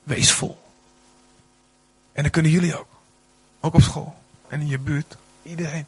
Wees 0.02 0.33
vol. 0.33 0.62
En 2.12 2.22
dan 2.22 2.30
kunnen 2.30 2.50
jullie 2.50 2.78
ook. 2.78 2.88
Ook 3.61 3.74
op 3.74 3.80
school. 3.80 4.14
En 4.48 4.61
in 4.61 4.68
je 4.68 4.78
buurt. 4.78 5.16
Iedereen. 5.42 5.87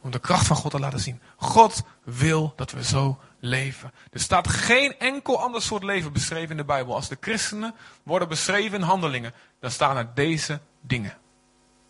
Om 0.00 0.10
de 0.10 0.18
kracht 0.18 0.46
van 0.46 0.56
God 0.56 0.70
te 0.70 0.78
laten 0.78 1.00
zien. 1.00 1.20
God 1.36 1.82
wil 2.04 2.52
dat 2.56 2.70
we 2.70 2.84
zo 2.84 3.18
leven. 3.40 3.92
Er 4.10 4.20
staat 4.20 4.48
geen 4.48 4.98
enkel 4.98 5.40
ander 5.42 5.62
soort 5.62 5.82
leven 5.82 6.12
beschreven 6.12 6.50
in 6.50 6.56
de 6.56 6.64
Bijbel. 6.64 6.94
Als 6.94 7.08
de 7.08 7.16
christenen 7.20 7.74
worden 8.02 8.28
beschreven 8.28 8.78
in 8.78 8.84
handelingen. 8.84 9.32
Dan 9.60 9.70
staan 9.70 9.96
er 9.96 10.10
deze 10.14 10.60
dingen. 10.80 11.16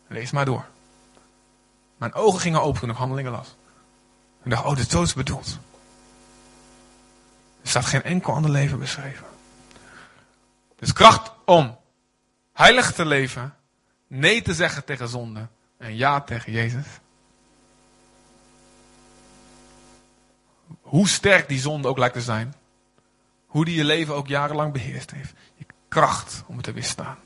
Lees 0.08 0.30
maar 0.30 0.44
door. 0.44 0.66
Mijn 1.98 2.14
ogen 2.14 2.40
gingen 2.40 2.62
open 2.62 2.80
toen 2.80 2.90
ik 2.90 2.96
handelingen 2.96 3.32
las. 3.32 3.56
Ik 4.42 4.50
dacht, 4.50 4.64
oh, 4.64 4.78
is 4.78 4.88
zo 4.88 5.02
is 5.02 5.14
bedoeld. 5.14 5.58
Er 7.62 7.68
staat 7.68 7.86
geen 7.86 8.02
enkel 8.02 8.34
ander 8.34 8.50
leven 8.50 8.78
beschreven. 8.78 9.26
Dus 10.76 10.92
kracht 10.92 11.32
om 11.44 11.78
heilig 12.52 12.92
te 12.92 13.06
leven, 13.06 13.54
nee 14.06 14.42
te 14.42 14.54
zeggen 14.54 14.84
tegen 14.84 15.08
zonde 15.08 15.48
en 15.76 15.96
ja 15.96 16.20
tegen 16.20 16.52
Jezus. 16.52 16.86
Hoe 20.80 21.08
sterk 21.08 21.48
die 21.48 21.60
zonde 21.60 21.88
ook 21.88 21.98
lijkt 21.98 22.14
te 22.14 22.20
zijn, 22.20 22.54
hoe 23.46 23.64
die 23.64 23.74
je 23.74 23.84
leven 23.84 24.14
ook 24.14 24.26
jarenlang 24.26 24.72
beheerst 24.72 25.10
heeft, 25.10 25.34
je 25.54 25.66
kracht 25.88 26.42
om 26.46 26.62
te 26.62 26.72
weerstaan. 26.72 27.18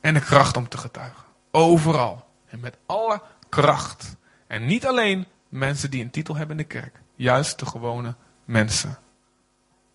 En 0.00 0.14
de 0.14 0.20
kracht 0.20 0.56
om 0.56 0.68
te 0.68 0.78
getuigen. 0.78 1.24
Overal. 1.50 2.25
Met 2.60 2.76
alle 2.86 3.22
kracht. 3.48 4.16
En 4.46 4.66
niet 4.66 4.86
alleen 4.86 5.26
mensen 5.48 5.90
die 5.90 6.02
een 6.02 6.10
titel 6.10 6.36
hebben 6.36 6.58
in 6.58 6.62
de 6.62 6.68
kerk. 6.68 7.00
Juist 7.14 7.58
de 7.58 7.66
gewone 7.66 8.14
mensen. 8.44 8.98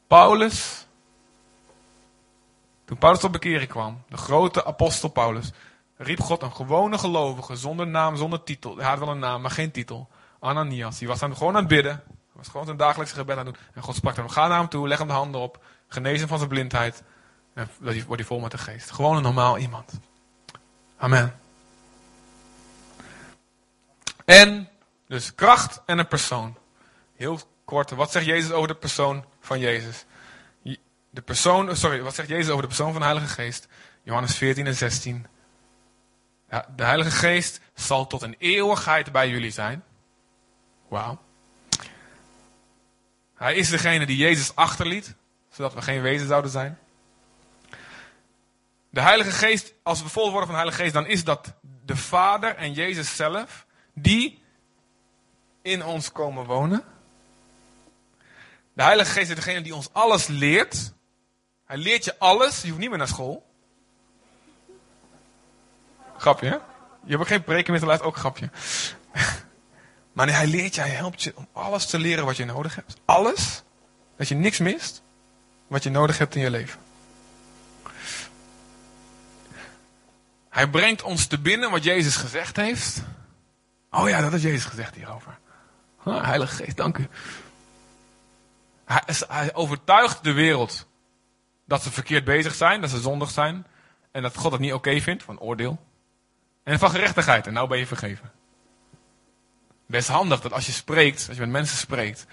Paulus 0.07 0.85
toen 2.91 2.99
Paulus 2.99 3.19
tot 3.19 3.31
bekering 3.31 3.69
kwam, 3.69 4.03
de 4.09 4.17
grote 4.17 4.65
apostel 4.65 5.09
Paulus, 5.09 5.51
riep 5.97 6.19
God 6.19 6.41
een 6.41 6.51
gewone 6.51 6.97
gelovige, 6.97 7.55
zonder 7.55 7.87
naam, 7.87 8.15
zonder 8.15 8.43
titel. 8.43 8.77
Hij 8.77 8.85
had 8.87 8.99
wel 8.99 9.09
een 9.09 9.19
naam, 9.19 9.41
maar 9.41 9.51
geen 9.51 9.71
titel. 9.71 10.09
Ananias. 10.39 10.97
Die 10.97 11.07
was 11.07 11.19
dan 11.19 11.35
gewoon 11.35 11.53
aan 11.53 11.59
het 11.59 11.67
bidden. 11.67 12.03
Was 12.31 12.47
gewoon 12.47 12.65
zijn 12.65 12.77
dagelijkse 12.77 13.15
gebed 13.15 13.37
aan 13.37 13.45
het 13.45 13.55
doen. 13.55 13.63
En 13.73 13.81
God 13.81 13.95
sprak 13.95 14.15
hem, 14.15 14.29
ga 14.29 14.47
naar 14.47 14.57
hem 14.57 14.69
toe, 14.69 14.87
leg 14.87 14.97
hem 14.97 15.07
de 15.07 15.13
handen 15.13 15.41
op. 15.41 15.63
Genees 15.87 16.19
hem 16.19 16.27
van 16.27 16.37
zijn 16.37 16.49
blindheid. 16.49 17.03
En 17.53 17.69
wordt 17.81 18.07
hij 18.07 18.23
vol 18.23 18.39
met 18.39 18.51
de 18.51 18.57
geest. 18.57 18.91
Gewoon 18.91 19.15
een 19.15 19.23
normaal 19.23 19.57
iemand. 19.57 19.99
Amen. 20.97 21.39
En, 24.25 24.69
dus 25.07 25.35
kracht 25.35 25.81
en 25.85 25.99
een 25.99 26.07
persoon. 26.07 26.57
Heel 27.15 27.39
kort, 27.65 27.89
wat 27.89 28.11
zegt 28.11 28.25
Jezus 28.25 28.51
over 28.51 28.67
de 28.67 28.75
persoon 28.75 29.25
van 29.39 29.59
Jezus? 29.59 30.05
de 31.11 31.21
persoon, 31.21 31.75
sorry, 31.75 32.01
wat 32.01 32.15
zegt 32.15 32.27
Jezus 32.27 32.49
over 32.49 32.61
de 32.61 32.67
persoon 32.67 32.91
van 32.91 33.01
de 33.01 33.07
Heilige 33.07 33.33
Geest? 33.33 33.67
Johannes 34.03 34.35
14 34.35 34.67
en 34.67 34.75
16. 34.75 35.27
Ja, 36.49 36.65
de 36.75 36.83
Heilige 36.83 37.11
Geest 37.11 37.59
zal 37.73 38.07
tot 38.07 38.21
een 38.21 38.35
eeuwigheid 38.37 39.11
bij 39.11 39.29
jullie 39.29 39.51
zijn. 39.51 39.83
Wauw. 40.87 41.21
Hij 43.35 43.55
is 43.55 43.69
degene 43.69 44.05
die 44.05 44.17
Jezus 44.17 44.55
achterliet, 44.55 45.15
zodat 45.49 45.73
we 45.73 45.81
geen 45.81 46.01
wezen 46.01 46.27
zouden 46.27 46.51
zijn. 46.51 46.79
De 48.89 49.01
Heilige 49.01 49.31
Geest, 49.31 49.73
als 49.83 50.03
we 50.03 50.09
vol 50.09 50.31
worden 50.31 50.47
van 50.47 50.55
de 50.55 50.61
Heilige 50.61 50.81
Geest, 50.81 50.93
dan 50.93 51.05
is 51.05 51.23
dat 51.23 51.53
de 51.85 51.95
Vader 51.95 52.55
en 52.55 52.73
Jezus 52.73 53.15
zelf, 53.15 53.65
die 53.93 54.41
in 55.61 55.83
ons 55.85 56.11
komen 56.11 56.45
wonen. 56.45 56.83
De 58.73 58.83
Heilige 58.83 59.11
Geest 59.11 59.29
is 59.29 59.35
degene 59.35 59.61
die 59.61 59.75
ons 59.75 59.89
alles 59.91 60.27
leert. 60.27 60.93
Hij 61.65 61.77
leert 61.77 62.05
je 62.05 62.19
alles. 62.19 62.61
Je 62.61 62.67
hoeft 62.67 62.79
niet 62.79 62.89
meer 62.89 62.97
naar 62.97 63.07
school. 63.07 63.49
Grapje, 66.17 66.49
hè? 66.49 66.57
Je 67.03 67.15
hebt 67.15 67.27
geen 67.27 67.43
preken 67.43 67.71
meer 67.71 67.81
te 67.81 67.87
laten, 67.87 68.05
ook 68.05 68.17
grapje. 68.17 68.49
maar 70.13 70.29
hij 70.29 70.47
leert 70.47 70.75
je, 70.75 70.81
hij 70.81 70.89
helpt 70.89 71.23
je 71.23 71.33
om 71.35 71.47
alles 71.51 71.85
te 71.85 71.99
leren 71.99 72.25
wat 72.25 72.37
je 72.37 72.45
nodig 72.45 72.75
hebt. 72.75 72.95
Alles. 73.05 73.63
Dat 74.15 74.27
je 74.27 74.35
niks 74.35 74.57
mist 74.59 75.01
wat 75.67 75.83
je 75.83 75.89
nodig 75.89 76.17
hebt 76.17 76.35
in 76.35 76.41
je 76.41 76.49
leven. 76.49 76.79
Hij 80.49 80.69
brengt 80.69 81.03
ons 81.03 81.25
te 81.25 81.39
binnen 81.39 81.71
wat 81.71 81.83
Jezus 81.83 82.15
gezegd 82.15 82.55
heeft. 82.55 83.01
Oh 83.91 84.09
ja, 84.09 84.21
dat 84.21 84.31
heeft 84.31 84.43
Jezus 84.43 84.65
gezegd 84.65 84.95
hierover. 84.95 85.39
Ah, 86.03 86.25
Heilige 86.25 86.55
Geest, 86.55 86.77
dank 86.77 86.97
u. 86.97 87.07
Hij, 88.85 89.53
overtuigt 89.53 90.23
de 90.23 90.31
wereld 90.31 90.87
dat 91.65 91.83
ze 91.83 91.91
verkeerd 91.91 92.23
bezig 92.23 92.55
zijn, 92.55 92.81
dat 92.81 92.89
ze 92.89 92.99
zondig 92.99 93.29
zijn. 93.29 93.65
En 94.11 94.21
dat 94.21 94.37
God 94.37 94.51
het 94.51 94.61
niet 94.61 94.73
oké 94.73 94.99
vindt, 94.99 95.23
van 95.23 95.39
oordeel. 95.39 95.85
En 96.63 96.79
van 96.79 96.89
gerechtigheid, 96.89 97.47
en 97.47 97.53
nou 97.53 97.67
ben 97.67 97.77
je 97.77 97.87
vergeven. 97.87 98.31
Best 99.85 100.07
handig 100.07 100.41
dat 100.41 100.53
als 100.53 100.65
je 100.65 100.71
spreekt, 100.71 101.25
als 101.27 101.37
je 101.37 101.41
met 101.41 101.51
mensen 101.51 101.77
spreekt. 101.77 102.25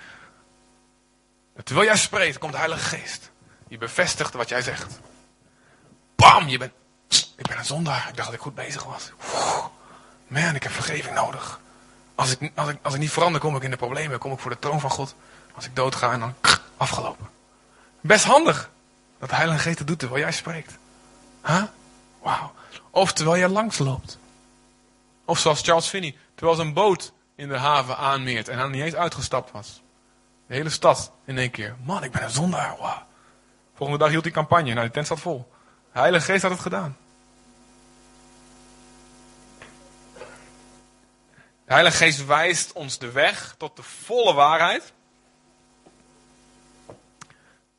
Terwijl 1.64 1.86
jij 1.86 1.96
spreekt, 1.96 2.38
komt 2.38 2.52
de 2.52 2.58
Heilige 2.58 2.96
Geest. 2.96 3.30
Die 3.68 3.78
bevestigt 3.78 4.34
wat 4.34 4.48
jij 4.48 4.62
zegt. 4.62 5.00
Bam, 6.16 6.48
je 6.48 6.58
bent, 6.58 6.72
ik 7.36 7.46
ben 7.48 7.58
een 7.58 7.64
zondaar. 7.64 8.08
Ik 8.08 8.16
dacht 8.16 8.28
dat 8.28 8.36
ik 8.36 8.40
goed 8.40 8.54
bezig 8.54 8.84
was. 8.84 9.12
Man, 10.28 10.54
ik 10.54 10.62
heb 10.62 10.72
vergeving 10.72 11.14
nodig. 11.14 11.60
Als 12.14 12.36
ik, 12.36 12.52
als, 12.54 12.68
ik, 12.68 12.78
als 12.82 12.94
ik 12.94 13.00
niet 13.00 13.10
verander, 13.10 13.40
kom 13.40 13.56
ik 13.56 13.62
in 13.62 13.70
de 13.70 13.76
problemen. 13.76 14.18
Kom 14.18 14.32
ik 14.32 14.38
voor 14.38 14.50
de 14.50 14.58
troon 14.58 14.80
van 14.80 14.90
God. 14.90 15.14
Als 15.54 15.64
ik 15.64 15.76
doodga 15.76 16.12
en 16.12 16.20
dan 16.20 16.34
afgelopen. 16.76 17.28
Best 18.00 18.24
handig. 18.24 18.70
Dat 19.18 19.28
de 19.28 19.34
Heilige 19.34 19.60
Geest 19.60 19.78
het 19.78 19.86
doet 19.86 19.98
terwijl 19.98 20.20
jij 20.20 20.32
spreekt. 20.32 20.78
Huh? 21.46 21.62
Wauw. 22.22 22.52
Of 22.90 23.12
terwijl 23.12 23.38
jij 23.38 23.48
langs 23.48 23.78
loopt. 23.78 24.18
Of 25.24 25.38
zoals 25.38 25.62
Charles 25.62 25.86
Finney, 25.86 26.16
terwijl 26.34 26.56
zijn 26.56 26.72
boot 26.72 27.12
in 27.34 27.48
de 27.48 27.56
haven 27.56 27.96
aanmeert 27.96 28.48
en 28.48 28.58
hij 28.58 28.68
niet 28.68 28.82
eens 28.82 28.94
uitgestapt 28.94 29.50
was. 29.50 29.82
De 30.46 30.54
hele 30.54 30.70
stad 30.70 31.12
in 31.24 31.38
één 31.38 31.50
keer. 31.50 31.76
Man, 31.84 32.04
ik 32.04 32.12
ben 32.12 32.22
een 32.22 32.30
zondaar. 32.30 32.76
Wow. 32.78 32.96
Volgende 33.74 34.02
dag 34.02 34.10
hield 34.10 34.24
hij 34.24 34.32
campagne. 34.32 34.74
Nou, 34.74 34.86
de 34.86 34.92
tent 34.92 35.06
zat 35.06 35.20
vol. 35.20 35.52
De 35.92 35.98
Heilige 35.98 36.24
Geest 36.24 36.42
had 36.42 36.50
het 36.50 36.60
gedaan. 36.60 36.96
De 41.68 41.74
Heilige 41.74 41.96
Geest 41.96 42.26
wijst 42.26 42.72
ons 42.72 42.98
de 42.98 43.10
weg 43.10 43.54
tot 43.58 43.76
de 43.76 43.82
volle 43.82 44.34
waarheid. 44.34 44.92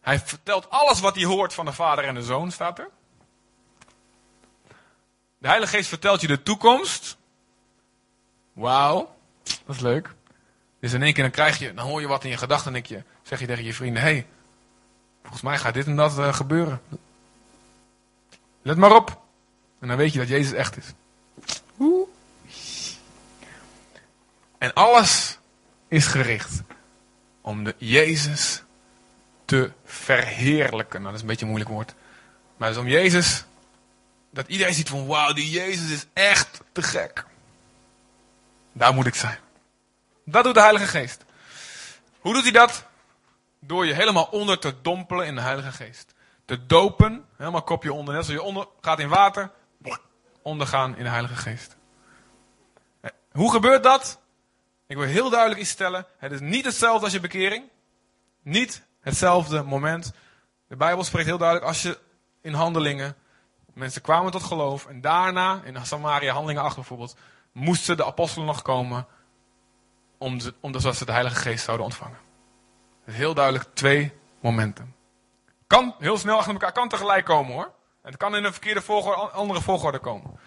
Hij 0.02 0.19
vertelt 0.19 0.69
alles 0.69 0.99
wat 0.99 1.15
hij 1.15 1.25
hoort 1.25 1.54
van 1.54 1.65
de 1.65 1.73
Vader 1.73 2.04
en 2.04 2.13
de 2.13 2.23
Zoon, 2.23 2.52
staat 2.52 2.80
er. 2.80 2.89
De 5.38 5.47
Heilige 5.47 5.75
Geest 5.75 5.89
vertelt 5.89 6.21
je 6.21 6.28
de 6.28 6.43
toekomst. 6.43 7.17
Wauw, 8.54 9.15
dat 9.65 9.75
is 9.75 9.82
leuk. 9.82 10.13
Dus 10.80 10.93
in 10.93 11.04
één 11.04 11.13
keer 11.13 11.23
dan 11.23 11.32
krijg 11.32 11.60
je, 11.60 11.73
dan 11.73 11.86
hoor 11.86 12.02
je 12.02 12.08
wat 12.08 12.23
in 12.23 12.30
je 12.30 12.38
gedachten 12.38 12.75
en 12.75 12.84
je, 12.88 13.04
zeg 13.23 13.39
je 13.39 13.45
tegen 13.45 13.63
je 13.63 13.73
vrienden, 13.73 14.02
hé, 14.02 14.12
hey, 14.12 14.28
volgens 15.21 15.41
mij 15.41 15.58
gaat 15.58 15.73
dit 15.73 15.86
en 15.86 15.95
dat 15.95 16.17
uh, 16.17 16.34
gebeuren. 16.34 16.82
Let 18.62 18.78
maar 18.78 18.95
op. 18.95 19.21
En 19.80 19.88
dan 19.88 19.97
weet 19.97 20.13
je 20.13 20.19
dat 20.19 20.28
Jezus 20.28 20.54
echt 20.54 20.78
is. 20.78 20.93
Oeh. 21.80 22.08
En 24.60 24.74
alles 24.74 25.38
is 25.88 26.06
gericht 26.06 26.62
om 27.41 27.63
de 27.63 27.76
Jezus 27.78 28.63
te 29.45 29.72
verheerlijken. 29.86 31.02
Nou, 31.02 31.04
dat 31.04 31.13
is 31.13 31.22
een 31.22 31.28
beetje 31.28 31.41
een 31.41 31.52
moeilijk 31.52 31.72
woord. 31.72 31.93
Maar 32.58 32.67
het 32.67 32.78
is 32.78 32.84
om 32.84 32.89
Jezus, 32.89 33.45
dat 34.30 34.48
iedereen 34.48 34.74
ziet 34.74 34.89
van 34.89 35.08
wauw, 35.08 35.34
die 35.34 35.50
Jezus 35.50 35.91
is 35.91 36.06
echt 36.13 36.62
te 36.72 36.82
gek. 36.82 37.26
Daar 38.72 38.93
moet 38.93 39.06
ik 39.06 39.15
zijn. 39.15 39.38
Dat 40.24 40.43
doet 40.43 40.54
de 40.54 40.62
Heilige 40.62 40.88
Geest. 40.88 41.26
Hoe 42.19 42.34
doet 42.34 42.43
hij 42.43 42.52
dat? 42.52 42.86
Door 43.60 43.86
je 43.86 43.93
helemaal 43.93 44.28
onder 44.32 44.60
te 44.60 44.82
dompelen 44.82 45.26
in 45.26 45.36
de 45.36 45.41
Heilige 45.41 45.72
Geest. 45.72 46.13
Te 46.45 46.65
dopen, 46.65 47.26
helemaal 47.38 47.62
kopje 47.62 47.93
onder. 47.93 48.13
Net 48.13 48.26
zoals 48.26 48.41
je 48.41 48.48
onder 48.48 48.67
gaat 48.82 49.00
in 49.00 49.10
water, 49.10 49.52
ondergaan 50.41 50.98
in 50.98 51.04
de 51.04 51.10
Heilige 51.10 51.36
Geest. 51.36 51.76
Hoe 53.32 53.52
gebeurt 53.52 53.84
dat? 53.84 54.19
Ik 54.89 54.97
wil 54.97 55.06
heel 55.06 55.30
duidelijk 55.30 55.62
iets 55.62 55.69
stellen. 55.69 56.06
Het 56.17 56.32
is 56.32 56.39
niet 56.39 56.65
hetzelfde 56.65 57.04
als 57.04 57.13
je 57.13 57.19
bekering. 57.19 57.63
Niet 58.41 58.84
hetzelfde 58.99 59.63
moment. 59.63 60.12
De 60.67 60.75
Bijbel 60.75 61.04
spreekt 61.04 61.28
heel 61.28 61.38
duidelijk 61.38 61.67
als 61.67 61.82
je 61.82 61.99
in 62.41 62.54
handelingen. 62.54 63.15
Mensen 63.73 64.02
kwamen 64.02 64.32
tot 64.32 64.43
geloof. 64.43 64.86
En 64.86 65.02
daarna, 65.02 65.62
in 65.63 65.86
Samaria, 65.86 66.34
handelingen 66.34 66.63
8 66.63 66.75
bijvoorbeeld. 66.75 67.15
Moesten 67.52 67.97
de 67.97 68.06
apostelen 68.06 68.47
nog 68.47 68.62
komen. 68.62 69.08
Omdat 70.60 70.95
ze 70.95 71.06
de 71.06 71.12
Heilige 71.12 71.36
Geest 71.36 71.63
zouden 71.63 71.86
ontvangen. 71.86 72.19
Heel 73.04 73.34
duidelijk 73.34 73.65
twee 73.73 74.13
momenten. 74.39 74.95
Kan 75.67 75.95
heel 75.99 76.17
snel 76.17 76.38
achter 76.38 76.54
elkaar, 76.54 76.71
kan 76.71 76.89
tegelijk 76.89 77.25
komen 77.25 77.54
hoor. 77.54 77.73
Het 78.02 78.17
kan 78.17 78.36
in 78.36 78.43
een 78.43 78.52
verkeerde 78.52 78.82
volgorde, 78.82 79.21
andere 79.21 79.62
volgorde 79.62 79.99
komen. 79.99 80.39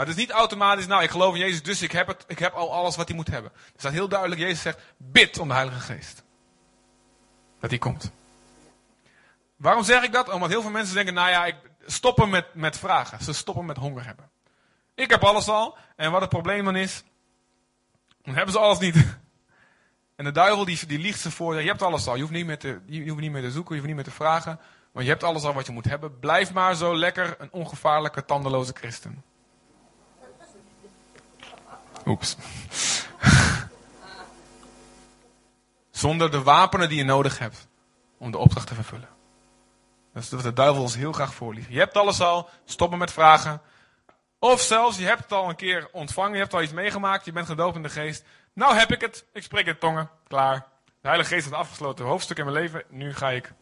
Maar 0.00 0.08
het 0.08 0.18
is 0.18 0.24
niet 0.24 0.34
automatisch, 0.34 0.86
nou 0.86 1.02
ik 1.02 1.10
geloof 1.10 1.34
in 1.34 1.40
Jezus, 1.40 1.62
dus 1.62 1.82
ik 1.82 1.92
heb, 1.92 2.06
het, 2.06 2.24
ik 2.26 2.38
heb 2.38 2.52
al 2.52 2.72
alles 2.72 2.96
wat 2.96 3.08
hij 3.08 3.16
moet 3.16 3.28
hebben. 3.28 3.52
Er 3.52 3.80
staat 3.80 3.92
heel 3.92 4.08
duidelijk, 4.08 4.40
Jezus 4.40 4.62
zegt, 4.62 4.78
bid 4.96 5.38
om 5.38 5.48
de 5.48 5.54
Heilige 5.54 5.80
Geest. 5.80 6.22
Dat 7.60 7.70
hij 7.70 7.78
komt. 7.78 8.12
Waarom 9.56 9.84
zeg 9.84 10.02
ik 10.02 10.12
dat? 10.12 10.28
Omdat 10.28 10.48
heel 10.48 10.62
veel 10.62 10.70
mensen 10.70 10.94
denken, 10.94 11.14
nou 11.14 11.30
ja, 11.30 11.46
ik 11.46 11.56
stoppen 11.86 12.30
met, 12.30 12.54
met 12.54 12.78
vragen. 12.78 13.24
Ze 13.24 13.32
stoppen 13.32 13.64
met 13.64 13.76
honger 13.76 14.04
hebben. 14.04 14.30
Ik 14.94 15.10
heb 15.10 15.24
alles 15.24 15.48
al. 15.48 15.78
En 15.96 16.10
wat 16.10 16.20
het 16.20 16.30
probleem 16.30 16.64
dan 16.64 16.76
is, 16.76 17.04
dan 18.22 18.34
hebben 18.34 18.52
ze 18.52 18.60
alles 18.60 18.78
niet. 18.78 18.96
En 20.16 20.24
de 20.24 20.32
duivel 20.32 20.64
die, 20.64 20.86
die 20.86 20.98
liegt 20.98 21.20
ze 21.20 21.30
voor, 21.30 21.60
je 21.60 21.68
hebt 21.68 21.82
alles 21.82 22.06
al. 22.06 22.14
Je 22.14 22.20
hoeft, 22.20 22.32
niet 22.32 22.46
meer 22.46 22.58
te, 22.58 22.80
je 22.86 23.08
hoeft 23.08 23.20
niet 23.20 23.32
meer 23.32 23.42
te 23.42 23.50
zoeken, 23.50 23.74
je 23.74 23.80
hoeft 23.80 23.94
niet 23.94 24.04
meer 24.04 24.12
te 24.12 24.20
vragen. 24.20 24.60
Want 24.92 25.04
je 25.04 25.10
hebt 25.10 25.24
alles 25.24 25.42
al 25.42 25.52
wat 25.52 25.66
je 25.66 25.72
moet 25.72 25.84
hebben. 25.84 26.18
Blijf 26.18 26.52
maar 26.52 26.74
zo 26.74 26.96
lekker 26.96 27.34
een 27.38 27.52
ongevaarlijke, 27.52 28.24
tandeloze 28.24 28.72
christen. 28.72 29.24
Oeps. 32.06 32.36
Zonder 35.90 36.30
de 36.30 36.42
wapenen 36.42 36.88
die 36.88 36.98
je 36.98 37.04
nodig 37.04 37.38
hebt 37.38 37.68
om 38.18 38.30
de 38.30 38.38
opdracht 38.38 38.66
te 38.66 38.74
vervullen. 38.74 39.08
Dat 40.12 40.22
is 40.22 40.30
wat 40.30 40.42
de 40.42 40.52
duivel 40.52 40.82
ons 40.82 40.94
heel 40.94 41.12
graag 41.12 41.34
voorliegt. 41.34 41.68
Je 41.68 41.78
hebt 41.78 41.96
alles 41.96 42.20
al, 42.20 42.48
stoppen 42.64 42.98
met 42.98 43.12
vragen. 43.12 43.60
Of 44.38 44.60
zelfs, 44.60 44.98
je 44.98 45.04
hebt 45.04 45.22
het 45.22 45.32
al 45.32 45.48
een 45.48 45.56
keer 45.56 45.88
ontvangen, 45.92 46.32
je 46.32 46.38
hebt 46.38 46.54
al 46.54 46.62
iets 46.62 46.72
meegemaakt, 46.72 47.24
je 47.24 47.32
bent 47.32 47.46
gedoopt 47.46 47.76
in 47.76 47.82
de 47.82 47.88
geest. 47.88 48.24
Nou 48.52 48.74
heb 48.76 48.92
ik 48.92 49.00
het, 49.00 49.24
ik 49.32 49.42
spreek 49.42 49.66
in 49.66 49.78
tongen, 49.78 50.10
klaar. 50.28 50.66
De 50.84 51.08
Heilige 51.08 51.34
Geest 51.34 51.44
heeft 51.44 51.56
afgesloten 51.56 52.04
hoofdstuk 52.04 52.38
in 52.38 52.44
mijn 52.44 52.56
leven, 52.56 52.82
nu 52.88 53.14
ga 53.14 53.30
ik. 53.30 53.52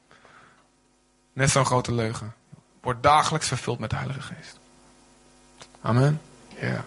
Net 1.32 1.50
zo'n 1.50 1.64
grote 1.64 1.92
leugen. 1.92 2.34
Word 2.80 3.02
dagelijks 3.02 3.48
vervuld 3.48 3.78
met 3.78 3.90
de 3.90 3.96
Heilige 3.96 4.20
Geest. 4.20 4.58
Amen. 5.80 6.20
Ja. 6.60 6.84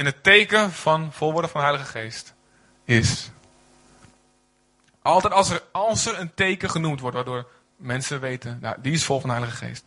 En 0.00 0.06
het 0.06 0.22
teken 0.22 0.72
van 0.72 1.12
volworden 1.12 1.50
van 1.50 1.60
de 1.60 1.66
Heilige 1.66 1.90
Geest 1.90 2.34
is. 2.84 3.30
Altijd 5.02 5.32
als 5.32 5.50
er, 5.50 5.62
als 5.72 6.06
er 6.06 6.18
een 6.18 6.34
teken 6.34 6.70
genoemd 6.70 7.00
wordt, 7.00 7.16
waardoor 7.16 7.50
mensen 7.76 8.20
weten, 8.20 8.58
nou, 8.60 8.76
die 8.80 8.92
is 8.92 9.04
vol 9.04 9.20
van 9.20 9.28
de 9.28 9.34
Heilige 9.34 9.66
Geest. 9.66 9.84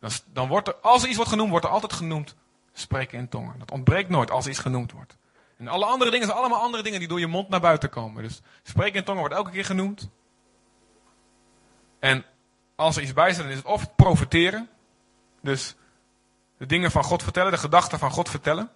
Dan, 0.00 0.10
dan 0.32 0.48
wordt 0.48 0.68
er, 0.68 0.74
als 0.74 1.02
er 1.02 1.08
iets 1.08 1.16
wordt 1.16 1.30
genoemd, 1.30 1.50
wordt 1.50 1.64
er 1.64 1.70
altijd 1.70 1.92
genoemd 1.92 2.34
spreken 2.72 3.18
in 3.18 3.28
tongen. 3.28 3.58
Dat 3.58 3.70
ontbreekt 3.70 4.08
nooit 4.08 4.30
als 4.30 4.46
iets 4.46 4.58
genoemd 4.58 4.92
wordt. 4.92 5.16
En 5.56 5.68
alle 5.68 5.84
andere 5.84 6.10
dingen 6.10 6.26
zijn 6.26 6.38
allemaal 6.38 6.60
andere 6.60 6.82
dingen 6.82 6.98
die 6.98 7.08
door 7.08 7.20
je 7.20 7.26
mond 7.26 7.48
naar 7.48 7.60
buiten 7.60 7.90
komen. 7.90 8.22
Dus 8.22 8.40
spreken 8.62 8.98
in 8.98 9.04
tongen 9.04 9.20
wordt 9.20 9.34
elke 9.34 9.50
keer 9.50 9.64
genoemd. 9.64 10.08
En 11.98 12.24
als 12.74 12.96
er 12.96 13.02
iets 13.02 13.12
bij 13.12 13.32
staat, 13.32 13.42
dan 13.42 13.52
is 13.52 13.58
het 13.58 13.66
of 13.66 13.94
profeteren. 13.94 14.68
Dus 15.40 15.74
de 16.58 16.66
dingen 16.66 16.90
van 16.90 17.04
God 17.04 17.22
vertellen, 17.22 17.52
de 17.52 17.58
gedachten 17.58 17.98
van 17.98 18.10
God 18.10 18.28
vertellen. 18.28 18.70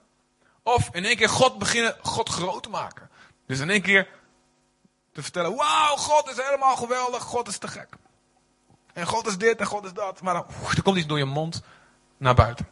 Of 0.69 0.89
in 0.93 1.05
één 1.05 1.17
keer 1.17 1.29
God 1.29 1.59
beginnen, 1.59 1.97
God 2.03 2.29
groot 2.29 2.63
te 2.63 2.69
maken. 2.69 3.11
Dus 3.47 3.61
in 3.61 3.71
één 3.71 3.83
keer 3.83 4.09
te 5.13 5.23
vertellen, 5.23 5.57
wauw, 5.57 5.97
God 5.97 6.31
is 6.31 6.37
helemaal 6.37 6.77
geweldig, 6.77 7.23
God 7.23 7.49
is 7.49 7.59
te 7.59 7.69
gek. 7.69 7.89
En 8.93 9.07
God 9.07 9.27
is 9.27 9.39
dit 9.39 9.61
en 9.61 9.67
God 9.67 9.85
is 9.85 9.93
dat. 9.93 10.23
Maar 10.23 10.35
dan, 10.35 10.47
er 10.77 10.83
komt 10.83 10.97
iets 10.97 11.07
door 11.07 11.19
je 11.19 11.25
mond 11.25 11.63
naar 12.17 12.35
buiten. 12.35 12.69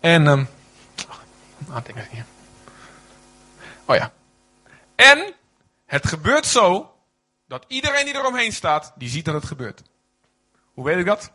En, 0.00 0.48
hier. 2.10 2.24
Oh 3.84 3.96
ja. 3.96 4.12
En 4.94 5.34
het 5.86 6.06
gebeurt 6.06 6.46
zo 6.46 6.94
dat 7.46 7.64
iedereen 7.68 8.04
die 8.04 8.14
eromheen 8.14 8.52
staat, 8.52 8.92
die 8.96 9.08
ziet 9.08 9.24
dat 9.24 9.34
het 9.34 9.44
gebeurt. 9.44 9.82
Hoe 10.74 10.84
weet 10.84 10.98
ik 10.98 11.06
dat? 11.06 11.32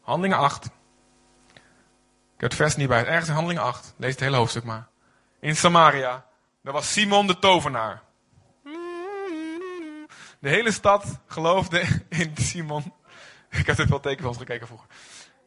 Handelingen 0.00 0.38
8. 0.38 0.68
Heb 2.42 2.50
het 2.50 2.60
vers 2.60 2.76
niet 2.76 2.88
bij. 2.88 3.06
Ergens 3.06 3.28
in 3.28 3.34
Handelingen 3.34 3.62
8. 3.62 3.94
Lees 3.96 4.10
het 4.10 4.20
hele 4.20 4.36
hoofdstuk 4.36 4.64
maar. 4.64 4.88
In 5.40 5.56
Samaria. 5.56 6.26
Daar 6.62 6.72
was 6.72 6.92
Simon 6.92 7.26
de 7.26 7.38
tovenaar. 7.38 8.02
De 10.38 10.48
hele 10.48 10.72
stad 10.72 11.04
geloofde 11.26 11.80
in 12.08 12.32
Simon. 12.36 12.92
Ik 13.50 13.66
heb 13.66 13.78
er 13.78 13.86
veel 13.86 14.00
tekenfilms 14.00 14.36
gekeken 14.36 14.66
vroeger. 14.66 14.88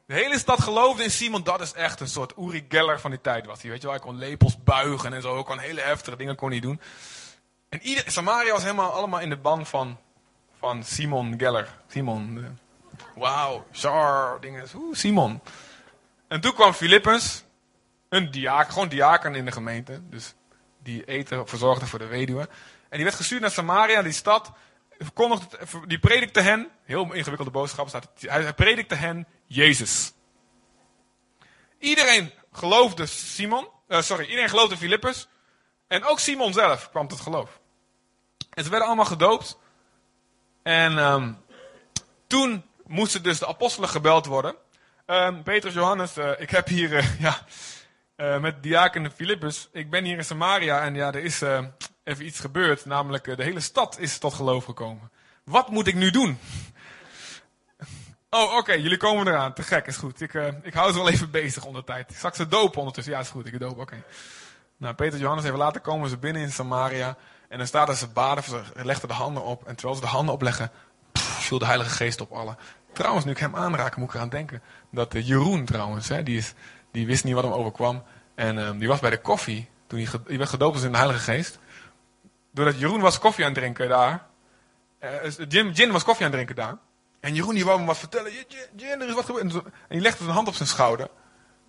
De 0.06 0.14
hele 0.14 0.40
stad 0.40 0.62
geloofde 0.62 1.04
in 1.04 1.12
Simon. 1.12 1.44
Dat 1.44 1.62
is 1.62 1.74
echt 1.74 2.00
een 2.00 2.08
soort 2.08 2.34
Uri 2.38 2.66
Geller 2.70 3.00
van 3.00 3.12
die 3.12 3.22
tijd 3.22 3.46
was 3.46 3.62
hij. 3.62 3.72
Weet 3.72 3.82
je 3.82 3.88
wel, 3.88 3.96
hij 3.96 4.06
kon 4.06 4.18
lepels 4.18 4.64
buigen 4.64 5.14
en 5.14 5.22
zo. 5.22 5.34
Hij 5.34 5.44
kon 5.44 5.60
hele 5.60 5.82
heftige 5.82 6.18
dingen 6.18 6.36
kon 6.36 6.52
hij 6.52 6.60
doen. 6.60 6.82
En 7.70 7.82
Samaria 8.06 8.52
was 8.52 8.64
helemaal 8.64 8.92
allemaal 8.92 9.20
in 9.20 9.30
de 9.30 9.38
ban 9.38 9.66
van, 9.66 9.98
van 10.60 10.84
Simon 10.84 11.34
Geller. 11.38 11.68
Simon. 11.88 12.38
eh, 12.38 12.50
Wauw, 13.22 13.66
Char, 13.72 14.42
dingen. 14.42 14.68
Oeh, 14.76 14.96
Simon. 14.96 15.42
En 16.28 16.42
toen 16.42 16.54
kwam 16.54 16.74
Filippus. 16.74 17.44
Een 18.10 18.32
diaken, 18.32 18.74
gewoon 18.74 18.88
diaken 18.88 19.36
in 19.36 19.46
de 19.46 19.52
gemeente. 19.52 20.02
Dus 20.10 20.34
die 20.84 21.06
eten 21.06 21.48
verzorgde 21.48 21.86
voor 21.86 22.00
de 22.00 22.06
weduwe. 22.06 22.50
En 22.90 22.96
die 22.98 23.04
werd 23.04 23.16
gestuurd 23.16 23.42
naar 23.42 23.52
Samaria, 23.52 24.02
die 24.02 24.12
stad. 24.12 24.52
Die 25.88 26.00
predikte 26.00 26.42
hen, 26.42 26.70
heel 26.84 27.14
ingewikkelde 27.14 27.52
boodschap 27.52 27.88
staat. 27.88 28.10
hij 28.20 28.54
predikte 28.54 28.96
hen 28.96 29.28
Jezus. 29.46 30.14
Iedereen 31.80 32.32
geloofde 32.52 33.06
Simon, 33.06 33.68
eh, 33.88 34.02
sorry, 34.02 34.26
iedereen 34.26 34.50
geloofde 34.50 34.78
Filippus. 34.78 35.28
En 35.88 36.04
ook 36.04 36.20
Simon 36.20 36.54
zelf 36.54 36.90
kwam 36.90 37.08
tot 37.08 37.20
geloof. 37.20 37.60
En 38.54 38.64
ze 38.64 38.70
werden 38.70 38.88
allemaal 38.88 39.06
gedoopt. 39.06 39.58
En 40.64 40.98
ehm, 40.98 41.34
toen 42.28 42.66
moesten 42.86 43.24
dus 43.24 43.40
de 43.40 43.48
apostelen 43.48 43.90
gebeld 43.90 44.26
worden. 44.26 44.56
Ehm 45.06 45.44
Petrus, 45.44 45.74
Johannes, 45.74 46.18
eh, 46.18 46.32
ik 46.38 46.50
heb 46.50 46.68
hier, 46.68 46.96
eh, 46.96 47.20
ja, 47.26 47.38
eh, 48.16 48.40
met 48.40 48.64
diaken 48.64 49.12
Filippus. 49.12 49.70
Ik 49.72 49.90
ben 49.90 50.04
hier 50.04 50.18
in 50.18 50.26
Samaria 50.26 50.82
en 50.82 50.96
ja, 50.96 51.08
er 51.08 51.24
is 51.24 51.42
eh, 51.42 51.64
even 52.04 52.26
iets 52.26 52.40
gebeurd. 52.40 52.86
Namelijk, 52.86 53.38
de 53.38 53.44
hele 53.44 53.60
stad 53.60 54.00
is 54.00 54.18
tot 54.18 54.34
geloof 54.34 54.66
gekomen. 54.66 55.12
Wat 55.44 55.70
moet 55.70 55.88
ik 55.88 55.96
nu 55.96 56.12
doen? 56.12 56.38
Oh, 58.30 58.56
oké, 58.56 58.74
jullie 58.74 58.98
komen 58.98 59.28
eraan. 59.28 59.54
Te 59.54 59.64
gek, 59.64 59.88
is 59.88 59.98
goed. 59.98 60.22
Ik, 60.22 60.34
ik 60.64 60.74
hou 60.74 60.92
ze 60.92 60.98
wel 60.98 61.10
even 61.10 61.32
bezig 61.32 61.66
onder 61.66 61.84
tijd. 61.84 62.12
Ik 62.24 62.34
ze 62.34 62.48
dopen 62.48 62.80
ondertussen? 62.80 63.14
Ja, 63.14 63.20
is 63.20 63.30
goed, 63.30 63.46
ik 63.46 63.60
doop, 63.60 63.78
oké. 63.78 64.04
Nou, 64.78 64.96
Peter 64.96 65.14
en 65.14 65.20
Johannes 65.20 65.46
even 65.46 65.58
later 65.58 65.82
komen 65.82 66.10
ze 66.10 66.18
binnen 66.18 66.42
in 66.42 66.52
Samaria. 66.52 67.18
En 67.50 67.58
dan 67.58 67.68
staat 67.68 67.90
er 67.90 67.96
ze 67.96 68.08
baden, 68.08 68.44
ze 68.44 68.62
legden 68.74 69.08
de 69.08 69.14
handen 69.14 69.44
op. 69.44 69.68
En 69.68 69.76
terwijl 69.76 69.96
ze 69.96 70.02
de 70.02 70.12
handen 70.12 70.34
opleggen, 70.34 70.72
pff, 71.12 71.46
viel 71.46 71.60
de 71.60 71.66
Heilige 71.66 71.90
Geest 71.90 72.22
op 72.22 72.32
allen. 72.32 72.58
Trouwens, 72.96 73.26
nu 73.26 73.32
ik 73.32 73.38
hem 73.38 73.56
aanraak, 73.56 73.96
moet 73.96 74.08
ik 74.10 74.14
eraan 74.16 74.30
denken. 74.30 74.62
Dat 74.90 75.14
eh, 75.14 75.28
Jeroen 75.28 75.66
trouwens, 75.66 76.08
hè, 76.08 76.24
die, 76.24 76.38
is, 76.38 76.54
die 76.92 77.06
wist 77.06 77.24
niet 77.24 77.34
wat 77.34 77.44
hem 77.44 77.54
overkwam. 77.54 78.04
En 78.36 78.58
ehm, 78.58 78.78
die 78.78 78.88
was 78.88 79.00
bij 79.00 79.10
de 79.10 79.22
koffie, 79.22 79.70
toen 79.88 80.00
hij, 80.26 80.38
werd 80.38 80.50
gedoopt 80.50 80.84
in 80.84 80.92
de 80.92 80.98
Heilige 80.98 81.20
Geest. 81.20 81.60
Doordat 82.52 82.80
Jeroen 82.80 83.02
was 83.02 83.20
koffie 83.20 83.46
aan 83.46 83.52
het 83.52 83.60
drinken 83.60 83.90
daar. 83.90 84.26
eh, 85.00 85.72
Jim, 85.74 85.92
was 85.92 86.04
koffie 86.04 86.26
aan 86.26 86.32
het 86.32 86.42
drinken 86.42 86.56
daar. 86.56 86.78
En 87.20 87.34
Jeroen 87.36 87.54
die 87.54 87.66
wou 87.66 87.78
hem 87.78 87.86
wat 87.88 87.98
vertellen. 87.98 88.32
"Ja, 88.34 88.42
Jin, 88.48 88.68
Jin, 88.76 89.02
er 89.02 89.08
is 89.08 89.14
wat 89.14 89.26
gebeurd. 89.26 89.54
En 89.54 89.72
die 89.90 90.02
legde 90.02 90.24
zijn 90.24 90.36
hand 90.36 90.48
op 90.48 90.54
zijn 90.56 90.68
schouder. 90.68 91.08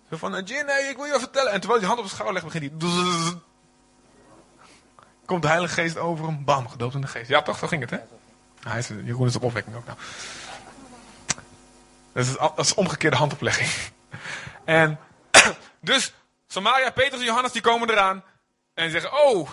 Zo 0.09 0.17
van, 0.17 0.35
eh, 0.35 0.45
Jin, 0.45 0.65
hey, 0.67 0.89
ik 0.89 0.95
wil 0.95 1.05
je 1.05 1.11
wat 1.11 1.21
vertellen. 1.21 1.51
En 1.51 1.59
terwijl 1.59 1.79
hij 1.79 1.87
zijn 1.89 1.99
hand 1.99 1.99
op 1.99 2.05
zijn 2.07 2.15
schouder 2.21 2.33
legt, 2.33 2.53
begint 2.53 2.81
hij... 2.81 3.41
Komt 5.25 5.41
de 5.41 5.47
Heilige 5.47 5.73
Geest 5.73 5.97
over 5.97 6.25
hem. 6.25 6.43
Bam, 6.45 6.67
gedoopt 6.69 6.93
in 6.93 7.01
de 7.01 7.07
geest. 7.07 7.29
Ja, 7.29 7.41
toch? 7.41 7.57
Zo 7.57 7.67
ging 7.67 7.81
het, 7.81 7.89
hè? 7.89 7.97
Hij 8.63 8.77
is, 8.79 8.87
Jeroen 8.87 9.27
is 9.27 9.35
op 9.35 9.43
opwekking 9.43 9.75
ook 9.75 9.85
nou. 9.85 9.97
Dat 12.17 12.25
is, 12.25 12.37
dat 12.37 12.59
is 12.59 12.73
omgekeerde 12.73 13.15
handoplegging. 13.15 13.69
En 14.65 14.99
dus 15.81 16.13
Samaria, 16.47 16.91
Petrus 16.91 17.19
en 17.19 17.25
Johannes 17.25 17.51
die 17.51 17.61
komen 17.61 17.89
eraan. 17.89 18.23
En 18.73 18.91
zeggen, 18.91 19.11
oh, 19.25 19.49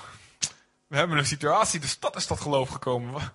we 0.87 0.97
hebben 0.97 1.19
een 1.19 1.27
situatie. 1.27 1.81
De 1.81 1.87
stad 1.87 2.17
is 2.17 2.27
tot 2.27 2.41
geloof 2.41 2.69
gekomen. 2.69 3.23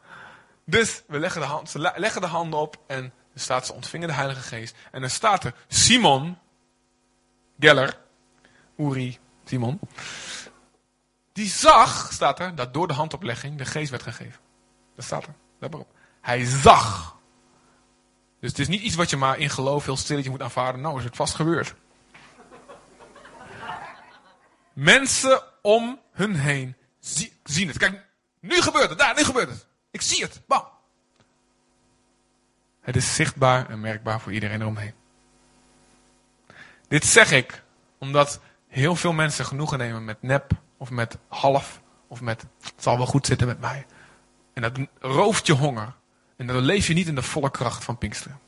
Dus 0.65 1.03
we 1.07 1.19
leggen 1.19 1.41
de, 1.41 1.69
ze 1.69 1.79
le- 1.79 1.93
leggen 1.95 2.21
de 2.21 2.27
handen 2.27 2.59
op. 2.59 2.77
En 2.87 3.13
staat, 3.35 3.65
ze 3.65 3.73
ontvingen 3.73 4.07
de 4.07 4.13
Heilige 4.13 4.41
Geest. 4.41 4.75
En 4.91 5.01
dan 5.01 5.09
staat 5.09 5.43
er 5.43 5.53
Simon, 5.67 6.37
Geller, 7.59 7.97
Uri, 8.77 9.19
Simon. 9.45 9.79
Die 11.33 11.49
zag, 11.49 12.11
staat 12.11 12.39
er, 12.39 12.55
dat 12.55 12.73
door 12.73 12.87
de 12.87 12.93
handoplegging 12.93 13.57
de 13.57 13.65
geest 13.65 13.89
werd 13.89 14.03
gegeven. 14.03 14.39
Dat 14.95 15.05
staat 15.05 15.23
er. 15.23 15.33
Let 15.59 15.71
maar 15.71 15.79
op. 15.79 15.91
Hij 16.21 16.45
zag. 16.45 17.18
Dus 18.39 18.49
het 18.49 18.59
is 18.59 18.67
niet 18.67 18.81
iets 18.81 18.95
wat 18.95 19.09
je 19.09 19.17
maar 19.17 19.37
in 19.37 19.49
geloof 19.49 19.85
heel 19.85 19.97
stilletje 19.97 20.29
moet 20.29 20.41
aanvaarden. 20.41 20.81
Nou 20.81 20.97
is 20.97 21.03
het 21.03 21.15
vast 21.15 21.35
gebeurd. 21.35 21.75
Mensen 24.73 25.43
om 25.61 25.99
hun 26.11 26.35
heen 26.35 26.75
zie- 26.99 27.33
zien 27.43 27.67
het. 27.67 27.77
Kijk, 27.77 28.05
nu 28.39 28.61
gebeurt 28.61 28.89
het. 28.89 28.99
Daar, 28.99 29.15
nu 29.15 29.23
gebeurt 29.23 29.49
het. 29.49 29.67
Ik 29.91 30.01
zie 30.01 30.23
het. 30.23 30.41
Bam. 30.47 30.67
Het 32.81 32.95
is 32.95 33.15
zichtbaar 33.15 33.69
en 33.69 33.79
merkbaar 33.79 34.21
voor 34.21 34.31
iedereen 34.33 34.61
eromheen. 34.61 34.93
Dit 36.87 37.05
zeg 37.05 37.31
ik 37.31 37.63
omdat 37.97 38.39
heel 38.67 38.95
veel 38.95 39.11
mensen 39.13 39.45
genoegen 39.45 39.77
nemen 39.77 40.05
met 40.05 40.21
nep 40.21 40.51
of 40.77 40.89
met 40.89 41.17
half 41.27 41.81
of 42.07 42.21
met 42.21 42.45
het 42.61 42.73
zal 42.77 42.97
wel 42.97 43.05
goed 43.05 43.25
zitten 43.25 43.47
met 43.47 43.59
mij. 43.59 43.85
En 44.53 44.61
dat 44.61 44.77
rooft 44.99 45.47
je 45.47 45.53
honger. 45.53 45.93
En 46.39 46.47
dan 46.47 46.57
leef 46.57 46.87
je 46.87 46.93
niet 46.93 47.07
in 47.07 47.15
de 47.15 47.21
volle 47.21 47.51
kracht 47.51 47.83
van 47.83 47.97
Pinksteren. 47.97 48.39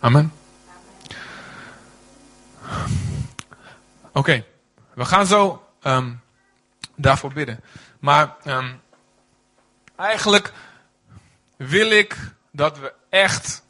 Amen. 0.00 0.32
Oké, 4.12 4.44
we 4.94 5.04
gaan 5.04 5.26
zo 5.26 5.68
ehm, 5.80 6.14
daarvoor 6.96 7.32
bidden. 7.32 7.60
Maar 7.98 8.36
ehm, 8.42 8.74
eigenlijk 9.96 10.52
wil 11.56 11.90
ik 11.90 12.34
dat 12.50 12.78
we 12.78 12.92
echt. 13.08 13.62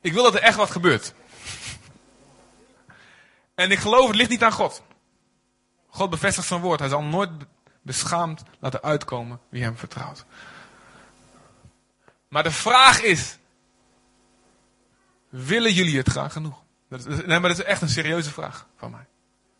Ik 0.00 0.12
wil 0.12 0.22
dat 0.22 0.34
er 0.34 0.42
echt 0.42 0.56
wat 0.56 0.70
gebeurt. 0.70 1.14
En 3.54 3.70
ik 3.70 3.78
geloof, 3.78 4.06
het 4.06 4.16
ligt 4.16 4.30
niet 4.30 4.44
aan 4.44 4.52
God. 4.52 4.82
God 5.88 6.10
bevestigt 6.10 6.46
zijn 6.46 6.60
woord. 6.60 6.80
Hij 6.80 6.88
zal 6.88 7.02
nooit 7.02 7.30
beschaamd 7.88 8.42
laten 8.58 8.82
uitkomen 8.82 9.40
wie 9.48 9.62
hem 9.62 9.76
vertrouwt. 9.76 10.24
Maar 12.28 12.42
de 12.42 12.50
vraag 12.50 13.02
is: 13.02 13.38
willen 15.28 15.72
jullie 15.72 15.96
het 15.96 16.08
graag 16.08 16.32
genoeg? 16.32 16.62
Dat 16.88 17.06
is, 17.06 17.24
nee, 17.24 17.38
maar 17.38 17.48
dat 17.48 17.58
is 17.58 17.64
echt 17.64 17.82
een 17.82 17.88
serieuze 17.88 18.30
vraag 18.30 18.66
van 18.76 18.90
mij. 18.90 19.06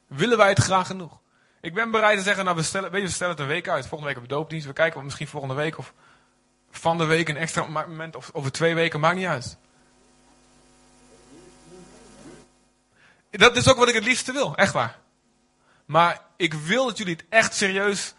Willen 0.06 0.36
wij 0.36 0.48
het 0.48 0.58
graag 0.58 0.86
genoeg? 0.86 1.20
Ik 1.60 1.74
ben 1.74 1.90
bereid 1.90 2.18
te 2.18 2.24
zeggen, 2.24 2.44
nou 2.44 2.56
we 2.56 2.62
stellen, 2.62 2.90
weet 2.90 3.00
je, 3.00 3.06
we 3.06 3.12
stellen 3.12 3.32
het 3.32 3.42
een 3.42 3.48
week 3.48 3.68
uit. 3.68 3.86
Volgende 3.86 4.04
week 4.04 4.14
hebben 4.14 4.30
we 4.30 4.36
doopdienst. 4.36 4.66
We 4.66 4.72
kijken 4.72 4.98
of 4.98 5.04
misschien 5.04 5.28
volgende 5.28 5.54
week 5.54 5.78
of 5.78 5.92
van 6.70 6.98
de 6.98 7.04
week 7.04 7.28
een 7.28 7.36
extra 7.36 7.66
moment 7.66 8.16
of 8.16 8.30
over 8.32 8.52
twee 8.52 8.74
weken, 8.74 9.00
maakt 9.00 9.16
niet 9.16 9.26
uit. 9.26 9.58
Dat 13.30 13.56
is 13.56 13.68
ook 13.68 13.76
wat 13.76 13.88
ik 13.88 13.94
het 13.94 14.04
liefste 14.04 14.32
wil, 14.32 14.56
echt 14.56 14.72
waar. 14.72 14.98
Maar 15.84 16.20
ik 16.36 16.54
wil 16.54 16.86
dat 16.86 16.98
jullie 16.98 17.14
het 17.14 17.24
echt 17.28 17.54
serieus 17.54 18.14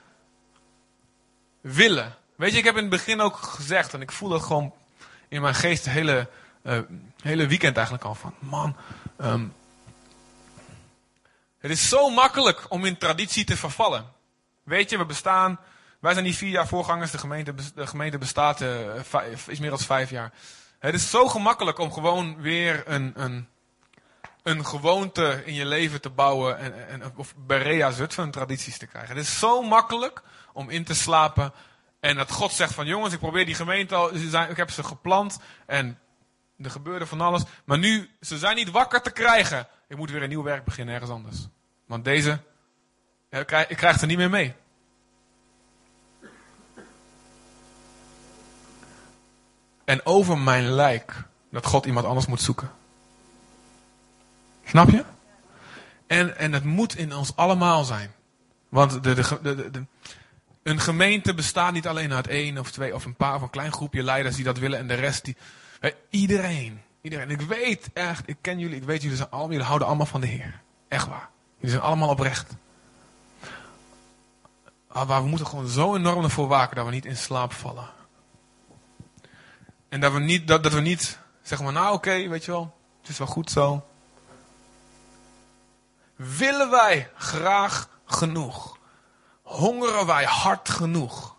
willen. 1.62 2.16
Weet 2.36 2.52
je, 2.52 2.58
ik 2.58 2.64
heb 2.64 2.76
in 2.76 2.82
het 2.82 2.90
begin 2.90 3.22
ook 3.22 3.36
gezegd, 3.36 3.94
en 3.94 4.02
ik 4.02 4.12
voel 4.12 4.30
dat 4.30 4.42
gewoon 4.42 4.74
in 5.28 5.42
mijn 5.42 5.56
geest 5.56 5.86
het 5.86 5.94
hele, 5.94 6.30
eh, 6.62 6.80
hele 7.22 7.48
weekend 7.48 7.76
eigenlijk 7.76 8.06
al 8.06 8.16
van, 8.16 8.34
man, 8.40 8.76
ehm, 9.18 9.46
het 11.60 11.72
is 11.72 11.90
zo 11.90 12.10
makkelijk 12.10 12.66
om 12.70 12.86
in 12.86 12.98
traditie 12.98 13.44
te 13.44 13.58
vervallen. 13.58 14.06
Weet 14.64 14.90
je, 14.90 14.98
we 14.98 15.06
bestaan, 15.06 15.60
wij 16.00 16.14
zijn 16.14 16.26
die 16.26 16.36
vier 16.36 16.50
jaar 16.50 16.68
voorgangers, 16.68 17.12
de 17.12 17.18
gemeente, 17.18 17.54
de 17.76 17.88
gemeente 17.88 18.18
bestaat 18.18 18.62
eh, 18.62 18.70
vijf, 19.02 19.48
is 19.48 19.60
meer 19.60 19.70
dan 19.70 19.80
vijf 19.80 20.10
jaar. 20.10 20.32
Het 20.80 20.94
is 20.94 21.10
zo 21.10 21.28
gemakkelijk 21.28 21.80
om 21.80 21.94
gewoon 21.94 22.42
weer 22.42 22.84
een, 22.86 23.12
een, 23.16 23.48
een 24.44 24.66
gewoonte 24.66 25.42
in 25.46 25.54
je 25.54 25.66
leven 25.66 26.02
te 26.02 26.10
bouwen 26.10 26.58
en, 26.58 26.88
en, 26.88 27.12
of 27.16 27.34
Berea 27.38 27.92
Zutphen 27.92 28.32
tradities 28.32 28.78
te 28.78 28.88
krijgen. 28.88 29.16
Het 29.16 29.26
is 29.26 29.40
zo 29.40 29.62
makkelijk 29.62 30.22
om 30.54 30.70
in 30.70 30.84
te 30.84 30.96
slapen 30.96 31.54
en 32.00 32.16
dat 32.16 32.32
God 32.32 32.52
zegt 32.52 32.74
van 32.74 32.86
jongens, 32.86 33.14
ik 33.14 33.20
probeer 33.20 33.46
die 33.46 33.56
gemeente 33.56 33.96
al, 33.96 34.10
zijn, 34.14 34.50
ik 34.50 34.58
heb 34.58 34.72
ze 34.72 34.84
geplant 34.84 35.40
en 35.66 36.00
er 36.58 36.72
gebeurde 36.72 37.06
van 37.06 37.22
alles. 37.22 37.44
Maar 37.66 37.78
nu, 37.78 38.10
ze 38.22 38.38
zijn 38.38 38.56
niet 38.56 38.72
wakker 38.72 39.02
te 39.02 39.12
krijgen. 39.12 39.68
Ik 39.88 39.98
moet 39.98 40.12
weer 40.12 40.24
een 40.24 40.30
nieuw 40.30 40.44
werk 40.44 40.64
beginnen 40.64 40.94
ergens 40.94 41.12
anders. 41.12 41.48
Want 41.86 42.04
deze, 42.04 42.40
ja, 43.30 43.40
ik, 43.40 43.48
krijg, 43.48 43.68
ik 43.70 43.82
er 43.82 44.08
niet 44.08 44.18
meer 44.18 44.30
mee. 44.30 44.54
En 49.86 50.06
over 50.06 50.38
mijn 50.38 50.72
lijk 50.72 51.24
dat 51.52 51.66
God 51.66 51.86
iemand 51.86 52.06
anders 52.06 52.26
moet 52.26 52.42
zoeken. 52.42 52.72
Snap 54.70 54.90
je? 54.90 55.04
En, 56.08 56.38
en 56.38 56.54
het 56.54 56.64
moet 56.64 56.98
in 56.98 57.16
ons 57.16 57.36
allemaal 57.36 57.84
zijn. 57.84 58.12
Want 58.70 59.04
de, 59.04 59.14
de, 59.14 59.72
de, 59.72 59.86
een 60.64 60.80
gemeente 60.80 61.34
bestaat 61.34 61.74
niet 61.74 61.88
alleen 61.88 62.14
uit 62.14 62.28
één 62.28 62.58
of 62.58 62.72
twee 62.72 62.96
of 62.96 63.06
een 63.06 63.16
paar 63.16 63.36
of 63.36 63.42
een 63.42 63.50
klein 63.50 63.72
groepje 63.72 64.04
leiders 64.04 64.36
die 64.36 64.46
dat 64.46 64.58
willen 64.58 64.80
en 64.80 64.88
de 64.88 64.94
rest 64.94 65.26
die. 65.26 65.36
Hè, 65.80 65.90
iedereen. 66.10 66.82
Iedereen. 67.02 67.30
Ik 67.30 67.42
weet 67.42 67.90
echt, 67.94 68.30
ik 68.30 68.38
ken 68.42 68.60
jullie, 68.60 68.76
ik 68.76 68.84
weet 68.84 69.02
jullie 69.02 69.18
zijn 69.18 69.30
allemaal, 69.30 69.50
jullie 69.50 69.66
houden 69.66 69.88
allemaal 69.88 70.06
van 70.06 70.22
de 70.22 70.28
Heer. 70.28 70.62
Echt 70.88 71.08
waar. 71.08 71.30
Jullie 71.56 71.72
zijn 71.72 71.82
allemaal 71.82 72.10
oprecht. 72.10 72.56
ah, 74.88 75.08
waar 75.08 75.22
we 75.22 75.30
moeten 75.30 75.48
gewoon 75.48 75.68
zo 75.68 75.96
enorm 75.96 76.24
ervoor 76.24 76.48
waken 76.48 76.76
dat 76.76 76.86
we 76.86 76.92
niet 76.92 77.06
in 77.06 77.18
slaap 77.18 77.54
vallen. 77.54 77.90
En 79.90 80.00
dat 80.00 80.14
we 80.14 80.20
niet, 80.20 80.48
dat, 80.48 80.64
dat 80.64 80.74
we 80.74 80.82
niet 80.82 81.20
zeggen 81.42 81.66
maar, 81.66 81.76
nou 81.84 81.94
oké, 81.94 82.28
weet 82.28 82.46
je 82.46 82.52
wel, 82.52 82.76
het 83.02 83.10
is 83.10 83.18
wel 83.18 83.28
goed 83.28 83.52
zo. 83.52 83.84
Willen 86.20 86.70
wij 86.70 87.12
graag 87.16 87.90
genoeg? 88.06 88.78
Hongeren 89.42 90.06
wij 90.06 90.24
hard 90.24 90.70
genoeg? 90.70 91.36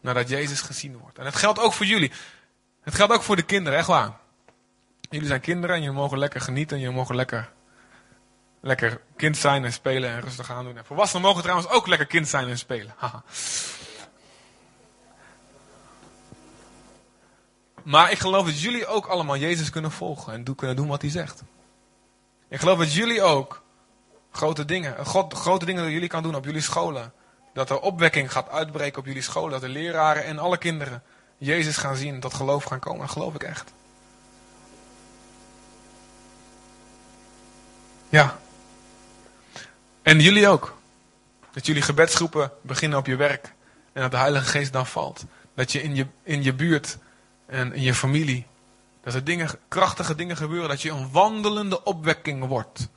Nadat 0.00 0.28
Jezus 0.28 0.60
gezien 0.60 0.98
wordt. 0.98 1.18
En 1.18 1.24
het 1.24 1.36
geldt 1.36 1.58
ook 1.58 1.72
voor 1.72 1.86
jullie. 1.86 2.12
Het 2.82 2.94
geldt 2.94 3.12
ook 3.12 3.22
voor 3.22 3.36
de 3.36 3.42
kinderen, 3.42 3.78
echt 3.78 3.88
waar. 3.88 4.16
Jullie 5.00 5.26
zijn 5.26 5.40
kinderen 5.40 5.76
en 5.76 5.82
jullie 5.82 5.96
mogen 5.96 6.18
lekker 6.18 6.40
genieten 6.40 6.76
en 6.76 6.82
jullie 6.82 6.96
mogen 6.96 7.14
lekker, 7.14 7.52
lekker 8.60 9.00
kind 9.16 9.36
zijn 9.36 9.64
en 9.64 9.72
spelen 9.72 10.10
en 10.10 10.20
rustig 10.20 10.50
aan 10.50 10.64
doen. 10.64 10.76
En 10.76 10.84
volwassenen 10.84 11.22
mogen 11.22 11.42
trouwens 11.42 11.68
ook 11.68 11.86
lekker 11.86 12.06
kind 12.06 12.28
zijn 12.28 12.48
en 12.48 12.58
spelen. 12.58 12.94
Maar 17.82 18.10
ik 18.10 18.18
geloof 18.18 18.46
dat 18.46 18.60
jullie 18.60 18.86
ook 18.86 19.06
allemaal 19.06 19.36
Jezus 19.36 19.70
kunnen 19.70 19.90
volgen 19.92 20.32
en 20.32 20.54
kunnen 20.54 20.76
doen 20.76 20.88
wat 20.88 21.02
hij 21.02 21.10
zegt. 21.10 21.42
Ik 22.48 22.58
geloof 22.60 22.78
dat 22.78 22.92
jullie 22.92 23.22
ook 23.22 23.59
grote 24.30 24.64
dingen, 24.64 25.06
God, 25.06 25.34
grote 25.34 25.64
dingen 25.64 25.82
dat 25.82 25.92
jullie 25.92 26.08
kan 26.08 26.22
doen 26.22 26.34
op 26.34 26.44
jullie 26.44 26.60
scholen. 26.60 27.12
Dat 27.52 27.70
er 27.70 27.80
opwekking 27.80 28.32
gaat 28.32 28.48
uitbreken 28.48 28.98
op 28.98 29.06
jullie 29.06 29.22
scholen. 29.22 29.50
Dat 29.50 29.60
de 29.60 29.68
leraren 29.68 30.24
en 30.24 30.38
alle 30.38 30.58
kinderen 30.58 31.02
Jezus 31.38 31.76
gaan 31.76 31.96
zien. 31.96 32.20
Dat 32.20 32.34
geloof 32.34 32.64
gaan 32.64 32.78
komen. 32.78 33.08
Geloof 33.08 33.34
ik 33.34 33.42
echt. 33.42 33.72
Ja. 38.08 38.38
En 40.02 40.20
jullie 40.20 40.48
ook. 40.48 40.78
Dat 41.52 41.66
jullie 41.66 41.82
gebedsgroepen 41.82 42.52
beginnen 42.62 42.98
op 42.98 43.06
je 43.06 43.16
werk. 43.16 43.54
En 43.92 44.02
dat 44.02 44.10
de 44.10 44.16
Heilige 44.16 44.46
Geest 44.46 44.72
dan 44.72 44.86
valt. 44.86 45.24
Dat 45.54 45.72
je 45.72 45.82
in 45.82 45.94
je, 45.94 46.06
in 46.22 46.42
je 46.42 46.54
buurt 46.54 46.98
en 47.46 47.72
in 47.72 47.82
je 47.82 47.94
familie. 47.94 48.46
Dat 49.02 49.14
er 49.14 49.24
dingen, 49.24 49.50
krachtige 49.68 50.14
dingen 50.14 50.36
gebeuren. 50.36 50.68
Dat 50.68 50.82
je 50.82 50.90
een 50.90 51.10
wandelende 51.10 51.84
opwekking 51.84 52.46
wordt. 52.46 52.88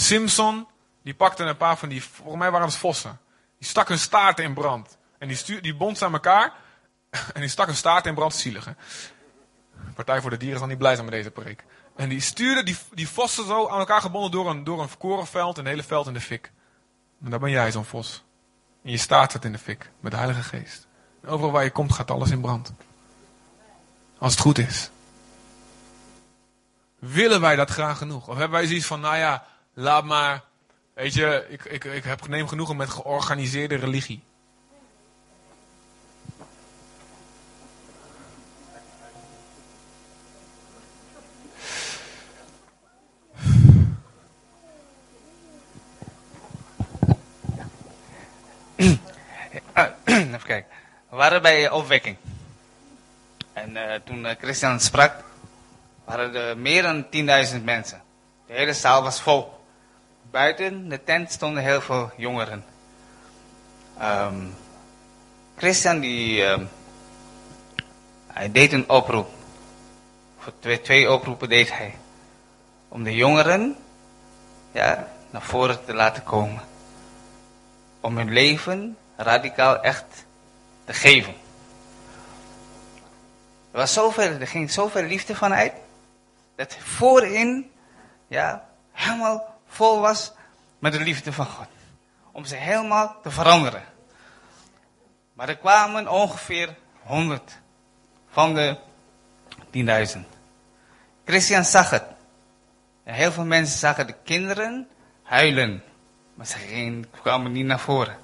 Simpson, 0.00 0.66
die 1.02 1.14
pakte 1.14 1.44
een 1.44 1.56
paar 1.56 1.76
van 1.76 1.88
die, 1.88 2.04
volgens 2.04 2.38
mij 2.38 2.50
waren 2.50 2.66
het 2.66 2.76
vossen. 2.76 3.20
Die 3.58 3.68
stak 3.68 3.88
hun 3.88 3.98
staart 3.98 4.38
in 4.38 4.54
brand. 4.54 4.98
En 5.18 5.28
die, 5.28 5.36
stuur, 5.36 5.62
die 5.62 5.74
bond 5.74 5.98
ze 5.98 6.04
aan 6.04 6.12
elkaar. 6.12 6.52
En 7.34 7.40
die 7.40 7.50
stak 7.50 7.66
hun 7.66 7.76
staart 7.76 8.06
in 8.06 8.14
brand, 8.14 8.34
zielig 8.34 8.64
hè. 8.64 8.72
Partij 9.94 10.20
voor 10.20 10.30
de 10.30 10.36
Dieren 10.36 10.58
zal 10.58 10.68
niet 10.68 10.78
blij 10.78 10.94
zijn 10.94 11.04
met 11.04 11.14
deze 11.14 11.30
preek. 11.30 11.64
En 11.96 12.08
die 12.08 12.20
stuurde 12.20 12.62
die, 12.62 12.76
die 12.94 13.08
vossen 13.08 13.46
zo 13.46 13.68
aan 13.68 13.78
elkaar 13.78 14.00
gebonden 14.00 14.30
door 14.30 14.50
een, 14.50 14.64
door 14.64 14.82
een 14.82 14.98
korenveld. 14.98 15.58
En 15.58 15.64
het 15.64 15.72
hele 15.72 15.86
veld 15.86 16.06
in 16.06 16.12
de 16.12 16.20
fik. 16.20 16.52
En 17.24 17.30
daar 17.30 17.38
ben 17.38 17.50
jij 17.50 17.72
zo'n 17.72 17.84
vos. 17.84 18.24
En 18.84 18.90
je 18.90 18.96
staart 18.96 19.32
het 19.32 19.44
in 19.44 19.52
de 19.52 19.58
fik. 19.58 19.90
Met 20.00 20.12
de 20.12 20.18
Heilige 20.18 20.42
Geest. 20.42 20.86
En 21.22 21.28
overal 21.28 21.52
waar 21.52 21.64
je 21.64 21.70
komt 21.70 21.92
gaat 21.92 22.10
alles 22.10 22.30
in 22.30 22.40
brand. 22.40 22.72
Als 24.18 24.32
het 24.32 24.40
goed 24.40 24.58
is. 24.58 24.90
Willen 26.98 27.40
wij 27.40 27.56
dat 27.56 27.70
graag 27.70 27.98
genoeg? 27.98 28.28
Of 28.28 28.36
hebben 28.36 28.58
wij 28.58 28.66
zoiets 28.66 28.86
van, 28.86 29.00
nou 29.00 29.16
ja, 29.16 29.46
laat 29.80 30.04
maar. 30.04 30.42
Weet 30.94 31.14
je, 31.14 31.46
ik, 31.48 31.64
ik, 31.64 31.84
ik 31.84 32.04
heb 32.04 32.28
neem 32.28 32.48
genoegen 32.48 32.76
met 32.76 32.90
georganiseerde 32.90 33.74
religie. 33.74 34.22
Even 50.04 50.42
kijken. 50.42 50.70
We 51.08 51.16
waren 51.16 51.42
bij 51.42 51.70
opwekking. 51.70 52.16
En 53.52 53.70
uh, 53.70 53.94
toen 54.04 54.24
uh, 54.24 54.30
Christian 54.40 54.80
sprak, 54.80 55.24
waren 56.04 56.34
er 56.34 56.58
meer 56.58 56.82
dan 56.82 57.04
10.000 57.04 57.64
mensen. 57.64 58.02
De 58.46 58.52
hele 58.52 58.72
zaal 58.72 59.02
was 59.02 59.20
vol. 59.20 59.59
Buiten 60.30 60.88
de 60.88 61.04
tent 61.04 61.32
stonden 61.32 61.62
heel 61.62 61.80
veel 61.80 62.10
jongeren. 62.16 62.64
Um, 64.02 64.54
Christian 65.56 66.00
die, 66.00 66.44
um, 66.44 66.68
hij 68.26 68.52
deed 68.52 68.72
een 68.72 68.88
oproep. 68.88 69.28
Voor 70.38 70.52
twee, 70.58 70.80
twee 70.80 71.10
oproepen 71.10 71.48
deed 71.48 71.76
hij. 71.76 71.98
Om 72.88 73.02
de 73.02 73.14
jongeren 73.14 73.76
ja, 74.72 75.08
naar 75.30 75.42
voren 75.42 75.84
te 75.84 75.94
laten 75.94 76.22
komen. 76.22 76.62
Om 78.00 78.16
hun 78.16 78.32
leven 78.32 78.96
radicaal 79.16 79.82
echt 79.82 80.24
te 80.84 80.92
geven. 80.92 81.34
Er, 83.70 83.78
was 83.78 83.92
zoveel, 83.92 84.40
er 84.40 84.46
ging 84.46 84.70
zoveel 84.70 85.02
liefde 85.02 85.36
vanuit. 85.36 85.72
Dat 86.54 86.76
voorin 86.76 87.70
ja, 88.28 88.68
helemaal 88.92 89.49
vol 89.70 90.00
was 90.00 90.32
met 90.78 90.92
de 90.92 91.00
liefde 91.00 91.32
van 91.32 91.46
God. 91.46 91.66
Om 92.32 92.44
ze 92.44 92.56
helemaal 92.56 93.16
te 93.22 93.30
veranderen. 93.30 93.84
Maar 95.32 95.48
er 95.48 95.56
kwamen 95.56 96.08
ongeveer 96.08 96.76
100 97.02 97.58
van 98.30 98.54
de 98.54 98.78
10.000. 100.16 100.20
Christian 101.24 101.64
zag 101.64 101.90
het. 101.90 102.04
Heel 103.02 103.32
veel 103.32 103.44
mensen 103.44 103.78
zagen 103.78 104.06
de 104.06 104.16
kinderen 104.24 104.88
huilen. 105.22 105.82
Maar 106.34 106.46
ze 106.46 106.58
gingen, 106.58 107.10
kwamen 107.22 107.52
niet 107.52 107.66
naar 107.66 107.80
voren. 107.80 108.18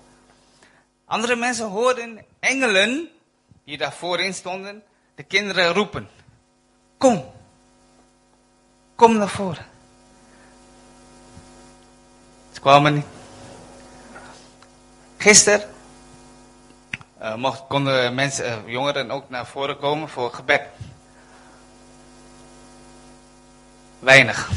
Andere 1.04 1.36
mensen 1.36 1.66
hoorden 1.66 2.24
engelen 2.40 3.08
die 3.64 3.78
daar 3.78 3.92
voorin 3.92 4.34
stonden, 4.34 4.82
de 5.14 5.22
kinderen 5.22 5.72
roepen. 5.72 6.08
Kom. 6.98 7.24
Kom 8.94 9.16
naar 9.16 9.28
voren. 9.28 9.66
Kwamen. 12.66 13.04
Gisteren 15.16 15.62
uh, 17.22 17.34
mocht, 17.34 17.62
konden 17.68 18.14
mensen, 18.14 18.46
uh, 18.46 18.72
jongeren 18.72 19.10
ook 19.10 19.30
naar 19.30 19.46
voren 19.46 19.78
komen 19.78 20.08
voor 20.08 20.32
gebed. 20.32 20.62
Weinig. 23.98 24.50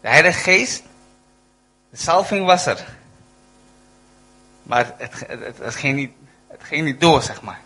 De 0.00 0.08
Heilige 0.08 0.38
Geest, 0.38 0.82
de 1.90 1.96
salving 1.96 2.46
was 2.46 2.66
er. 2.66 2.86
Maar 4.62 4.94
het, 4.96 5.24
het, 5.26 5.58
het, 5.58 5.74
ging 5.74 5.96
niet, 5.96 6.12
het 6.48 6.64
ging 6.64 6.84
niet 6.84 7.00
door, 7.00 7.22
zeg 7.22 7.42
maar. 7.42 7.60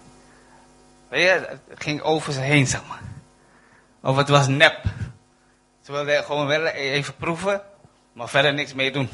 Weet 1.08 1.22
je, 1.22 1.58
het 1.68 1.82
ging 1.82 2.02
over 2.02 2.32
ze 2.32 2.40
heen, 2.40 2.66
zeg 2.66 2.86
maar. 2.88 3.02
Of 4.02 4.16
het 4.16 4.28
was 4.28 4.46
nep. 4.46 4.82
Ze 5.82 5.92
wilden 5.92 6.24
gewoon 6.24 6.46
wel 6.46 6.66
even 6.66 7.16
proeven, 7.16 7.62
maar 8.14 8.28
verder 8.28 8.54
niks 8.54 8.74
mee 8.74 8.92
doen. 8.92 9.08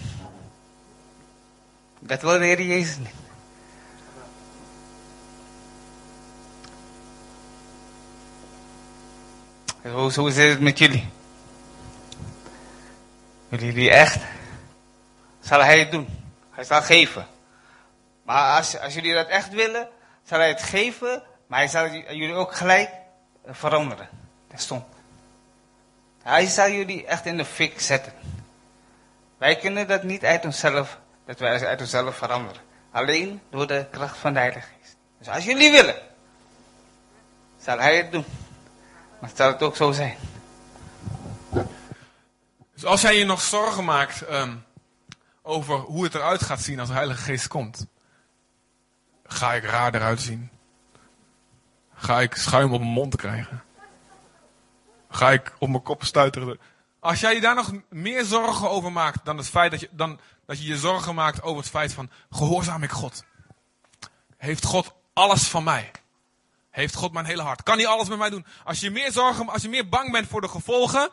Dat 1.99 2.23
wilde 2.23 2.39
de 2.39 2.45
Heer 2.45 2.63
Jezus 2.63 2.97
niet. 2.99 3.15
Hoe, 9.83 10.13
hoe 10.15 10.31
zit 10.31 10.51
het 10.51 10.61
met 10.61 10.79
jullie? 10.79 11.09
Willen 13.49 13.67
jullie 13.67 13.91
echt? 13.91 14.23
Zal 15.41 15.65
hij 15.65 15.79
het 15.79 15.91
doen? 15.91 16.09
Hij 16.51 16.65
zal 16.65 16.83
geven. 16.83 17.27
Maar 18.23 18.57
als, 18.57 18.79
als 18.79 18.95
jullie 18.95 19.15
dat 19.15 19.29
echt 19.29 19.51
willen, 19.51 19.89
zal 20.25 20.39
hij 20.39 20.49
het 20.49 20.63
geven, 20.63 21.23
maar 21.47 21.59
hij 21.59 21.69
zal 21.69 21.89
jullie 21.89 22.35
ook 22.35 22.55
gelijk 22.55 22.91
veranderen. 23.47 24.09
Dat 24.51 24.61
stond. 24.61 24.85
Hij 26.23 26.47
zal 26.47 26.71
jullie 26.71 27.07
echt 27.07 27.27
in 27.27 27.37
de 27.37 27.45
fik 27.45 27.81
zetten. 27.81 28.13
Wij 29.41 29.57
kunnen 29.57 29.89
dat 29.89 30.03
niet 30.03 30.25
uit 30.25 30.45
onszelf, 30.45 30.99
dat 31.27 31.39
wij 31.39 31.67
uit 31.67 31.81
onszelf 31.81 32.17
veranderen. 32.17 32.63
Alleen 32.91 33.41
door 33.51 33.67
de 33.67 33.87
kracht 33.91 34.17
van 34.17 34.33
de 34.33 34.39
Heilige 34.39 34.67
Geest. 34.81 34.97
Dus 35.19 35.29
als 35.29 35.45
jullie 35.45 35.71
willen, 35.71 35.95
zal 37.59 37.79
hij 37.79 37.97
het 37.97 38.13
doen. 38.13 38.25
Maar 39.21 39.31
zal 39.35 39.53
het 39.53 39.63
ook 39.63 39.77
zo 39.77 39.93
zijn. 39.93 40.17
Dus 42.73 42.85
als 42.85 43.01
jij 43.01 43.17
je 43.17 43.25
nog 43.25 43.41
zorgen 43.41 43.85
maakt 43.85 44.31
um, 44.31 44.65
over 45.43 45.79
hoe 45.79 46.05
het 46.05 46.15
eruit 46.15 46.43
gaat 46.43 46.61
zien 46.61 46.81
als 46.81 46.89
de 46.89 46.95
Heilige 46.95 47.23
Geest 47.23 47.49
komt. 47.49 47.87
Ga 49.25 49.55
ik 49.55 49.65
raar 49.65 49.95
eruit 49.95 50.21
zien? 50.21 50.51
Ga 51.95 52.21
ik 52.21 52.35
schuim 52.35 52.73
op 52.73 52.81
mijn 52.81 52.93
mond 52.93 53.17
krijgen? 53.17 53.63
Ga 55.09 55.31
ik 55.31 55.53
op 55.59 55.69
mijn 55.69 55.83
kop 55.83 56.05
stuiteren? 56.05 56.61
Als 57.01 57.21
jij 57.21 57.35
je 57.35 57.41
daar 57.41 57.55
nog 57.55 57.73
meer 57.89 58.25
zorgen 58.25 58.71
over 58.71 58.93
maakt 58.93 59.25
dan 59.25 59.37
het 59.37 59.49
feit 59.49 59.71
dat 59.71 59.81
je, 59.81 59.89
dan, 59.93 60.21
dat 60.47 60.59
je 60.59 60.67
je 60.67 60.79
zorgen 60.79 61.15
maakt 61.15 61.43
over 61.43 61.63
het 61.63 61.71
feit 61.71 61.93
van 61.93 62.11
gehoorzaam 62.31 62.83
ik 62.83 62.91
God. 62.91 63.25
Heeft 64.37 64.65
God 64.65 64.95
alles 65.13 65.49
van 65.49 65.65
mij? 65.65 65.91
Heeft 66.71 66.95
God 66.95 67.13
mijn 67.13 67.27
hele 67.27 67.43
hart? 67.43 67.63
Kan 67.63 67.77
hij 67.77 67.87
alles 67.87 68.09
met 68.09 68.19
mij 68.19 68.31
doen? 68.31 68.47
Als 68.65 68.81
je 68.81 68.91
meer 68.91 69.13
zorgen, 69.13 69.49
als 69.49 69.63
je 69.63 69.69
meer 69.69 69.89
bang 69.89 70.13
bent 70.13 70.29
voor 70.29 70.41
de 70.41 70.49
gevolgen, 70.49 71.11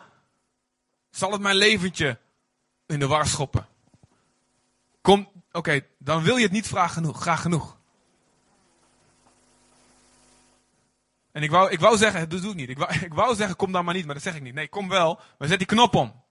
zal 1.12 1.32
het 1.32 1.42
mijn 1.42 1.56
leventje 1.56 2.20
in 2.86 3.00
de 3.00 3.08
war 3.08 3.28
schoppen. 3.28 3.68
Kom, 5.02 5.30
oké, 5.52 5.82
dan 5.98 6.24
wil 6.24 6.36
je 6.36 6.44
het 6.44 6.52
niet 6.52 6.68
vragen 6.68 6.94
genoeg, 6.94 7.22
graag 7.22 7.42
genoeg. 7.42 7.77
En 11.38 11.44
ik 11.44 11.52
wou, 11.52 11.72
ik 11.72 11.80
wou 11.80 11.98
zeggen, 11.98 12.30
dat 12.30 12.42
doe 12.42 12.52
ik 12.52 12.56
niet. 12.56 12.70
Ik 12.70 12.78
wou, 12.78 12.94
ik 13.10 13.14
wou 13.14 13.36
zeggen, 13.36 13.56
kom 13.56 13.72
dan 13.72 13.86
maar 13.86 13.94
niet, 13.94 14.06
maar 14.06 14.14
dat 14.14 14.24
zeg 14.24 14.36
ik 14.36 14.42
niet. 14.42 14.54
Nee, 14.54 14.68
kom 14.68 14.90
wel, 14.90 15.20
maar 15.38 15.48
zet 15.48 15.58
die 15.58 15.68
knop 15.68 15.96
om. 15.96 16.24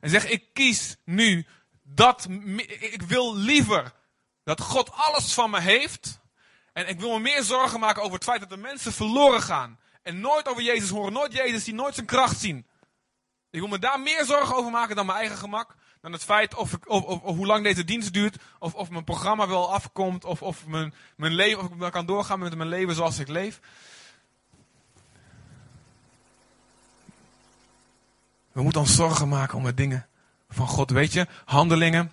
En 0.00 0.10
zeg, 0.10 0.28
ik 0.28 0.44
kies 0.52 0.96
nu 1.04 1.46
dat, 1.82 2.26
ik 2.68 3.02
wil 3.02 3.36
liever 3.36 3.92
dat 4.42 4.60
God 4.60 4.90
alles 4.92 5.34
van 5.34 5.50
me 5.50 5.60
heeft. 5.60 6.20
En 6.72 6.88
ik 6.88 7.00
wil 7.00 7.12
me 7.12 7.18
meer 7.18 7.42
zorgen 7.42 7.80
maken 7.80 8.02
over 8.02 8.14
het 8.14 8.24
feit 8.24 8.40
dat 8.40 8.48
de 8.48 8.56
mensen 8.56 8.92
verloren 8.92 9.42
gaan. 9.42 9.78
En 10.02 10.20
nooit 10.20 10.48
over 10.48 10.62
Jezus 10.62 10.88
horen, 10.88 11.12
nooit 11.12 11.32
Jezus 11.32 11.64
zien, 11.64 11.74
nooit 11.74 11.94
zijn 11.94 12.06
kracht 12.06 12.38
zien. 12.38 12.66
Ik 13.50 13.60
wil 13.60 13.68
me 13.68 13.78
daar 13.78 14.00
meer 14.00 14.24
zorgen 14.24 14.56
over 14.56 14.70
maken 14.70 14.96
dan 14.96 15.06
mijn 15.06 15.18
eigen 15.18 15.36
gemak. 15.36 15.74
Dan 16.00 16.12
het 16.12 16.24
feit 16.24 16.54
of, 16.54 16.72
ik, 16.72 16.88
of, 16.88 17.20
hoe 17.22 17.46
lang 17.46 17.64
deze 17.64 17.84
dienst 17.84 18.12
duurt. 18.12 18.36
Of, 18.58 18.74
of 18.74 18.90
mijn 18.90 19.04
programma 19.04 19.48
wel 19.48 19.72
afkomt. 19.72 20.24
Of, 20.24 20.42
of, 20.42 20.66
mijn, 20.66 20.94
mijn 21.16 21.34
leven, 21.34 21.62
of 21.62 21.86
ik 21.86 21.92
kan 21.92 22.06
doorgaan 22.06 22.38
met 22.38 22.54
mijn 22.54 22.68
leven 22.68 22.94
zoals 22.94 23.18
ik 23.18 23.28
leef. 23.28 23.60
We 28.54 28.62
moeten 28.62 28.80
ons 28.80 28.94
zorgen 28.94 29.28
maken 29.28 29.58
om 29.58 29.64
de 29.64 29.74
dingen 29.74 30.06
van 30.48 30.66
God. 30.66 30.90
Weet 30.90 31.12
je, 31.12 31.26
handelingen 31.44 32.12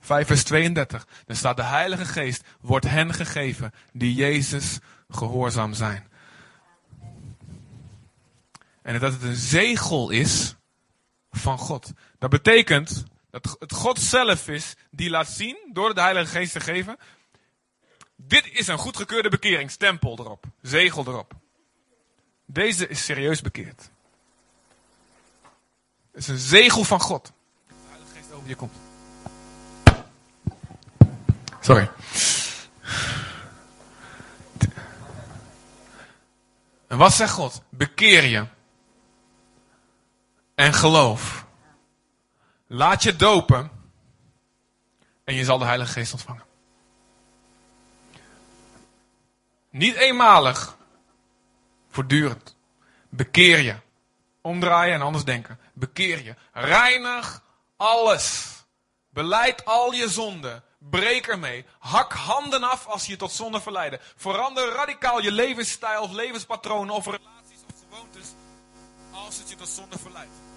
5 0.00 0.26
vers 0.26 0.42
32. 0.42 1.06
Dan 1.26 1.36
staat 1.36 1.56
de 1.56 1.62
Heilige 1.62 2.04
Geest 2.04 2.44
wordt 2.60 2.88
hen 2.88 3.14
gegeven 3.14 3.72
die 3.92 4.14
Jezus 4.14 4.78
gehoorzaam 5.08 5.74
zijn. 5.74 6.08
En 8.82 9.00
dat 9.00 9.12
het 9.12 9.22
een 9.22 9.36
zegel 9.36 10.10
is 10.10 10.56
van 11.30 11.58
God. 11.58 11.92
Dat 12.18 12.30
betekent 12.30 13.04
dat 13.30 13.56
het 13.58 13.72
God 13.72 14.00
zelf 14.00 14.48
is 14.48 14.74
die 14.90 15.10
laat 15.10 15.28
zien, 15.28 15.56
door 15.72 15.94
de 15.94 16.00
Heilige 16.00 16.38
Geest 16.38 16.52
te 16.52 16.60
geven. 16.60 16.96
Dit 18.16 18.48
is 18.52 18.66
een 18.66 18.78
goedgekeurde 18.78 19.28
bekering, 19.28 19.70
stempel 19.70 20.18
erop, 20.18 20.44
zegel 20.62 21.06
erop. 21.06 21.32
Deze 22.46 22.88
is 22.88 23.04
serieus 23.04 23.40
bekeerd. 23.40 23.90
Het 26.18 26.28
is 26.28 26.32
een 26.32 26.48
zegel 26.48 26.84
van 26.84 27.00
God. 27.00 27.32
De 27.66 27.74
Heilige 27.88 28.14
Geest 28.14 28.32
over 28.32 28.48
je 28.48 28.54
komt. 28.54 28.76
Sorry. 31.60 31.90
En 36.86 36.98
wat 36.98 37.12
zegt 37.12 37.32
God? 37.32 37.62
Bekeer 37.68 38.24
je. 38.24 38.46
En 40.54 40.72
geloof. 40.74 41.46
Laat 42.66 43.02
je 43.02 43.16
dopen. 43.16 43.70
En 45.24 45.34
je 45.34 45.44
zal 45.44 45.58
de 45.58 45.64
Heilige 45.64 45.92
Geest 45.92 46.12
ontvangen. 46.12 46.44
Niet 49.70 49.94
eenmalig. 49.94 50.76
Voortdurend. 51.90 52.56
Bekeer 53.08 53.58
je. 53.58 53.76
Omdraaien 54.40 54.94
en 54.94 55.00
anders 55.00 55.24
denken. 55.24 55.58
Bekeer 55.78 56.24
je. 56.24 56.34
Reinig 56.52 57.42
alles. 57.76 58.56
Beleid 59.10 59.64
al 59.64 59.92
je 59.92 60.08
zonden. 60.08 60.64
Breek 60.78 61.26
ermee. 61.26 61.64
Hak 61.78 62.12
handen 62.12 62.62
af 62.62 62.86
als 62.86 63.06
je 63.06 63.16
tot 63.16 63.32
zonde 63.32 63.60
verleiden. 63.60 64.00
Verander 64.16 64.72
radicaal 64.72 65.22
je 65.22 65.32
levensstijl 65.32 66.02
of 66.02 66.12
levenspatronen 66.12 66.94
of 66.94 67.04
relaties 67.04 67.60
of 67.70 67.74
gewoontes 67.88 68.26
als 69.12 69.38
het 69.38 69.50
je 69.50 69.56
tot 69.56 69.68
zonde 69.68 69.98
verleidt. 69.98 70.47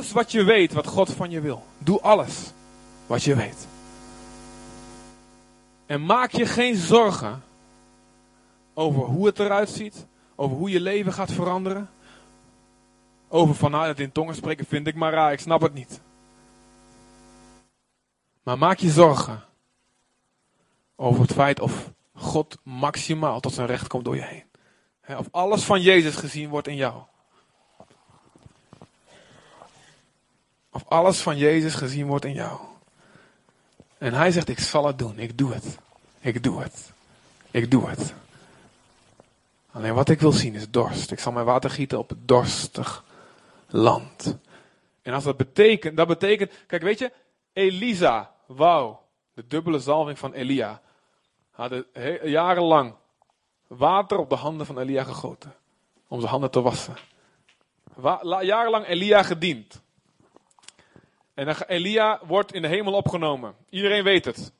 Alles 0.00 0.12
wat 0.12 0.32
je 0.32 0.44
weet, 0.44 0.72
wat 0.72 0.86
God 0.86 1.10
van 1.10 1.30
je 1.30 1.40
wil. 1.40 1.64
Doe 1.78 2.00
alles 2.00 2.52
wat 3.06 3.22
je 3.22 3.34
weet. 3.34 3.66
En 5.86 6.04
maak 6.04 6.30
je 6.30 6.46
geen 6.46 6.76
zorgen 6.76 7.42
over 8.74 9.02
hoe 9.02 9.26
het 9.26 9.38
eruit 9.38 9.68
ziet, 9.68 10.06
over 10.34 10.56
hoe 10.56 10.70
je 10.70 10.80
leven 10.80 11.12
gaat 11.12 11.32
veranderen. 11.32 11.90
Over 13.28 13.54
van 13.54 13.70
nou, 13.70 13.94
in 13.94 14.12
tongen 14.12 14.34
spreken 14.34 14.66
vind 14.66 14.86
ik 14.86 14.94
maar 14.94 15.12
raar, 15.12 15.32
ik 15.32 15.40
snap 15.40 15.60
het 15.60 15.74
niet. 15.74 16.00
Maar 18.42 18.58
maak 18.58 18.78
je 18.78 18.90
zorgen 18.90 19.44
over 20.96 21.22
het 21.22 21.32
feit 21.32 21.60
of 21.60 21.92
God 22.14 22.58
maximaal 22.62 23.40
tot 23.40 23.52
zijn 23.52 23.66
recht 23.66 23.86
komt 23.86 24.04
door 24.04 24.16
je 24.16 24.24
heen. 24.24 24.44
Of 25.18 25.28
alles 25.30 25.64
van 25.64 25.80
Jezus 25.80 26.16
gezien 26.16 26.48
wordt 26.48 26.68
in 26.68 26.76
jou. 26.76 27.02
Of 30.72 30.84
alles 30.88 31.20
van 31.20 31.36
Jezus 31.36 31.74
gezien 31.74 32.06
wordt 32.06 32.24
in 32.24 32.32
jou. 32.32 32.58
En 33.98 34.12
hij 34.12 34.30
zegt, 34.30 34.48
ik 34.48 34.58
zal 34.58 34.86
het 34.86 34.98
doen. 34.98 35.18
Ik 35.18 35.38
doe 35.38 35.52
het. 35.52 35.78
Ik 36.20 36.42
doe 36.42 36.62
het. 36.62 36.92
Ik 37.50 37.70
doe 37.70 37.88
het. 37.88 38.14
Alleen 39.72 39.94
wat 39.94 40.08
ik 40.08 40.20
wil 40.20 40.32
zien 40.32 40.54
is 40.54 40.70
dorst. 40.70 41.10
Ik 41.10 41.18
zal 41.18 41.32
mijn 41.32 41.46
water 41.46 41.70
gieten 41.70 41.98
op 41.98 42.08
het 42.08 42.28
dorstig 42.28 43.04
land. 43.66 44.38
En 45.02 45.12
als 45.12 45.24
dat 45.24 45.36
betekent, 45.36 45.96
dat 45.96 46.08
betekent, 46.08 46.52
kijk 46.66 46.82
weet 46.82 46.98
je, 46.98 47.12
Elisa, 47.52 48.30
wauw, 48.46 49.02
de 49.34 49.46
dubbele 49.46 49.78
zalving 49.78 50.18
van 50.18 50.32
Elia, 50.32 50.80
hadden 51.50 51.86
jarenlang 52.22 52.94
water 53.66 54.18
op 54.18 54.28
de 54.28 54.34
handen 54.34 54.66
van 54.66 54.78
Elia 54.78 55.04
gegoten. 55.04 55.54
Om 56.08 56.18
zijn 56.18 56.30
handen 56.30 56.50
te 56.50 56.60
wassen. 56.60 56.94
jarenlang 58.40 58.86
Elia 58.86 59.22
gediend. 59.22 59.80
En 61.34 61.66
Elia 61.66 62.20
wordt 62.26 62.52
in 62.52 62.62
de 62.62 62.68
hemel 62.68 62.92
opgenomen. 62.92 63.54
Iedereen 63.68 64.04
weet 64.04 64.24
het. 64.24 64.52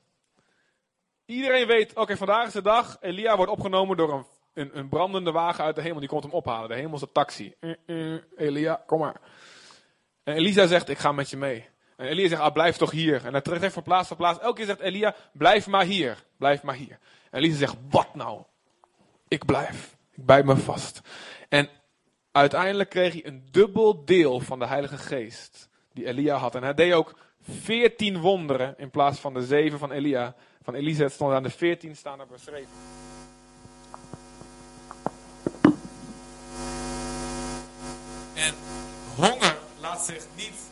Iedereen 1.26 1.66
weet, 1.66 1.96
oké, 1.96 2.16
vandaag 2.16 2.46
is 2.46 2.52
de 2.52 2.62
dag. 2.62 2.96
Elia 3.00 3.36
wordt 3.36 3.52
opgenomen 3.52 3.96
door 3.96 4.12
een, 4.12 4.24
een, 4.54 4.78
een, 4.78 4.88
brandende 4.88 5.32
wagen 5.32 5.64
uit 5.64 5.74
de 5.74 5.82
hemel. 5.82 6.00
Die 6.00 6.08
komt 6.08 6.22
hem 6.22 6.32
ophalen. 6.32 6.68
De 6.68 6.74
hemelse 6.74 7.12
taxi. 7.12 7.54
Uh, 7.60 7.74
uh, 7.86 8.20
Elia, 8.36 8.82
kom 8.86 8.98
maar. 8.98 9.20
En 10.22 10.34
Elisa 10.34 10.66
zegt, 10.66 10.88
ik 10.88 10.98
ga 10.98 11.12
met 11.12 11.30
je 11.30 11.36
mee. 11.36 11.68
En 11.96 12.06
Elia 12.06 12.28
zegt, 12.28 12.40
ah, 12.40 12.52
blijf 12.52 12.76
toch 12.76 12.90
hier. 12.90 13.24
En 13.24 13.32
hij 13.32 13.40
trekt 13.40 13.72
van 13.72 13.82
plaats 13.82 14.08
van 14.08 14.16
plaats. 14.16 14.38
Elke 14.38 14.56
keer 14.56 14.66
zegt 14.66 14.80
Elia, 14.80 15.14
blijf 15.32 15.66
maar 15.66 15.84
hier. 15.84 16.24
Blijf 16.36 16.62
maar 16.62 16.74
hier. 16.74 16.98
En 17.30 17.38
Elisa 17.38 17.58
zegt, 17.58 17.76
wat 17.90 18.14
nou? 18.14 18.42
Ik 19.28 19.44
blijf. 19.44 19.96
Ik 20.12 20.26
bijt 20.26 20.44
me 20.44 20.56
vast. 20.56 21.00
En 21.48 21.68
uiteindelijk 22.32 22.90
kreeg 22.90 23.12
hij 23.12 23.26
een 23.26 23.48
dubbel 23.50 24.04
deel 24.04 24.40
van 24.40 24.58
de 24.58 24.66
Heilige 24.66 24.98
Geest 24.98 25.69
Elia 26.04 26.36
had. 26.36 26.54
En 26.54 26.62
hij 26.62 26.74
deed 26.74 26.92
ook 26.92 27.14
veertien 27.40 28.20
wonderen 28.20 28.74
in 28.78 28.90
plaats 28.90 29.18
van 29.18 29.34
de 29.34 29.46
zeven 29.46 29.78
van 29.78 29.90
Elia. 29.92 30.34
Van 30.62 30.74
Elisa 30.74 31.08
stond 31.08 31.32
aan 31.32 31.42
de 31.42 31.50
veertien 31.50 31.96
staan 31.96 32.20
er 32.20 32.26
beschreven. 32.26 32.68
En 38.34 38.54
honger 39.16 39.56
laat 39.80 40.04
zich 40.04 40.26
niet. 40.36 40.68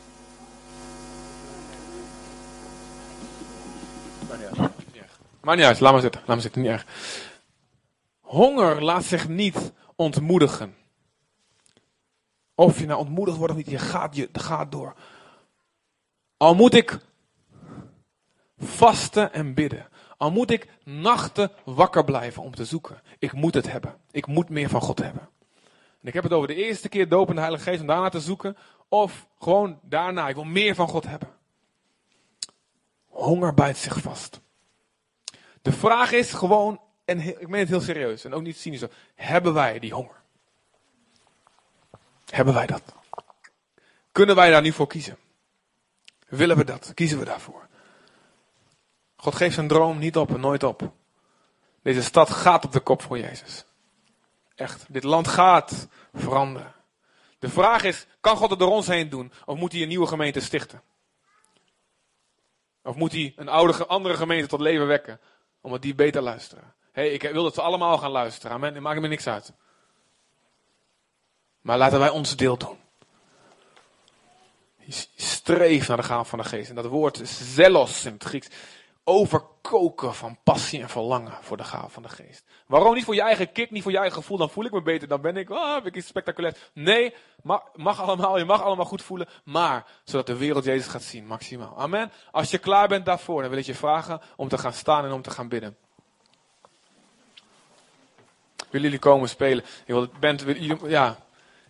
Maar 5.40 5.56
niet 5.56 5.66
uit, 5.66 5.80
laat 5.80 5.92
maar 5.92 6.00
zitten, 6.00 6.20
laat 6.20 6.28
maar 6.28 6.40
zitten, 6.40 6.62
niet 6.62 6.70
erg. 6.70 6.86
Honger 8.20 8.82
laat 8.82 9.04
zich 9.04 9.28
niet 9.28 9.72
ontmoedigen. 9.96 10.76
Of 12.54 12.78
je 12.78 12.86
nou 12.86 12.98
ontmoedigd 12.98 13.36
wordt 13.36 13.52
of 13.52 13.58
niet, 13.58 13.70
je 13.70 13.78
gaat, 13.78 14.16
je 14.16 14.28
gaat 14.32 14.72
door. 14.72 14.94
Al 16.38 16.54
moet 16.54 16.74
ik 16.74 16.98
vasten 18.58 19.32
en 19.32 19.54
bidden. 19.54 19.88
Al 20.16 20.30
moet 20.30 20.50
ik 20.50 20.68
nachten 20.84 21.50
wakker 21.64 22.04
blijven 22.04 22.42
om 22.42 22.54
te 22.54 22.64
zoeken. 22.64 23.02
Ik 23.18 23.32
moet 23.32 23.54
het 23.54 23.70
hebben. 23.70 23.96
Ik 24.10 24.26
moet 24.26 24.48
meer 24.48 24.68
van 24.68 24.80
God 24.80 24.98
hebben. 24.98 25.28
En 26.00 26.08
ik 26.08 26.14
heb 26.14 26.22
het 26.22 26.32
over 26.32 26.48
de 26.48 26.54
eerste 26.54 26.88
keer 26.88 27.08
dopen 27.08 27.34
de 27.34 27.40
Heilige 27.40 27.64
Geest 27.64 27.80
om 27.80 27.86
daarna 27.86 28.08
te 28.08 28.20
zoeken. 28.20 28.56
Of 28.88 29.26
gewoon 29.38 29.78
daarna. 29.82 30.28
Ik 30.28 30.34
wil 30.34 30.44
meer 30.44 30.74
van 30.74 30.88
God 30.88 31.06
hebben. 31.06 31.28
Honger 33.06 33.54
bijt 33.54 33.76
zich 33.76 34.00
vast. 34.00 34.40
De 35.62 35.72
vraag 35.72 36.12
is 36.12 36.32
gewoon, 36.32 36.80
en 37.04 37.20
ik 37.20 37.48
meen 37.48 37.60
het 37.60 37.68
heel 37.68 37.80
serieus 37.80 38.24
en 38.24 38.34
ook 38.34 38.42
niet 38.42 38.58
cynisch, 38.58 38.84
hebben 39.14 39.54
wij 39.54 39.78
die 39.78 39.94
honger? 39.94 40.16
Hebben 42.24 42.54
wij 42.54 42.66
dat? 42.66 42.82
Kunnen 44.12 44.36
wij 44.36 44.50
daar 44.50 44.62
nu 44.62 44.72
voor 44.72 44.86
kiezen? 44.86 45.18
Willen 46.28 46.56
we 46.56 46.64
dat? 46.64 46.94
Kiezen 46.94 47.18
we 47.18 47.24
daarvoor? 47.24 47.68
God 49.16 49.34
geeft 49.34 49.54
zijn 49.54 49.68
droom 49.68 49.98
niet 49.98 50.16
op 50.16 50.34
en 50.34 50.40
nooit 50.40 50.62
op. 50.62 50.92
Deze 51.82 52.02
stad 52.02 52.30
gaat 52.30 52.64
op 52.64 52.72
de 52.72 52.80
kop 52.80 53.02
voor 53.02 53.18
Jezus. 53.18 53.64
Echt, 54.54 54.84
dit 54.88 55.04
land 55.04 55.28
gaat 55.28 55.88
veranderen. 56.14 56.74
De 57.38 57.48
vraag 57.48 57.84
is, 57.84 58.06
kan 58.20 58.36
God 58.36 58.50
het 58.50 58.58
door 58.58 58.70
ons 58.70 58.86
heen 58.86 59.08
doen? 59.08 59.32
Of 59.44 59.58
moet 59.58 59.72
hij 59.72 59.82
een 59.82 59.88
nieuwe 59.88 60.06
gemeente 60.06 60.40
stichten? 60.40 60.82
Of 62.82 62.96
moet 62.96 63.12
hij 63.12 63.32
een 63.36 63.48
oude, 63.48 63.86
andere 63.86 64.16
gemeente 64.16 64.48
tot 64.48 64.60
leven 64.60 64.86
wekken? 64.86 65.20
Omdat 65.60 65.82
die 65.82 65.94
beter 65.94 66.22
luisteren. 66.22 66.74
hey, 66.92 67.10
ik 67.12 67.22
wil 67.22 67.42
dat 67.42 67.54
ze 67.54 67.62
allemaal 67.62 67.98
gaan 67.98 68.10
luisteren. 68.10 68.56
Amen. 68.56 68.82
Maakt 68.82 69.00
me 69.00 69.08
niks 69.08 69.26
uit. 69.26 69.52
Maar 71.60 71.78
laten 71.78 71.98
wij 71.98 72.08
ons 72.08 72.36
deel 72.36 72.56
doen. 72.56 72.78
Streef 75.16 75.88
naar 75.88 75.96
de 75.96 76.02
gaaf 76.02 76.28
van 76.28 76.38
de 76.38 76.44
geest. 76.44 76.68
En 76.68 76.74
dat 76.74 76.86
woord 76.86 77.20
is 77.20 77.54
zelos 77.54 78.04
in 78.04 78.12
het 78.12 78.24
Grieks 78.24 78.48
overkoken 79.08 80.14
van 80.14 80.38
passie 80.42 80.80
en 80.80 80.88
verlangen 80.88 81.38
voor 81.40 81.56
de 81.56 81.64
gaaf 81.64 81.92
van 81.92 82.02
de 82.02 82.08
geest. 82.08 82.44
Waarom 82.66 82.94
niet 82.94 83.04
voor 83.04 83.14
je 83.14 83.22
eigen 83.22 83.52
kick, 83.52 83.70
niet 83.70 83.82
voor 83.82 83.92
je 83.92 83.98
eigen 83.98 84.16
gevoel, 84.16 84.38
dan 84.38 84.50
voel 84.50 84.64
ik 84.64 84.72
me 84.72 84.82
beter, 84.82 85.08
dan 85.08 85.20
ben 85.20 85.36
ik, 85.36 85.50
ah, 85.50 85.86
ik 85.86 85.96
iets 85.96 86.06
spectaculairs. 86.06 86.58
Nee, 86.72 87.14
mag, 87.42 87.62
mag 87.74 88.00
allemaal, 88.00 88.38
je 88.38 88.44
mag 88.44 88.62
allemaal 88.62 88.84
goed 88.84 89.02
voelen, 89.02 89.28
maar 89.44 89.86
zodat 90.04 90.26
de 90.26 90.36
wereld 90.36 90.64
Jezus 90.64 90.86
gaat 90.86 91.02
zien, 91.02 91.26
maximaal. 91.26 91.78
Amen. 91.78 92.12
Als 92.30 92.50
je 92.50 92.58
klaar 92.58 92.88
bent 92.88 93.04
daarvoor, 93.04 93.40
dan 93.40 93.50
wil 93.50 93.58
ik 93.58 93.66
je 93.66 93.74
vragen 93.74 94.20
om 94.36 94.48
te 94.48 94.58
gaan 94.58 94.72
staan 94.72 95.04
en 95.04 95.12
om 95.12 95.22
te 95.22 95.30
gaan 95.30 95.48
bidden. 95.48 95.76
Willen 98.56 98.86
jullie 98.86 98.98
komen 98.98 99.28
spelen? 99.28 99.64
Je 99.86 99.92
wil, 99.92 100.08
bent, 100.20 100.44
ja, 100.86 101.18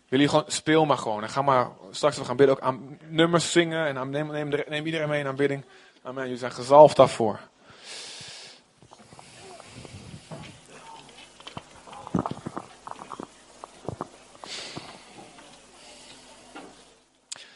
je 0.08 0.28
gewoon, 0.28 0.44
speel 0.46 0.84
maar 0.84 0.98
gewoon. 0.98 1.22
En 1.22 1.28
ga 1.28 1.42
maar, 1.42 1.68
straks 1.90 2.16
we 2.16 2.24
gaan 2.24 2.36
bidden 2.36 2.56
ook 2.56 2.62
aan 2.62 2.98
nummers 3.08 3.52
zingen 3.52 3.86
en 3.86 4.10
neem, 4.10 4.26
neem, 4.26 4.48
neem 4.68 4.86
iedereen 4.86 5.08
mee 5.08 5.20
in 5.20 5.26
aanbidding. 5.26 5.64
Amen. 6.02 6.22
Jullie 6.22 6.38
zijn 6.38 6.52
gezalfd 6.52 6.96
daarvoor. 6.96 7.40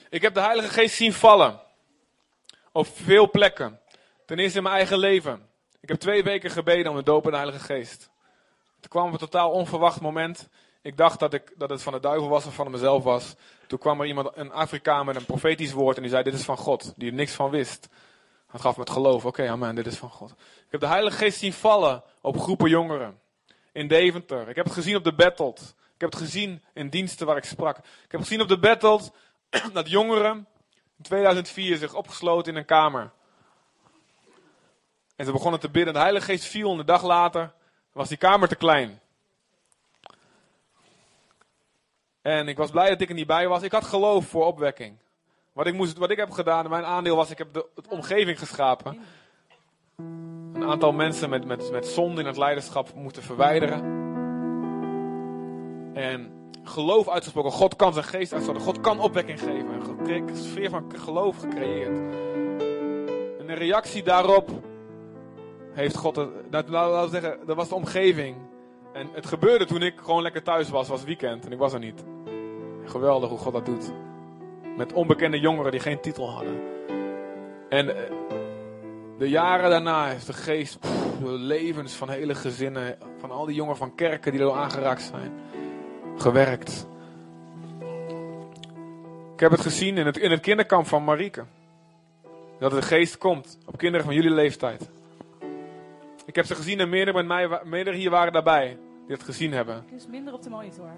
Ik 0.09 0.23
heb 0.23 0.35
de 0.35 0.41
Heilige 0.41 0.69
Geest 0.69 0.97
zien 0.97 1.13
vallen. 1.13 1.61
Op 2.73 2.87
veel 2.87 3.31
plekken. 3.31 3.81
Ten 4.27 4.39
eerste 4.39 4.57
in 4.57 4.63
mijn 4.63 4.77
eigen 4.77 4.99
leven. 4.99 5.49
Ik 5.81 5.89
heb 5.89 5.99
twee 5.99 6.23
weken 6.23 6.51
gebeden 6.51 6.91
om 6.91 6.97
de 6.97 7.03
doop 7.03 7.25
in 7.25 7.31
de 7.31 7.37
Heilige 7.37 7.59
Geest. 7.59 8.11
Het 8.77 8.89
kwam 8.89 9.07
op 9.07 9.13
een 9.13 9.19
totaal 9.19 9.51
onverwacht 9.51 10.01
moment. 10.01 10.49
Ik 10.83 10.97
dacht 10.97 11.21
dat, 11.21 11.35
ik, 11.35 11.53
dat 11.57 11.71
het 11.71 11.83
van 11.83 11.93
de 11.93 12.01
duivel 12.01 12.29
was 12.29 12.47
of 12.47 12.55
van 12.55 12.71
mezelf 12.71 13.03
was. 13.03 13.35
Toen 13.67 13.79
kwam 13.79 14.01
er 14.01 14.07
iemand, 14.07 14.29
een 14.35 14.53
Afrikaan 14.53 15.07
met 15.07 15.17
een 15.17 15.25
profetisch 15.25 15.73
woord 15.73 15.97
en 15.97 16.03
die 16.03 16.11
zei: 16.11 16.23
Dit 16.23 16.35
is 16.35 16.45
van 16.45 16.57
God, 16.57 16.93
die 16.97 17.09
er 17.09 17.17
niks 17.17 17.33
van 17.33 17.51
wist. 17.51 17.89
Dat 18.53 18.61
gaf 18.61 18.77
me 18.77 18.83
het 18.83 18.91
geloof. 18.91 19.25
Oké, 19.25 19.49
amen, 19.49 19.75
dit 19.75 19.87
is 19.87 19.97
van 19.97 20.11
God. 20.11 20.31
Ik 20.31 20.71
heb 20.71 20.81
de 20.81 20.87
Heilige 20.87 21.17
Geest 21.17 21.39
zien 21.39 21.53
vallen 21.53 22.03
op 22.21 22.41
groepen 22.41 22.69
jongeren. 22.69 23.21
In 23.73 23.89
Deventer. 23.89 24.49
Ik 24.49 24.57
heb 24.57 24.65
het 24.65 24.75
gezien 24.75 24.97
op 24.97 25.05
de 25.05 25.15
Battled. 25.15 25.75
Ik 25.95 26.01
heb 26.01 26.11
het 26.11 26.21
gezien 26.21 26.63
in 26.75 26.89
diensten 26.89 27.27
waar 27.27 27.37
ik 27.37 27.45
sprak. 27.45 27.77
Ik 27.79 27.85
heb 28.09 28.21
het 28.21 28.29
gezien 28.29 28.41
op 28.41 28.49
de 28.49 28.59
Battled 28.59 29.13
dat 29.73 29.91
jongeren 29.91 30.47
in 30.97 31.05
2004 31.05 31.77
zich 31.77 31.95
opgesloten 31.95 32.53
in 32.53 32.59
een 32.59 32.65
kamer. 32.65 33.11
En 35.17 35.25
ze 35.25 35.33
begonnen 35.33 35.61
te 35.61 35.71
bidden. 35.71 35.95
De 35.95 36.01
Heilige 36.01 36.27
Geest 36.27 36.45
viel 36.45 36.71
en 36.71 36.77
de 36.77 36.85
dag 36.85 37.03
later 37.03 37.53
was 37.93 38.09
die 38.09 38.17
kamer 38.17 38.49
te 38.49 38.57
klein. 38.57 39.02
En 42.23 42.49
ik 42.49 42.57
was 42.57 42.71
blij 42.71 42.89
dat 42.89 43.01
ik 43.01 43.09
er 43.09 43.15
niet 43.15 43.27
bij 43.27 43.49
was. 43.49 43.63
Ik 43.63 43.73
had 43.73 43.85
geloof 43.85 44.27
voor 44.27 44.47
opwekking. 44.47 44.97
Wat 45.53 45.67
ik, 45.67 45.75
moest, 45.75 45.99
wat 45.99 46.11
ik 46.11 46.17
heb 46.17 46.31
gedaan, 46.31 46.69
mijn 46.69 46.85
aandeel 46.85 47.17
was, 47.17 47.31
ik 47.31 47.39
heb 47.39 47.53
de, 47.53 47.67
omgeving 47.89 48.39
geschapen. 48.39 49.01
Een 50.53 50.65
aantal 50.65 50.93
mensen 50.93 51.31
met, 51.31 51.45
met, 51.45 51.71
met 51.71 51.87
zonde 51.87 52.21
in 52.21 52.27
het 52.27 52.37
leiderschap 52.37 52.95
moeten 52.95 53.23
verwijderen. 53.23 54.01
En 55.95 56.51
geloof 56.63 57.09
uitgesproken. 57.09 57.51
God 57.51 57.77
kan 57.77 57.93
zijn 57.93 58.05
geest 58.05 58.33
uitstorten. 58.33 58.63
God 58.63 58.81
kan 58.81 59.01
opwekking 59.01 59.41
geven. 59.41 59.81
Een 60.07 60.37
sfeer 60.37 60.71
van 60.71 60.93
geloof 60.97 61.37
gecreëerd. 61.37 61.99
En 63.39 63.49
een 63.49 63.55
reactie 63.55 64.03
daarop 64.03 64.51
heeft 65.73 65.97
God, 65.97 66.15
dat, 66.51 66.69
laten 66.69 67.03
we 67.03 67.09
zeggen, 67.21 67.47
dat 67.47 67.57
was 67.57 67.69
de 67.69 67.75
omgeving. 67.75 68.37
En 68.93 69.09
het 69.13 69.27
gebeurde 69.27 69.67
toen 69.67 69.83
ik 69.83 69.95
gewoon 69.99 70.23
lekker 70.23 70.43
thuis 70.43 70.71
was, 70.71 70.89
was 70.89 71.05
weekend 71.05 71.47
en 71.47 71.53
ik 71.53 71.59
was 71.59 71.73
er 71.73 71.79
niet. 71.79 72.05
Geweldig 72.85 73.29
hoe 73.29 73.39
God 73.39 73.53
dat 73.53 73.67
doet. 73.67 73.93
Met 74.77 74.93
onbekende 74.93 75.41
jongeren 75.41 75.71
die 75.71 75.81
geen 75.81 76.01
titel 76.01 76.31
hadden. 76.31 76.61
En 77.69 77.97
eh, 77.97 78.13
de 79.19 79.29
jaren 79.29 79.71
daarna 79.71 80.07
heeft 80.07 80.27
de 80.27 80.33
geest 80.33 80.79
de 81.21 81.31
levens 81.31 81.95
van 81.95 82.11
hele 82.11 82.35
gezinnen, 82.35 82.99
van 83.19 83.31
al 83.31 83.47
die 83.47 83.55
jongeren 83.55 83.79
van 83.79 83.95
kerken 83.95 84.33
die 84.33 84.41
er 84.41 84.53
aangeraakt 84.53 85.03
zijn, 85.03 85.33
gewerkt. 86.17 86.87
Ik 89.35 89.41
heb 89.41 89.51
het 89.51 89.61
gezien 89.61 89.97
in 89.97 90.07
het, 90.07 90.17
in 90.17 90.31
het 90.31 90.41
kinderkamp 90.41 90.87
van 90.87 91.05
Marieke. 91.05 91.45
Dat 92.59 92.71
de 92.71 92.83
geest 92.83 93.19
komt 93.19 93.59
op 93.67 93.79
kinderen 93.79 94.07
van 94.07 94.15
jullie 94.15 94.31
leeftijd. 94.31 94.91
Ik 96.27 96.35
heb 96.35 96.45
ze 96.47 96.55
gezien 96.55 96.81
en 96.81 96.89
meerdere, 96.89 97.17
met 97.17 97.27
mij, 97.27 97.61
meerdere 97.65 97.97
hier 97.97 98.11
waren 98.11 98.33
daarbij 98.33 98.79
die 99.07 99.17
het 99.17 99.23
gezien 99.25 99.53
hebben. 99.53 99.85
is 99.97 100.07
minder 100.07 100.35
op 100.35 100.43
de 100.43 100.51
monitor. 100.51 100.91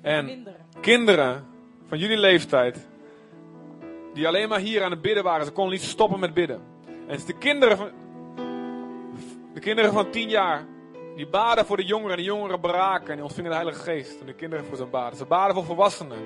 En 0.00 0.46
kinderen 0.80 1.46
van 1.88 1.98
jullie 1.98 2.18
leeftijd 2.18 2.86
die 4.14 4.26
alleen 4.26 4.48
maar 4.48 4.58
hier 4.58 4.82
aan 4.84 4.90
het 4.90 5.02
bidden 5.02 5.24
waren. 5.24 5.46
Ze 5.46 5.52
konden 5.52 5.72
niet 5.72 5.82
stoppen 5.82 6.20
met 6.20 6.34
bidden. 6.34 6.60
En 7.06 7.18
de 7.26 7.38
kinderen 7.38 7.76
van, 7.76 7.90
de 9.54 9.60
kinderen 9.60 9.92
van 9.92 10.10
tien 10.10 10.28
jaar, 10.28 10.64
die 11.16 11.26
baden 11.26 11.66
voor 11.66 11.76
de 11.76 11.84
jongeren. 11.84 12.10
En 12.10 12.16
de 12.16 12.22
jongeren 12.22 12.60
braken 12.60 13.08
en 13.08 13.14
die 13.14 13.24
ontvingen 13.24 13.50
de 13.50 13.56
Heilige 13.56 13.80
Geest. 13.82 14.20
En 14.20 14.26
de 14.26 14.34
kinderen 14.34 14.64
voor 14.64 14.76
ze 14.76 14.84
baden. 14.84 15.18
Ze 15.18 15.24
baden 15.24 15.54
voor 15.54 15.64
volwassenen. 15.64 16.18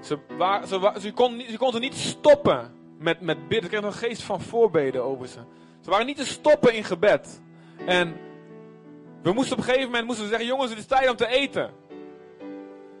Ze, 0.00 0.18
ze, 0.66 0.92
ze, 1.00 1.12
konden, 1.12 1.50
ze 1.50 1.58
konden 1.58 1.80
niet 1.80 1.94
stoppen 1.94 2.74
met, 2.98 3.20
met 3.20 3.48
bidden. 3.48 3.62
Ze 3.62 3.68
kregen 3.68 3.86
een 3.86 4.08
geest 4.08 4.22
van 4.22 4.40
voorbeden 4.40 5.04
over 5.04 5.28
ze. 5.28 5.38
Ze 5.86 5.92
waren 5.92 6.06
niet 6.06 6.16
te 6.16 6.26
stoppen 6.26 6.74
in 6.74 6.84
gebed. 6.84 7.40
En 7.86 8.16
we 9.22 9.32
moesten 9.32 9.52
op 9.52 9.58
een 9.58 9.64
gegeven 9.64 9.86
moment 9.86 10.06
moesten 10.06 10.24
we 10.24 10.30
zeggen: 10.30 10.48
jongens, 10.48 10.70
het 10.70 10.78
is 10.78 10.86
tijd 10.86 11.10
om 11.10 11.16
te 11.16 11.26
eten. 11.26 11.70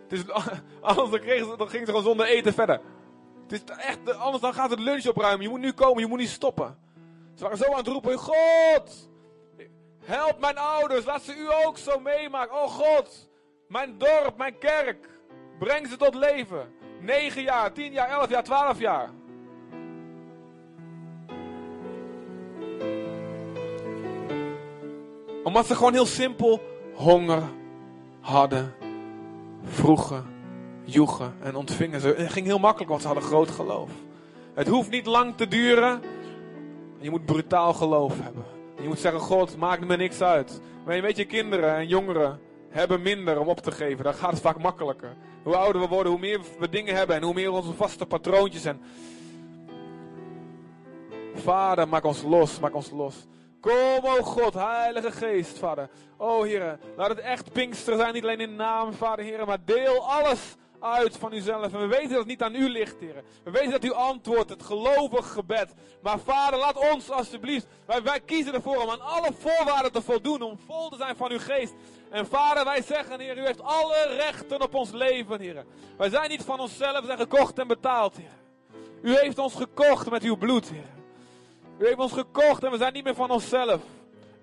Het 0.02 0.12
is, 0.12 0.30
anders 0.80 1.10
dan, 1.10 1.20
kregen 1.20 1.46
ze, 1.46 1.56
dan 1.56 1.68
gingen 1.68 1.86
ze 1.86 1.92
gewoon 1.92 2.06
zonder 2.06 2.26
eten 2.26 2.52
verder. 2.52 2.80
Het 3.42 3.52
is 3.52 3.60
echt, 3.76 4.18
anders 4.18 4.42
dan 4.42 4.54
gaat 4.54 4.70
het 4.70 4.78
lunch 4.78 5.06
opruimen. 5.06 5.42
Je 5.42 5.48
moet 5.48 5.60
nu 5.60 5.72
komen, 5.72 6.02
je 6.02 6.06
moet 6.06 6.18
niet 6.18 6.28
stoppen. 6.28 6.78
Ze 7.34 7.42
waren 7.42 7.58
zo 7.58 7.70
aan 7.70 7.76
het 7.76 7.86
roepen, 7.86 8.18
God, 8.18 9.10
help 10.04 10.40
mijn 10.40 10.58
ouders, 10.58 11.04
laat 11.04 11.22
ze 11.22 11.36
u 11.36 11.66
ook 11.66 11.78
zo 11.78 12.00
meemaken. 12.00 12.62
Oh 12.62 12.68
God, 12.68 13.28
mijn 13.68 13.98
dorp, 13.98 14.36
mijn 14.36 14.58
kerk, 14.58 15.08
breng 15.58 15.88
ze 15.88 15.96
tot 15.96 16.14
leven. 16.14 16.74
9 17.00 17.42
jaar, 17.42 17.72
10 17.72 17.92
jaar, 17.92 18.08
11 18.08 18.28
jaar, 18.28 18.44
12 18.44 18.78
jaar. 18.78 19.10
Omdat 25.46 25.66
ze 25.66 25.74
gewoon 25.74 25.92
heel 25.92 26.06
simpel 26.06 26.60
honger 26.94 27.42
hadden, 28.20 28.74
vroegen 29.64 30.26
joegen 30.84 31.34
en 31.42 31.56
ontvingen 31.56 32.00
ze. 32.00 32.14
Het 32.16 32.32
ging 32.32 32.46
heel 32.46 32.58
makkelijk, 32.58 32.90
want 32.90 33.00
ze 33.00 33.06
hadden 33.06 33.26
groot 33.26 33.50
geloof. 33.50 33.90
Het 34.54 34.68
hoeft 34.68 34.90
niet 34.90 35.06
lang 35.06 35.36
te 35.36 35.48
duren. 35.48 36.02
Je 36.98 37.10
moet 37.10 37.24
brutaal 37.24 37.74
geloof 37.74 38.20
hebben. 38.22 38.44
Je 38.80 38.88
moet 38.88 38.98
zeggen, 38.98 39.20
God, 39.20 39.56
maakt 39.56 39.86
me 39.86 39.96
niks 39.96 40.20
uit. 40.20 40.60
Maar 40.84 41.00
weet 41.00 41.16
je, 41.16 41.24
kinderen 41.24 41.76
en 41.76 41.86
jongeren 41.86 42.40
hebben 42.68 43.02
minder 43.02 43.40
om 43.40 43.48
op 43.48 43.60
te 43.60 43.70
geven. 43.70 44.04
Dan 44.04 44.14
gaat 44.14 44.30
het 44.30 44.40
vaak 44.40 44.58
makkelijker. 44.58 45.16
Hoe 45.42 45.56
ouder 45.56 45.82
we 45.82 45.88
worden, 45.88 46.12
hoe 46.12 46.20
meer 46.20 46.40
we 46.58 46.68
dingen 46.68 46.94
hebben 46.94 47.16
en 47.16 47.22
hoe 47.22 47.34
meer 47.34 47.50
onze 47.50 47.72
vaste 47.72 48.06
patroontjes 48.06 48.62
zijn. 48.62 48.80
Vader, 51.34 51.88
maak 51.88 52.04
ons 52.04 52.22
los, 52.22 52.60
maak 52.60 52.74
ons 52.74 52.90
los. 52.90 53.26
Kom, 53.60 54.00
o 54.02 54.22
God, 54.22 54.54
Heilige 54.54 55.12
Geest, 55.12 55.58
Vader. 55.58 55.88
O 56.16 56.42
Heer, 56.42 56.78
laat 56.96 57.08
het 57.08 57.18
echt 57.18 57.52
Pinkster 57.52 57.96
zijn, 57.96 58.14
niet 58.14 58.22
alleen 58.22 58.40
in 58.40 58.56
naam, 58.56 58.92
Vader, 58.92 59.24
Heer, 59.24 59.46
maar 59.46 59.64
deel 59.64 60.10
alles 60.10 60.56
uit 60.80 61.16
van 61.16 61.32
uzelf. 61.32 61.72
En 61.72 61.80
we 61.80 61.86
weten 61.86 62.08
dat 62.08 62.18
het 62.18 62.26
niet 62.26 62.42
aan 62.42 62.54
u 62.54 62.68
ligt, 62.68 63.00
Heer. 63.00 63.22
We 63.44 63.50
weten 63.50 63.70
dat 63.70 63.84
u 63.84 63.92
antwoordt, 63.92 64.50
het 64.50 64.62
gelovig 64.62 65.32
gebed. 65.32 65.74
Maar 66.02 66.18
Vader, 66.18 66.58
laat 66.58 66.92
ons 66.92 67.10
alsjeblieft, 67.10 67.66
wij, 67.86 68.02
wij 68.02 68.20
kiezen 68.20 68.54
ervoor 68.54 68.82
om 68.82 68.90
aan 68.90 69.00
alle 69.00 69.32
voorwaarden 69.38 69.92
te 69.92 70.02
voldoen, 70.02 70.42
om 70.42 70.58
vol 70.66 70.88
te 70.88 70.96
zijn 70.96 71.16
van 71.16 71.30
uw 71.30 71.38
geest. 71.38 71.74
En 72.10 72.26
Vader, 72.26 72.64
wij 72.64 72.82
zeggen, 72.82 73.20
Heer, 73.20 73.38
u 73.38 73.46
heeft 73.46 73.62
alle 73.62 74.06
rechten 74.16 74.62
op 74.62 74.74
ons 74.74 74.90
leven, 74.90 75.40
Heer. 75.40 75.64
Wij 75.96 76.08
zijn 76.08 76.30
niet 76.30 76.42
van 76.42 76.60
onszelf, 76.60 77.00
we 77.00 77.06
zijn 77.06 77.18
gekocht 77.18 77.58
en 77.58 77.66
betaald, 77.66 78.16
Heer. 78.16 78.34
U 79.02 79.18
heeft 79.18 79.38
ons 79.38 79.54
gekocht 79.54 80.10
met 80.10 80.22
uw 80.22 80.36
bloed, 80.36 80.68
Heer. 80.68 80.94
U 81.78 81.86
heeft 81.86 81.98
ons 81.98 82.12
gekocht 82.12 82.64
en 82.64 82.70
we 82.70 82.76
zijn 82.76 82.92
niet 82.92 83.04
meer 83.04 83.14
van 83.14 83.30
onszelf. 83.30 83.80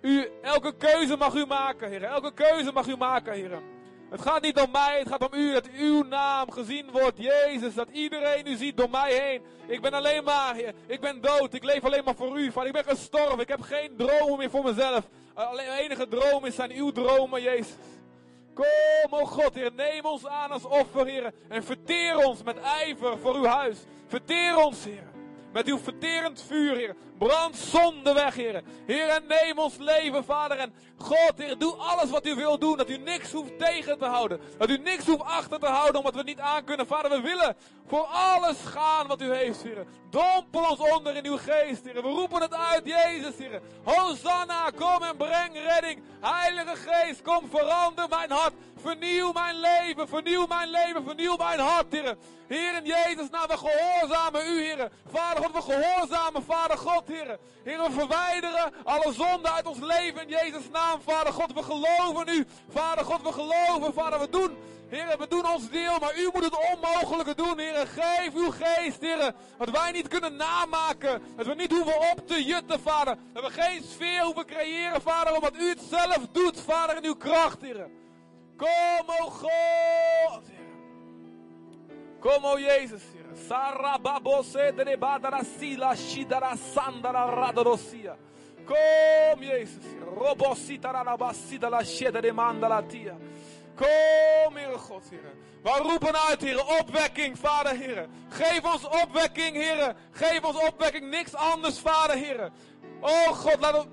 U, 0.02 0.30
elke 0.42 0.76
keuze 0.78 1.18
mag 1.18 1.34
u 1.34 1.46
maken, 1.46 1.90
Heer. 1.90 2.04
Elke 2.04 2.34
keuze 2.34 2.72
mag 2.72 2.88
u 2.88 2.96
maken, 2.98 3.34
Heer. 3.34 3.62
Het 4.10 4.22
gaat 4.22 4.42
niet 4.42 4.60
om 4.60 4.72
mij, 4.72 5.00
het 5.00 5.08
gaat 5.08 5.32
om 5.32 5.40
u. 5.40 5.54
Dat 5.54 5.70
uw 5.78 6.04
naam 6.04 6.52
gezien 6.52 6.92
wordt, 6.92 7.18
Jezus. 7.18 7.74
Dat 7.74 7.88
iedereen 7.92 8.48
u 8.48 8.56
ziet 8.56 8.78
door 8.78 8.90
mij 8.90 9.14
heen. 9.14 9.42
Ik 9.68 9.82
ben 9.82 9.94
alleen 9.94 10.24
maar, 10.24 10.56
Heer. 10.56 10.74
Ik 10.88 11.02
ben 11.02 11.22
dood. 11.22 11.54
Ik 11.54 11.64
leef 11.64 11.86
alleen 11.86 12.04
maar 12.04 12.16
voor 12.16 12.40
u. 12.40 12.52
Van, 12.52 12.66
ik 12.66 12.74
ben 12.74 12.84
gestorven. 12.84 13.40
Ik 13.40 13.48
heb 13.48 13.62
geen 13.62 13.96
dromen 13.98 14.38
meer 14.38 14.50
voor 14.50 14.64
mezelf. 14.64 15.08
Alleen 15.34 15.72
enige 15.72 16.08
droom 16.08 16.46
is 16.46 16.56
zijn 16.56 16.72
uw 16.72 16.92
dromen, 16.92 17.42
Jezus. 17.42 17.76
Kom, 18.54 19.20
o 19.20 19.26
God, 19.26 19.54
Heer, 19.54 19.72
neem 19.76 20.06
ons 20.06 20.28
aan 20.28 20.52
als 20.52 20.66
offer, 20.66 21.06
Heer. 21.06 21.34
En 21.50 21.64
verteer 21.64 22.18
ons 22.18 22.44
met 22.44 22.60
ijver 22.60 23.18
voor 23.18 23.36
uw 23.36 23.46
huis. 23.46 23.78
Verteer 24.08 24.58
ons, 24.58 24.84
Heer. 24.86 25.12
Met 25.54 25.68
uw 25.68 25.78
verterend 25.78 26.42
vuur, 26.42 26.76
Heer. 26.76 26.96
Brand 27.24 27.56
zonde 27.56 28.14
weg, 28.14 28.36
Heer. 28.36 28.62
Heer, 28.86 29.10
en 29.10 29.24
neem 29.28 29.60
ons 29.60 29.78
leven, 29.78 30.24
Vader. 30.24 30.58
En 30.58 30.74
God, 30.98 31.34
Heer, 31.36 31.58
doe 31.58 31.76
alles 31.76 32.10
wat 32.10 32.26
u 32.26 32.36
wil 32.36 32.60
doen. 32.60 32.78
Dat 32.78 32.90
u 32.90 32.98
niks 32.98 33.32
hoeft 33.32 33.60
tegen 33.60 33.98
te 33.98 34.06
houden. 34.06 34.40
Dat 34.58 34.70
u 34.70 34.78
niks 34.78 35.06
hoeft 35.06 35.24
achter 35.24 35.60
te 35.60 35.66
houden, 35.66 35.98
omdat 35.98 36.16
we 36.16 36.24
niet 36.24 36.40
aan 36.40 36.64
kunnen. 36.64 36.88
Vader, 36.88 37.12
we 37.12 37.22
willen 37.22 37.56
voor 37.88 38.06
alles 38.06 38.58
gaan 38.66 39.08
wat 39.08 39.22
u 39.22 39.34
heeft, 39.34 39.64
Heer. 39.64 39.86
Dompel 40.10 40.70
ons 40.70 40.80
onder 40.80 41.16
in 41.16 41.26
uw 41.26 41.38
geest, 41.38 41.84
Heer. 41.84 42.02
We 42.02 42.08
roepen 42.08 42.42
het 42.42 42.54
uit, 42.54 42.86
Jezus, 42.86 43.38
Heer. 43.38 43.62
Hosanna, 43.84 44.70
kom 44.70 45.04
en 45.04 45.18
breng 45.18 45.54
redding. 45.54 46.04
Heilige 46.22 46.76
Geest, 46.76 47.22
kom 47.22 47.50
verander 47.50 48.10
mijn 48.10 48.32
hart. 48.32 48.54
Vernieuw 48.82 49.32
mijn 49.32 49.60
leven, 49.60 50.08
vernieuw 50.08 50.46
mijn 50.48 50.70
leven, 50.70 51.04
vernieuw 51.04 51.36
mijn 51.36 51.60
hart, 51.60 51.92
Heer. 51.92 52.18
Heer 52.48 52.76
in 52.76 52.86
Jezus, 52.86 53.30
nou 53.30 53.48
we 53.48 53.58
gehoorzamen 53.58 54.48
u, 54.48 54.62
Heer. 54.64 54.92
Vader 55.12 55.44
God, 55.44 55.54
we 55.54 55.74
gehoorzamen, 55.74 56.44
Vader 56.44 56.78
God, 56.78 57.08
Heer, 57.14 57.40
we 57.64 57.88
verwijderen 57.92 58.74
alle 58.84 59.14
zonde 59.14 59.52
uit 59.52 59.66
ons 59.66 59.80
leven 59.80 60.22
in 60.22 60.28
Jezus' 60.28 60.70
naam, 60.72 61.02
Vader 61.02 61.34
God. 61.34 61.54
We 61.54 61.64
geloven 61.64 62.28
u, 62.28 62.46
Vader 62.70 63.06
God, 63.06 63.22
we 63.22 63.32
geloven, 63.32 63.94
Vader, 63.94 64.20
we 64.20 64.30
doen, 64.30 64.58
Heer, 64.90 65.18
we 65.18 65.28
doen 65.28 65.52
ons 65.52 65.70
deel, 65.70 66.00
maar 66.00 66.18
u 66.18 66.30
moet 66.34 66.44
het 66.44 66.74
onmogelijke 66.74 67.36
doen, 67.36 67.60
Heer. 67.60 67.88
Geef 67.88 68.34
uw 68.34 68.52
geest, 68.52 69.02
Heer, 69.02 69.34
wat 69.58 69.70
wij 69.70 69.92
niet 69.92 70.08
kunnen 70.08 70.36
namaken. 70.36 71.22
Dat 71.36 71.46
we 71.46 71.56
niet 71.56 71.72
hoeven 71.72 72.12
op 72.12 72.28
te 72.28 72.44
jutten, 72.44 72.80
Vader. 72.80 73.18
Dat 73.34 73.44
we 73.44 73.62
geen 73.62 73.84
sfeer 73.84 74.24
hoeven 74.24 74.46
creëren, 74.46 75.02
Vader, 75.02 75.34
omdat 75.34 75.56
u 75.56 75.70
het 75.70 75.82
zelf 75.90 76.20
doet, 76.32 76.60
Vader, 76.60 76.98
in 76.98 77.06
uw 77.06 77.16
kracht, 77.16 77.62
Heer. 77.62 77.90
Kom, 78.58 79.16
o 79.20 79.30
God. 79.30 80.44
Kom, 82.20 82.46
o 82.46 82.60
Jezus. 82.60 83.04
Sarababose 83.36 84.72
de 84.76 84.98
badara 84.98 85.44
sila 85.44 85.96
shidara 85.96 86.56
sandara 86.56 87.26
radarosia. 87.32 88.16
Kom, 88.66 89.42
Jezus. 89.42 89.84
Robosita 90.16 90.92
rabasida 90.92 91.70
la 91.70 91.84
sheda 91.84 92.22
de 92.22 92.32
mandala 92.32 92.82
tia. 92.88 93.16
Kom, 93.76 94.56
Heer 94.56 94.78
God, 94.78 95.04
Heer. 95.10 95.34
We 95.64 95.80
roepen 95.82 96.16
uit, 96.30 96.42
Heer, 96.42 96.60
opwekking, 96.80 97.38
Vader, 97.38 97.76
Heer. 97.76 98.08
Geef 98.30 98.64
ons 98.74 98.86
opwekking, 98.86 99.56
Heer. 99.56 99.96
Geef 100.12 100.44
ons 100.44 100.58
opwekking, 100.68 101.10
niks 101.10 101.34
anders, 101.36 101.80
Vader, 101.80 102.18
Heer. 102.18 102.52
Oh 103.02 103.34
God, 103.34 103.60
laat. 103.60 103.88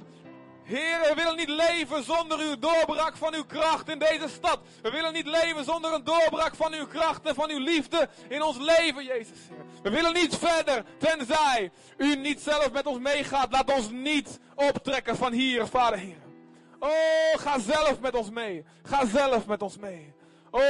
Heer, 0.70 1.00
we 1.00 1.14
willen 1.14 1.36
niet 1.36 1.48
leven 1.48 2.04
zonder 2.04 2.38
uw 2.38 2.58
doorbraak 2.58 3.16
van 3.16 3.34
uw 3.34 3.44
kracht 3.44 3.88
in 3.88 3.98
deze 3.98 4.28
stad. 4.28 4.60
We 4.82 4.90
willen 4.90 5.12
niet 5.12 5.26
leven 5.26 5.64
zonder 5.64 5.92
een 5.92 6.04
doorbraak 6.04 6.54
van 6.54 6.72
uw 6.72 6.86
kracht 6.86 7.26
en 7.26 7.34
van 7.34 7.50
uw 7.50 7.58
liefde 7.58 8.08
in 8.28 8.42
ons 8.42 8.56
leven, 8.58 9.04
Jezus. 9.04 9.38
We 9.82 9.90
willen 9.90 10.12
niet 10.12 10.36
verder, 10.36 10.84
tenzij 10.98 11.70
u 11.96 12.16
niet 12.16 12.40
zelf 12.40 12.72
met 12.72 12.86
ons 12.86 12.98
meegaat. 12.98 13.52
Laat 13.52 13.74
ons 13.74 13.90
niet 13.90 14.38
optrekken 14.54 15.16
van 15.16 15.32
hier, 15.32 15.66
Vader 15.66 15.98
Heer. 15.98 16.22
Oh, 16.78 17.40
ga 17.40 17.58
zelf 17.58 18.00
met 18.00 18.14
ons 18.14 18.30
mee. 18.30 18.64
Ga 18.82 19.06
zelf 19.06 19.46
met 19.46 19.62
ons 19.62 19.78
mee. 19.78 20.14
Oh, 20.50 20.60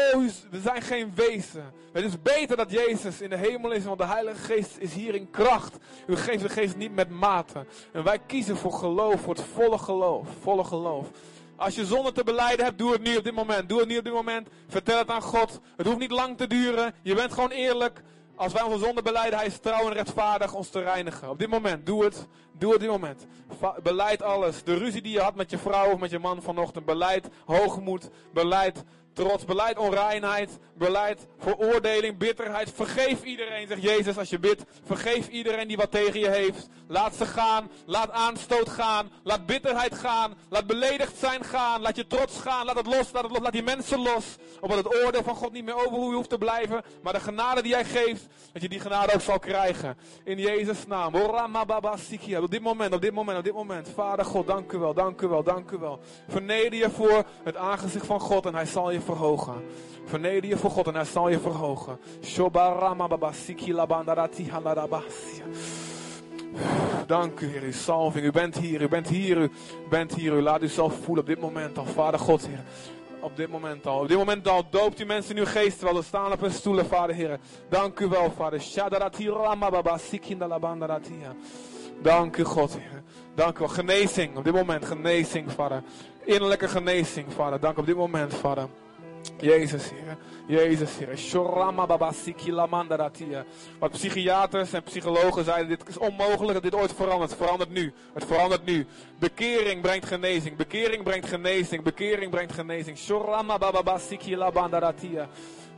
we 0.50 0.60
zijn 0.62 0.82
geen 0.82 1.12
wezen. 1.14 1.72
Het 1.92 2.04
is 2.04 2.22
beter 2.22 2.56
dat 2.56 2.70
Jezus 2.70 3.20
in 3.20 3.30
de 3.30 3.36
hemel 3.36 3.70
is, 3.70 3.84
want 3.84 3.98
de 3.98 4.06
Heilige 4.06 4.38
Geest 4.38 4.76
is 4.78 4.94
hier 4.94 5.14
in 5.14 5.30
kracht. 5.30 5.76
U 6.06 6.16
geeft 6.16 6.42
de 6.42 6.48
geest 6.48 6.76
niet 6.76 6.94
met 6.94 7.10
mate. 7.10 7.66
En 7.92 8.04
wij 8.04 8.18
kiezen 8.26 8.56
voor 8.56 8.72
geloof, 8.72 9.20
voor 9.20 9.34
het 9.34 9.44
volle 9.54 9.78
geloof. 9.78 10.28
Volle 10.40 10.64
geloof. 10.64 11.06
Als 11.56 11.74
je 11.74 11.86
zonde 11.86 12.12
te 12.12 12.24
beleiden 12.24 12.64
hebt, 12.64 12.78
doe 12.78 12.92
het 12.92 13.02
nu 13.02 13.16
op 13.16 13.24
dit 13.24 13.34
moment. 13.34 13.68
Doe 13.68 13.78
het 13.78 13.88
nu 13.88 13.98
op 13.98 14.04
dit 14.04 14.12
moment. 14.12 14.48
Vertel 14.68 14.98
het 14.98 15.10
aan 15.10 15.22
God. 15.22 15.60
Het 15.76 15.86
hoeft 15.86 15.98
niet 15.98 16.10
lang 16.10 16.36
te 16.36 16.46
duren. 16.46 16.94
Je 17.02 17.14
bent 17.14 17.32
gewoon 17.32 17.50
eerlijk. 17.50 18.02
Als 18.40 18.52
wij 18.52 18.62
onze 18.62 18.84
zonde 18.84 19.02
beleiden, 19.02 19.38
hij 19.38 19.46
is 19.46 19.58
trouw 19.58 19.86
en 19.86 19.92
rechtvaardig 19.92 20.54
ons 20.54 20.68
te 20.68 20.80
reinigen. 20.80 21.30
Op 21.30 21.38
dit 21.38 21.48
moment, 21.48 21.86
doe 21.86 22.04
het. 22.04 22.26
Doe 22.52 22.72
het 22.72 22.76
op 22.76 22.80
dit 22.80 22.90
moment. 22.90 23.26
Beleid 23.82 24.22
alles. 24.22 24.64
De 24.64 24.74
ruzie 24.74 25.02
die 25.02 25.12
je 25.12 25.20
had 25.20 25.34
met 25.34 25.50
je 25.50 25.58
vrouw 25.58 25.92
of 25.92 25.98
met 25.98 26.10
je 26.10 26.18
man 26.18 26.42
vanochtend. 26.42 26.84
Beleid 26.84 27.28
hoogmoed. 27.44 28.10
Beleid 28.32 28.84
trots, 29.20 29.44
beleid 29.44 29.78
onreinheid, 29.78 30.58
beleid 30.74 31.26
veroordeling, 31.38 32.18
bitterheid. 32.18 32.72
Vergeef 32.74 33.22
iedereen, 33.22 33.66
zegt 33.66 33.82
Jezus 33.82 34.18
als 34.18 34.30
je 34.30 34.38
bidt. 34.38 34.64
Vergeef 34.84 35.28
iedereen 35.28 35.68
die 35.68 35.76
wat 35.76 35.90
tegen 35.90 36.20
je 36.20 36.28
heeft. 36.30 36.68
Laat 36.88 37.14
ze 37.14 37.26
gaan, 37.26 37.70
laat 37.86 38.10
aanstoot 38.10 38.68
gaan, 38.68 39.10
laat 39.22 39.46
bitterheid 39.46 39.94
gaan, 39.94 40.34
laat 40.48 40.66
beledigd 40.66 41.16
zijn 41.18 41.44
gaan, 41.44 41.80
laat 41.80 41.96
je 41.96 42.06
trots 42.06 42.38
gaan, 42.38 42.64
laat 42.64 42.76
het 42.76 42.86
los, 42.86 43.12
laat 43.12 43.22
het 43.22 43.32
los, 43.32 43.40
laat 43.40 43.52
die 43.52 43.62
mensen 43.62 43.98
los. 43.98 44.36
Omdat 44.60 44.78
het 44.78 45.04
oordeel 45.04 45.22
van 45.22 45.34
God 45.34 45.52
niet 45.52 45.64
meer 45.64 45.74
over 45.74 45.90
hoe 45.90 46.10
je 46.10 46.16
hoeft 46.16 46.28
te 46.28 46.38
blijven, 46.38 46.82
maar 47.02 47.12
de 47.12 47.20
genade 47.20 47.62
die 47.62 47.72
hij 47.72 47.84
geeft, 47.84 48.26
dat 48.52 48.62
je 48.62 48.68
die 48.68 48.80
genade 48.80 49.14
ook 49.14 49.20
zal 49.20 49.38
krijgen. 49.38 49.96
In 50.24 50.38
Jezus' 50.38 50.86
naam. 50.86 51.14
Op 51.14 52.50
dit 52.50 52.60
moment, 52.60 52.94
op 52.94 53.00
dit 53.00 53.12
moment, 53.12 53.38
op 53.38 53.44
dit 53.44 53.54
moment. 53.54 53.88
Vader 53.94 54.24
God, 54.24 54.46
dank 54.46 54.72
u 54.72 54.78
wel, 54.78 54.94
dank 54.94 55.20
u 55.20 55.28
wel, 55.28 55.42
dank 55.42 55.70
u 55.70 55.78
wel. 55.78 56.00
Verneder 56.28 56.78
je 56.78 56.90
voor 56.90 57.24
het 57.44 57.56
aangezicht 57.56 58.06
van 58.06 58.20
God 58.20 58.46
en 58.46 58.54
hij 58.54 58.66
zal 58.66 58.90
je 58.90 59.00
verhogen. 59.14 59.54
Verneder 60.04 60.50
je 60.50 60.56
voor 60.56 60.70
God 60.70 60.86
en 60.86 60.94
hij 60.94 61.04
zal 61.04 61.28
je 61.28 61.40
verhogen. 61.40 61.98
Dank 67.06 67.40
u, 67.40 67.46
Heer, 67.46 67.62
uw 67.62 67.72
salving. 67.72 68.24
U 68.24 68.30
bent 68.30 68.58
hier, 68.58 68.82
u 68.82 68.88
bent 68.88 69.08
hier, 69.08 69.36
u 69.36 69.50
bent 69.88 70.14
hier. 70.14 70.32
U 70.32 70.42
laat 70.42 70.62
uzelf 70.62 70.94
voelen 70.94 71.24
op 71.24 71.26
dit 71.26 71.40
moment 71.40 71.78
al. 71.78 71.84
Vader 71.84 72.20
God, 72.20 72.46
Heer. 72.46 72.64
Op 73.20 73.36
dit 73.36 73.50
moment 73.50 73.86
al. 73.86 74.00
Op 74.00 74.08
dit 74.08 74.16
moment 74.16 74.48
al 74.48 74.64
doopt 74.70 75.00
u 75.00 75.04
mensen 75.04 75.36
in 75.36 75.40
uw 75.40 75.46
geest 75.46 75.78
terwijl 75.78 75.98
ze 75.98 76.04
staan 76.06 76.32
op 76.32 76.40
hun 76.40 76.52
stoelen, 76.52 76.86
Vader 76.86 77.14
Heer. 77.14 77.38
Dank 77.68 78.00
u 78.00 78.08
wel, 78.08 78.30
Vader. 78.30 78.62
Dank 82.02 82.36
u, 82.36 82.44
God, 82.44 82.72
Heer. 82.72 83.02
Dank 83.34 83.56
u 83.56 83.58
wel. 83.58 83.68
Genezing. 83.68 84.36
Op 84.36 84.44
dit 84.44 84.54
moment 84.54 84.84
genezing, 84.84 85.52
Vader. 85.52 85.82
Innerlijke 86.24 86.68
genezing, 86.68 87.32
Vader. 87.32 87.60
Dank 87.60 87.78
op 87.78 87.86
dit 87.86 87.96
moment, 87.96 88.34
Vader. 88.34 88.68
Jezus, 89.40 89.90
Heer. 89.90 90.16
Jezus, 90.46 90.96
Heer. 90.98 91.18
Shorama. 91.18 91.86
Wat 93.78 93.90
psychiaters 93.90 94.72
en 94.72 94.82
psychologen 94.82 95.44
zeiden, 95.44 95.68
dit 95.68 95.88
is 95.88 95.98
onmogelijk 95.98 96.52
dat 96.52 96.62
dit 96.62 96.74
ooit 96.74 96.94
verandert. 96.94 97.30
Het 97.30 97.38
verandert 97.38 97.70
nu. 97.70 97.92
Het 98.14 98.24
verandert 98.24 98.64
nu. 98.64 98.86
Bekering 99.18 99.82
brengt 99.82 100.06
genezing. 100.06 100.56
Bekering 100.56 101.02
brengt 101.02 101.28
genezing. 101.28 101.82
Bekering 101.82 102.30
brengt 102.30 102.52
genezing. 102.52 102.98
Shorama. 102.98 103.58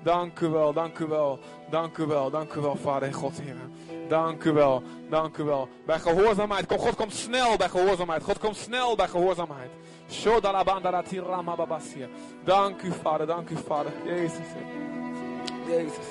Dank 0.02 0.40
u 0.40 0.48
wel, 0.48 0.72
dank 0.72 0.98
u 0.98 1.06
wel, 1.06 1.38
dank 1.70 1.98
u 1.98 2.06
wel, 2.06 2.30
dank 2.30 2.54
u 2.54 2.60
wel, 2.60 2.76
Vader 2.76 3.08
en 3.08 3.14
God, 3.14 3.40
Heer. 3.40 3.56
Dank 4.08 4.44
u 4.44 4.52
wel, 4.52 4.82
dank 5.08 5.36
u 5.36 5.44
wel. 5.44 5.68
Bij 5.86 5.98
gehoorzaamheid, 5.98 6.64
God 6.68 6.94
komt 6.94 7.14
snel 7.14 7.56
bij 7.56 7.68
gehoorzaamheid. 7.68 8.22
God 8.22 8.38
komt 8.38 8.56
snel 8.56 8.96
bij 8.96 9.08
gehoorzaamheid. 9.08 9.70
Dank 12.44 12.82
u, 12.82 12.92
Vader, 13.02 13.26
dank 13.26 13.50
u, 13.50 13.56
Vader. 13.66 13.92
Jezus, 14.04 14.46
Jezus. 15.66 16.06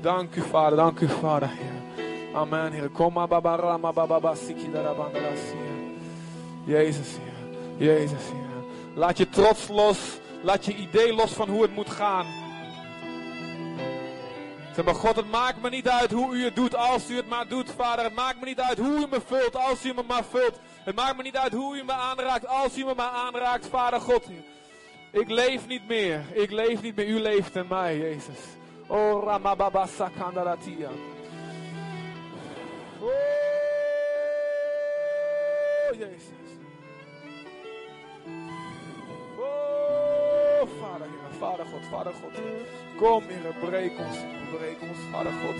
Dank 0.00 0.36
u, 0.36 0.42
Vader, 0.42 0.76
dank 0.76 1.00
u, 1.00 1.08
Vader. 1.08 1.50
Amen, 2.34 2.72
Heer. 2.72 2.88
Kom 2.88 3.12
maar, 3.12 3.28
baba, 3.28 3.56
rama, 3.56 3.92
baba, 3.92 4.20
basiki, 4.20 4.70
Jezus, 6.64 7.16
Heer. 7.16 7.88
Jezus, 7.88 8.22
Heer. 8.30 8.42
Laat 8.94 9.18
je 9.18 9.28
trots 9.28 9.68
los. 9.68 10.20
Laat 10.42 10.64
je 10.64 10.74
idee 10.74 11.14
los 11.14 11.32
van 11.32 11.48
hoe 11.48 11.62
het 11.62 11.74
moet 11.74 11.90
gaan. 11.90 12.26
Zeg 14.74 14.84
maar, 14.84 14.94
God, 14.94 15.16
het 15.16 15.30
maakt 15.30 15.62
me 15.62 15.68
niet 15.68 15.88
uit 15.88 16.10
hoe 16.10 16.34
u 16.34 16.44
het 16.44 16.56
doet, 16.56 16.76
als 16.76 17.10
u 17.10 17.16
het 17.16 17.28
maar 17.28 17.48
doet, 17.48 17.70
vader. 17.70 18.04
Het 18.04 18.14
maakt 18.14 18.40
me 18.40 18.46
niet 18.46 18.60
uit 18.60 18.78
hoe 18.78 18.96
u 18.96 19.06
me 19.10 19.20
vult, 19.26 19.56
als 19.56 19.84
u 19.84 19.94
me 19.94 20.02
maar 20.06 20.24
vult. 20.24 20.58
Het 20.84 20.94
maakt 20.94 21.16
me 21.16 21.22
niet 21.22 21.36
uit 21.36 21.52
hoe 21.52 21.76
u 21.76 21.84
me 21.84 21.92
aanraakt, 21.92 22.46
als 22.46 22.78
u 22.78 22.84
me 22.84 22.94
maar 22.94 23.10
aanraakt, 23.10 23.66
vader 23.66 24.00
God. 24.00 24.26
Ik 25.10 25.28
leef 25.28 25.66
niet 25.66 25.88
meer, 25.88 26.24
ik 26.32 26.50
leef 26.50 26.82
niet 26.82 26.96
meer, 26.96 27.06
u 27.08 27.20
leeft 27.20 27.56
in 27.56 27.66
mij, 27.68 27.98
Jezus. 27.98 28.38
Oh, 28.86 29.24
Ramababa 29.24 29.86
Sakandaratia. 29.86 30.88
Oh, 33.00 33.10
Jezus. 35.98 36.40
Oh, 39.38 40.68
Vader, 40.80 41.06
Vader 41.38 41.66
God, 41.66 41.82
Vader 41.90 42.12
God. 42.12 42.32
Kom, 42.96 43.22
Heer, 43.28 43.54
breek 43.60 43.98
ons, 43.98 44.18
breek 44.52 44.82
ons, 44.82 44.98
Vader 45.12 45.32
God. 45.32 45.56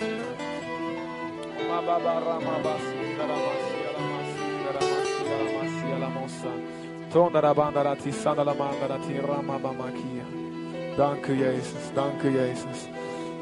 Dank 10.97 11.27
u, 11.27 11.39
Jezus, 11.39 11.93
dank 11.95 12.23
u, 12.23 12.31
Jezus. 12.31 12.89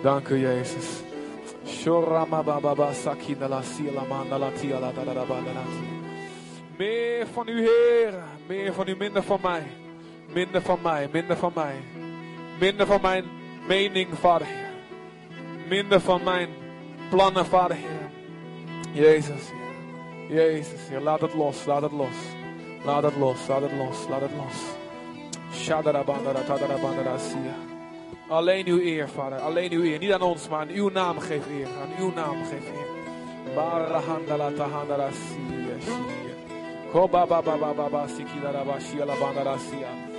Dank 0.03 0.29
u, 0.29 0.37
Jezus. 0.39 1.03
Meer 6.79 7.27
van 7.27 7.49
u, 7.49 7.61
Heer. 7.61 8.15
Meer 8.47 8.73
van 8.73 8.89
u, 8.89 8.97
minder 8.97 9.23
van 9.23 9.39
mij. 9.43 9.63
Minder 10.33 10.63
van 10.63 10.79
mij, 10.83 11.09
minder 11.13 11.37
van 11.37 11.53
mij. 11.55 11.75
Minder 12.59 12.87
van 12.87 13.01
mijn 13.01 13.40
mening, 13.71 14.09
Vader. 14.19 14.49
Minder 15.69 16.01
van 16.01 16.23
mijn 16.23 16.49
plannen, 17.11 17.47
Vader. 17.47 17.77
Jezus, 18.93 19.51
Heer. 20.29 20.55
Jezus, 20.55 20.89
Heer. 20.89 21.01
Laat 21.01 21.21
het 21.21 21.35
los, 21.35 21.65
laat 21.67 21.83
het 21.83 21.93
los. 21.93 22.19
Laat 22.85 23.03
het 23.03 23.17
los, 23.17 23.49
laat 23.49 23.61
het 23.61 23.73
los, 23.73 24.09
laat 24.09 24.21
het 24.21 24.31
los. 24.37 24.59
Shadarabandara, 25.53 26.41
tadarabandara. 26.41 27.17
Alleen 28.29 28.67
uw 28.67 28.79
eer, 28.79 29.09
Vader. 29.09 29.39
Alleen 29.39 29.73
uw 29.73 29.83
eer. 29.83 29.99
Niet 29.99 30.13
aan 30.13 30.23
ons, 30.23 30.49
maar 30.49 30.61
aan 30.61 30.69
uw 30.69 30.89
naam 30.89 31.19
geef 31.19 31.47
eer. 31.47 31.67
Aan 31.67 32.05
uw 32.05 32.13
naam 32.15 32.45
geef 32.45 32.67
eer. 32.67 32.89
Barahandala 33.55 35.11
sia, 35.11 35.77
sia. 35.81 36.35
Koba 36.93 37.27
baba 37.27 37.57
baba 37.57 37.75
baba 37.75 38.09
sikidara 38.09 38.81
shia 38.81 39.07
la 39.07 39.15
bandara 39.15 39.59
sia. 39.59 40.10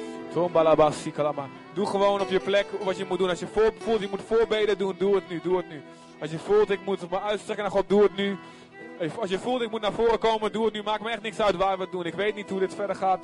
Doe 1.74 1.86
gewoon 1.86 2.22
op 2.22 2.30
je 2.30 2.40
plek 2.40 2.66
wat 2.84 2.98
je 2.98 3.06
moet 3.08 3.18
doen. 3.18 3.30
Als 3.30 3.40
je 3.40 3.48
voelt, 3.48 4.00
je 4.00 4.08
moet 4.10 4.22
voorbeden 4.28 4.78
doen, 4.78 4.96
doe 4.98 5.16
het 5.16 5.30
nu, 5.30 5.40
doe 5.44 5.58
het 5.58 5.70
nu. 5.70 5.82
Als 6.20 6.32
je 6.32 6.40
voelt, 6.40 6.70
ik 6.70 6.80
moet 6.86 7.10
me 7.10 7.22
uitstrekken 7.22 7.64
naar 7.64 7.74
God, 7.74 7.90
doe 7.90 8.04
het 8.04 8.16
nu. 8.16 8.38
Als 9.20 9.30
je 9.30 9.40
voelt, 9.40 9.62
ik 9.62 9.72
moet 9.72 9.82
naar 9.82 9.94
voren 9.94 10.20
komen, 10.20 10.52
doe 10.52 10.66
het 10.66 10.74
nu. 10.74 10.84
Maakt 10.84 11.02
me 11.02 11.10
echt 11.10 11.22
niks 11.22 11.40
uit 11.40 11.56
waar 11.56 11.78
we 11.78 11.84
het 11.84 11.92
doen. 11.92 12.06
Ik 12.06 12.14
weet 12.14 12.36
niet 12.36 12.50
hoe 12.50 12.60
dit 12.60 12.76
verder 12.76 12.96
gaat. 12.96 13.20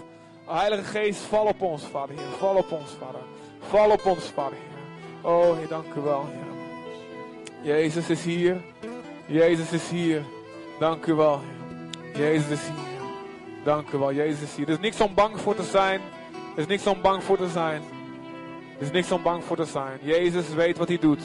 Heilige 0.46 0.84
Geest, 0.84 1.20
val 1.20 1.46
op 1.46 1.62
ons, 1.62 1.84
Vader 1.84 2.16
Heer. 2.16 2.28
Val 2.38 2.56
op 2.56 2.72
ons, 2.72 2.92
Vader. 3.00 3.22
Val 3.60 3.90
op 3.90 4.06
ons, 4.06 4.24
Vader 4.24 4.58
Heer. 4.58 5.32
Oh, 5.32 5.58
Heer, 5.58 5.68
dank 5.68 5.94
u 5.98 6.02
wel, 6.02 6.26
Heer. 6.32 7.76
Jezus 7.76 8.10
is 8.10 8.24
hier. 8.24 8.62
Jezus 9.26 9.72
is 9.72 9.90
hier. 9.90 10.24
Dank 10.80 11.06
u 11.06 11.14
wel. 11.14 11.40
Jezus 12.14 12.50
is 12.50 12.68
hier. 12.68 13.02
Dank 13.64 13.92
u 13.92 13.98
wel, 13.98 14.14
Jezus 14.14 14.42
is 14.42 14.56
hier. 14.56 14.68
Er 14.68 14.74
is 14.74 14.80
niks 14.80 15.02
om 15.02 15.14
bang 15.14 15.40
voor 15.40 15.56
te 15.56 15.64
zijn. 15.64 16.02
Er 16.58 16.64
is 16.64 16.70
niks 16.70 16.88
om 16.88 17.02
bang 17.02 17.24
voor 17.24 17.38
te 17.38 17.50
zijn. 17.50 17.82
Er 18.78 18.86
is 18.86 18.92
niks 18.92 19.12
om 19.12 19.22
bang 19.22 19.44
voor 19.44 19.56
te 19.56 19.66
zijn. 19.66 20.00
Jezus 20.02 20.50
weet 20.50 20.78
wat 20.78 20.88
hij 20.88 20.98
doet. 20.98 21.22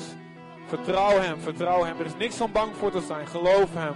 Vertrouw 0.66 1.18
hem, 1.18 1.40
vertrouw 1.40 1.84
hem. 1.84 1.98
Er 1.98 2.06
is 2.06 2.16
niks 2.18 2.40
om 2.40 2.52
bang 2.52 2.76
voor 2.76 2.90
te 2.90 3.00
zijn. 3.00 3.26
Geloof 3.26 3.74
hem. 3.74 3.94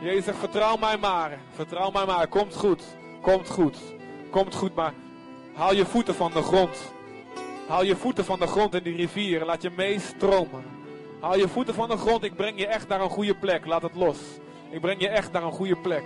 Jezus 0.00 0.24
zegt, 0.24 0.38
vertrouw 0.38 0.76
mij 0.76 0.96
maar. 0.96 1.38
Vertrouw 1.54 1.90
mij 1.90 2.06
maar. 2.06 2.26
Komt 2.26 2.56
goed. 2.56 2.82
Komt 3.22 3.50
goed. 3.50 3.76
Komt 4.30 4.54
goed, 4.54 4.74
maar 4.74 4.92
haal 5.54 5.74
je 5.74 5.86
voeten 5.86 6.14
van 6.14 6.32
de 6.32 6.42
grond. 6.42 6.92
Haal 7.68 7.84
je 7.84 7.96
voeten 7.96 8.24
van 8.24 8.38
de 8.38 8.46
grond 8.46 8.74
in 8.74 8.82
die 8.82 8.96
rivier. 8.96 9.44
Laat 9.44 9.62
je 9.62 9.70
meestromen. 9.76 10.64
Haal 11.20 11.38
je 11.38 11.48
voeten 11.48 11.74
van 11.74 11.88
de 11.88 11.96
grond. 11.96 12.24
Ik 12.24 12.36
breng 12.36 12.58
je 12.58 12.66
echt 12.66 12.88
naar 12.88 13.00
een 13.00 13.10
goede 13.10 13.34
plek. 13.34 13.66
Laat 13.66 13.82
het 13.82 13.94
los. 13.94 14.18
Ik 14.70 14.80
breng 14.80 15.00
je 15.00 15.08
echt 15.08 15.32
naar 15.32 15.42
een 15.42 15.52
goede 15.52 15.76
plek. 15.76 16.04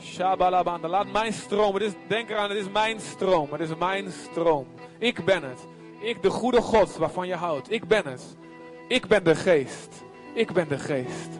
Shabalabanda. 0.00 0.88
Laat 0.88 1.12
mijn 1.12 1.32
stroom. 1.32 1.74
Het 1.74 1.82
is, 1.82 1.92
denk 2.08 2.30
eraan, 2.30 2.48
het 2.48 2.58
is 2.58 2.70
mijn 2.70 3.00
stroom. 3.00 3.48
Het 3.50 3.60
is 3.60 3.76
mijn 3.76 4.12
stroom. 4.12 4.66
Ik 4.98 5.24
ben 5.24 5.42
het. 5.42 5.66
Ik, 5.98 6.22
de 6.22 6.30
goede 6.30 6.60
God 6.60 6.96
waarvan 6.96 7.26
je 7.26 7.34
houdt. 7.34 7.72
Ik 7.72 7.88
ben 7.88 8.06
het. 8.06 8.36
Ik 8.88 9.06
ben 9.06 9.24
de 9.24 9.34
geest. 9.34 10.04
Ik 10.34 10.52
ben 10.52 10.68
de 10.68 10.78
geest. 10.78 11.30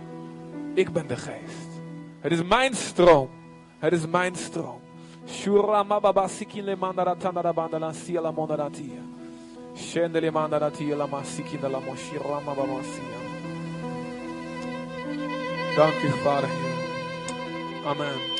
Ik 0.75 0.93
ben 0.93 1.07
de 1.07 1.17
geest. 1.17 1.81
Het 2.21 2.33
is 2.33 2.43
mijn 2.43 2.75
stroom. 2.75 3.31
Het 3.79 3.93
is 3.93 4.07
mijn 4.07 4.35
stroom. 4.35 4.81
Shuramababa 5.29 6.29
sikile 6.29 6.77
mandara 6.77 7.15
tandara 7.15 7.53
bandala 7.53 7.93
siela 7.93 8.31
mondaratia. 8.31 9.03
Shendele 9.75 10.31
mandaratia 10.31 10.97
lama 10.97 11.23
sikinde 11.25 11.69
lamo 11.69 11.97
shiramababa 11.97 12.83
sia. 12.83 13.19
Dank 15.77 16.03
u, 16.03 16.11
Vader. 16.23 16.51
Amen. 17.85 18.36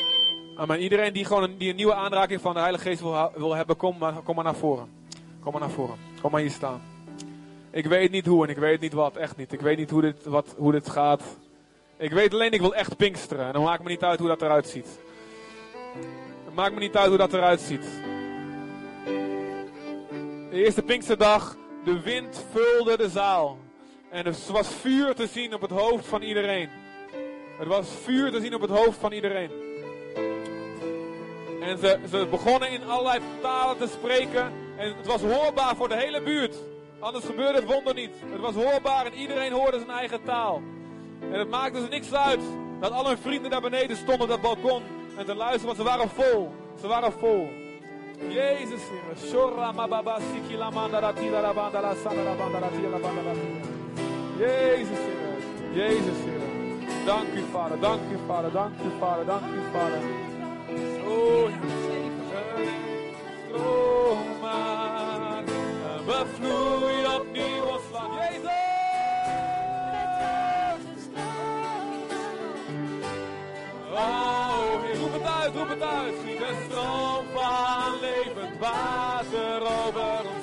Amen. 0.57 0.81
Iedereen 0.81 1.13
die 1.13 1.25
gewoon 1.25 1.43
een, 1.43 1.59
die 1.59 1.71
een 1.71 1.77
nieuwe 1.77 1.95
aanraking 1.95 2.41
van 2.41 2.55
de 2.55 2.61
Heilige 2.61 2.85
Geest 2.85 3.01
wil, 3.01 3.31
wil 3.35 3.55
hebben, 3.55 3.77
kom 3.77 3.99
maar, 3.99 4.13
kom 4.13 4.35
maar 4.35 4.45
naar 4.45 4.55
voren. 4.55 4.89
Kom 5.41 5.53
maar 5.53 5.61
naar 5.61 5.71
voren. 5.71 5.97
Kom 6.21 6.31
maar 6.31 6.41
hier 6.41 6.51
staan. 6.51 6.83
Ik 7.71 7.87
weet 7.87 8.11
niet 8.11 8.27
hoe 8.27 8.45
en 8.45 8.51
ik 8.51 8.57
weet 8.57 8.81
niet 8.81 8.93
wat. 8.93 9.17
Echt 9.17 9.37
niet. 9.37 9.53
Ik 9.53 9.61
weet 9.61 9.79
niet 9.79 9.91
hoe 9.91 10.01
dit, 10.01 10.25
wat, 10.25 10.55
hoe 10.57 10.73
dit 10.73 10.91
gaat. 10.91 11.23
Ik 11.97 12.11
weet 12.11 12.33
alleen, 12.33 12.51
ik 12.51 12.61
wil 12.61 12.75
echt 12.75 12.97
pinksteren. 12.97 13.47
En 13.47 13.53
dan 13.53 13.63
maakt 13.63 13.83
me 13.83 13.89
niet 13.89 14.03
uit 14.03 14.19
hoe 14.19 14.29
dat 14.29 14.43
eruit 14.43 14.69
ziet. 14.69 14.99
Het 16.45 16.55
maakt 16.55 16.75
me 16.75 16.81
niet 16.81 16.97
uit 16.97 17.09
hoe 17.09 17.19
dat 17.19 17.33
eruit 17.33 17.61
ziet. 17.61 17.85
De 20.51 20.63
eerste 20.65 20.83
Pinksterdag, 20.83 21.57
de 21.85 22.01
wind 22.01 22.45
vulde 22.53 22.97
de 22.97 23.09
zaal. 23.09 23.59
En 24.11 24.27
er 24.27 24.37
was 24.53 24.69
vuur 24.69 25.15
te 25.15 25.27
zien 25.27 25.55
op 25.55 25.61
het 25.61 25.71
hoofd 25.71 26.07
van 26.07 26.23
iedereen. 26.23 26.69
Het 27.59 27.69
was 27.69 27.89
vuur 28.03 28.31
te 28.31 28.41
zien 28.41 28.55
op 28.55 28.61
het 28.61 28.71
hoofd 28.71 28.99
van 28.99 29.13
iedereen. 29.13 29.51
En 31.67 31.79
ze, 31.79 31.99
ze 32.11 32.27
begonnen 32.31 32.71
in 32.71 32.89
allerlei 32.89 33.21
talen 33.41 33.79
te 33.79 33.87
spreken. 33.87 34.53
En 34.77 34.97
het 34.97 35.07
was 35.07 35.23
hoorbaar 35.23 35.77
voor 35.77 35.89
de 35.89 35.97
hele 35.97 36.23
buurt. 36.23 36.57
Anders 36.99 37.25
gebeurde 37.25 37.59
het 37.59 37.73
wonder 37.73 37.95
niet. 37.95 38.11
Het 38.27 38.41
was 38.41 38.55
hoorbaar 38.55 39.07
en 39.07 39.15
iedereen 39.15 39.53
hoorde 39.53 39.77
zijn 39.77 39.91
eigen 39.91 40.23
taal. 40.23 40.63
En 41.21 41.39
het 41.39 41.51
maakte 41.51 41.81
ze 41.81 41.87
niks 41.89 42.13
uit 42.13 42.41
dat 42.81 42.91
al 42.91 43.07
hun 43.07 43.19
vrienden 43.19 43.51
daar 43.51 43.61
beneden 43.61 43.97
stonden 43.97 44.23
op 44.23 44.29
dat 44.29 44.41
balkon. 44.41 44.83
En 45.17 45.25
te 45.25 45.35
luisteren, 45.35 45.67
want 45.67 45.79
ze 45.79 45.85
waren 45.85 46.09
vol. 46.09 46.55
Ze 46.81 46.87
waren 46.87 47.13
vol. 47.13 47.49
Jezus. 48.29 48.81
Jezus. 54.39 54.99
Jezus. 55.73 56.19
Dank 57.05 57.29
u, 57.35 57.43
Vader. 57.53 57.81
Dank 57.81 58.01
u, 58.13 58.19
Vader. 58.27 58.53
Dank 58.53 58.75
u, 58.75 58.99
Vader. 58.99 59.25
Dank 59.25 59.43
u, 59.43 59.61
Vader. 59.73 60.26
Roep 74.99 75.13
het 75.13 75.23
uit, 75.23 75.55
roep 75.55 75.69
het 75.69 75.83
uit. 75.83 76.15
Giet 76.25 76.41
een 76.41 76.57
stroom 76.69 77.25
van 77.35 78.01
levend 78.01 78.59
water 78.59 79.61
over 79.61 80.36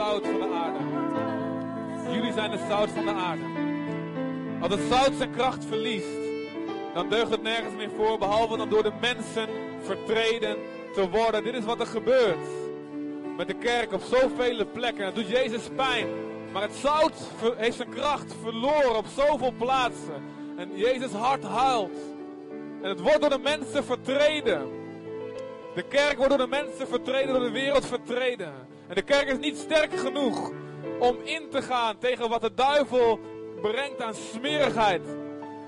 zout 0.00 0.26
van 0.26 0.40
de 0.40 0.54
aarde. 0.54 0.78
Jullie 2.12 2.32
zijn 2.32 2.50
het 2.50 2.60
zout 2.68 2.90
van 2.90 3.04
de 3.04 3.12
aarde. 3.12 3.42
Als 4.60 4.74
het 4.74 4.80
zout 4.90 5.12
zijn 5.16 5.30
kracht 5.30 5.64
verliest, 5.64 6.18
dan 6.94 7.08
deugt 7.08 7.30
het 7.30 7.42
nergens 7.42 7.74
meer 7.74 7.90
voor, 7.96 8.18
behalve 8.18 8.56
dan 8.56 8.68
door 8.68 8.82
de 8.82 8.92
mensen 9.00 9.48
vertreden 9.82 10.56
te 10.94 11.08
worden. 11.10 11.44
Dit 11.44 11.54
is 11.54 11.64
wat 11.64 11.80
er 11.80 11.86
gebeurt 11.86 12.46
met 13.36 13.46
de 13.46 13.54
kerk 13.54 13.92
op 13.92 14.02
zoveel 14.02 14.66
plekken. 14.72 15.04
Dat 15.04 15.14
doet 15.14 15.28
Jezus 15.28 15.68
pijn. 15.76 16.08
Maar 16.52 16.62
het 16.62 16.74
zout 16.74 17.30
heeft 17.56 17.76
zijn 17.76 17.88
kracht 17.88 18.34
verloren 18.42 18.96
op 18.96 19.06
zoveel 19.16 19.52
plaatsen. 19.58 20.22
En 20.56 20.76
Jezus 20.76 21.12
hart 21.12 21.42
huilt. 21.42 21.98
En 22.82 22.88
het 22.88 23.00
wordt 23.00 23.20
door 23.20 23.30
de 23.30 23.38
mensen 23.38 23.84
vertreden. 23.84 24.68
De 25.74 25.82
kerk 25.82 26.16
wordt 26.16 26.30
door 26.30 26.46
de 26.46 26.56
mensen 26.56 26.88
vertreden, 26.88 27.34
door 27.34 27.44
de 27.44 27.50
wereld 27.50 27.86
vertreden. 27.86 28.78
En 28.90 28.96
de 28.96 29.02
kerk 29.02 29.28
is 29.28 29.38
niet 29.38 29.56
sterk 29.56 29.98
genoeg 29.98 30.50
om 30.98 31.16
in 31.24 31.48
te 31.50 31.62
gaan 31.62 31.98
tegen 31.98 32.28
wat 32.28 32.40
de 32.40 32.54
duivel 32.54 33.20
brengt 33.60 34.02
aan 34.02 34.14
smerigheid. 34.14 35.02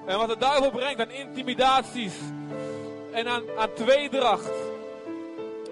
En 0.07 0.19
wat 0.19 0.29
de 0.29 0.37
duivel 0.39 0.71
brengt 0.71 1.01
aan 1.01 1.11
intimidaties. 1.11 2.15
En 3.11 3.27
aan, 3.27 3.43
aan 3.57 3.73
tweedracht. 3.75 4.53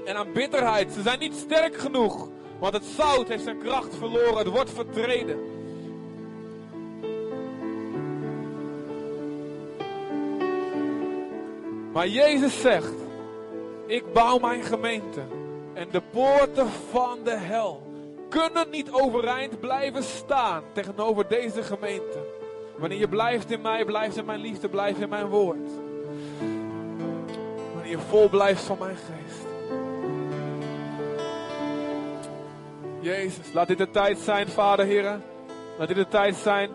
En 0.04 0.16
aan 0.16 0.32
bitterheid. 0.32 0.92
Ze 0.92 1.02
zijn 1.02 1.18
niet 1.18 1.34
sterk 1.34 1.76
genoeg. 1.76 2.28
Want 2.58 2.72
het 2.72 2.84
zout 2.84 3.28
heeft 3.28 3.44
zijn 3.44 3.58
kracht 3.58 3.94
verloren. 3.94 4.36
Het 4.36 4.46
wordt 4.46 4.70
vertreden. 4.70 5.38
Maar 11.92 12.08
Jezus 12.08 12.60
zegt: 12.60 12.94
Ik 13.86 14.12
bouw 14.12 14.38
mijn 14.38 14.62
gemeente. 14.62 15.39
En 15.72 15.88
de 15.90 16.02
poorten 16.10 16.68
van 16.90 17.18
de 17.24 17.36
hel 17.36 17.82
kunnen 18.28 18.70
niet 18.70 18.90
overeind 18.92 19.60
blijven 19.60 20.02
staan 20.02 20.62
tegenover 20.72 21.28
deze 21.28 21.62
gemeente. 21.62 22.18
Wanneer 22.76 22.98
je 22.98 23.08
blijft 23.08 23.50
in 23.50 23.60
mij, 23.60 23.84
blijft 23.84 24.16
in 24.16 24.24
mijn 24.24 24.40
liefde, 24.40 24.68
blijft 24.68 25.00
in 25.00 25.08
mijn 25.08 25.26
woord. 25.26 25.70
Wanneer 27.74 27.90
je 27.90 27.98
vol 27.98 28.28
blijft 28.28 28.62
van 28.62 28.78
mijn 28.78 28.96
geest. 28.96 29.46
Jezus, 33.00 33.52
laat 33.52 33.66
dit 33.66 33.78
de 33.78 33.90
tijd 33.90 34.18
zijn, 34.18 34.48
Vader, 34.48 34.84
Heer. 34.84 35.20
Laat 35.78 35.88
dit 35.88 35.96
de 35.96 36.08
tijd 36.08 36.36
zijn. 36.36 36.70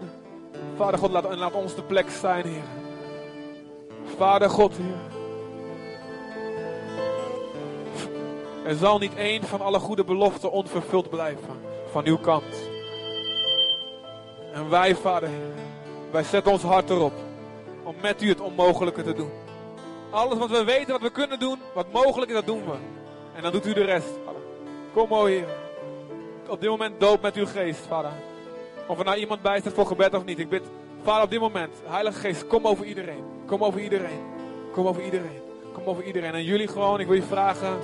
Vader 0.76 1.00
God, 1.00 1.12
laat 1.12 1.54
ons 1.54 1.76
de 1.76 1.84
plek 1.84 2.10
zijn, 2.10 2.46
Heer. 2.46 2.64
Vader 4.18 4.50
God, 4.50 4.74
Heer. 4.78 5.15
Er 8.66 8.76
zal 8.76 8.98
niet 8.98 9.16
één 9.16 9.44
van 9.44 9.62
alle 9.62 9.80
goede 9.80 10.04
beloften 10.04 10.52
onvervuld 10.52 11.10
blijven 11.10 11.60
van 11.92 12.06
uw 12.06 12.18
kant. 12.18 12.70
En 14.54 14.70
wij, 14.70 14.96
Vader, 14.96 15.30
wij 16.12 16.24
zetten 16.24 16.52
ons 16.52 16.62
hart 16.62 16.90
erop 16.90 17.14
om 17.84 17.96
met 18.02 18.22
u 18.22 18.30
het 18.30 18.42
onmogelijke 18.42 19.04
te 19.04 19.14
doen. 19.14 19.30
Alles 20.10 20.38
wat 20.38 20.50
we 20.50 20.64
weten, 20.64 20.92
wat 20.92 21.02
we 21.02 21.12
kunnen 21.12 21.40
doen, 21.40 21.60
wat 21.74 21.92
mogelijk 21.92 22.32
is, 22.32 22.38
dat 22.38 22.46
doen 22.46 22.66
we. 22.66 22.76
En 23.36 23.42
dan 23.42 23.52
doet 23.52 23.66
u 23.66 23.74
de 23.74 23.84
rest. 23.84 24.10
Kom, 24.94 25.14
o 25.14 25.26
Heer. 25.26 25.48
Op 26.48 26.62
dit 26.62 26.70
moment 26.70 27.00
doop 27.00 27.22
met 27.22 27.36
uw 27.36 27.46
geest, 27.46 27.86
Vader. 27.88 28.12
Of 28.88 29.00
er 29.00 29.06
nou 29.06 29.18
iemand 29.18 29.42
bij 29.42 29.60
staat 29.60 29.74
voor 29.74 29.86
gebed 29.86 30.14
of 30.14 30.26
niet. 30.26 30.40
Ik 30.40 30.50
bid, 30.50 30.64
Vader, 31.04 31.24
op 31.24 31.30
dit 31.30 31.40
moment, 31.40 31.74
Heilige 31.86 32.20
Geest, 32.20 32.48
kom 32.48 32.68
over 32.68 32.86
iedereen. 32.86 33.24
Kom 33.46 33.64
over 33.64 33.82
iedereen. 33.82 34.22
Kom 34.72 34.88
over 34.88 35.04
iedereen. 35.04 35.42
Kom 35.74 35.84
over 35.86 36.04
iedereen. 36.04 36.34
En 36.34 36.44
jullie 36.44 36.68
gewoon, 36.68 37.00
ik 37.00 37.08
wil 37.08 37.16
je 37.16 37.24
vragen, 37.24 37.78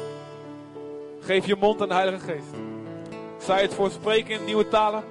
geef 1.21 1.45
je 1.45 1.55
mond 1.55 1.81
aan 1.81 1.87
de 1.87 1.93
Heilige 1.93 2.25
Geest. 2.25 2.47
Zij 3.37 3.61
het 3.61 3.73
voor 3.73 3.91
spreken 3.91 4.33
in 4.33 4.45
nieuwe 4.45 4.67
talen. 4.67 5.03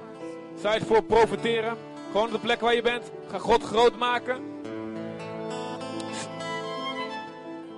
Zij 0.61 0.73
het 0.73 0.83
voor 0.83 1.03
profiteren. 1.03 1.77
Gewoon 2.11 2.25
op 2.25 2.31
de 2.31 2.39
plek 2.39 2.59
waar 2.59 2.75
je 2.75 2.81
bent. 2.81 3.11
Ga 3.29 3.37
God 3.37 3.63
groot 3.63 3.97
maken. 3.97 4.51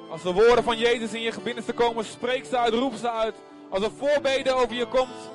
Als 0.10 0.22
de 0.22 0.34
woorden 0.34 0.64
van 0.64 0.78
Jezus 0.78 1.14
in 1.14 1.22
je 1.22 1.34
binnenste 1.44 1.74
komen, 1.74 2.06
spreek 2.06 2.46
ze 2.46 2.58
uit, 2.58 2.74
roep 2.74 2.94
ze 2.94 3.12
uit. 3.12 3.36
Als 3.70 3.84
er 3.84 3.92
voorbeden 3.98 4.56
over 4.56 4.76
je 4.76 4.86
komt. 4.86 5.32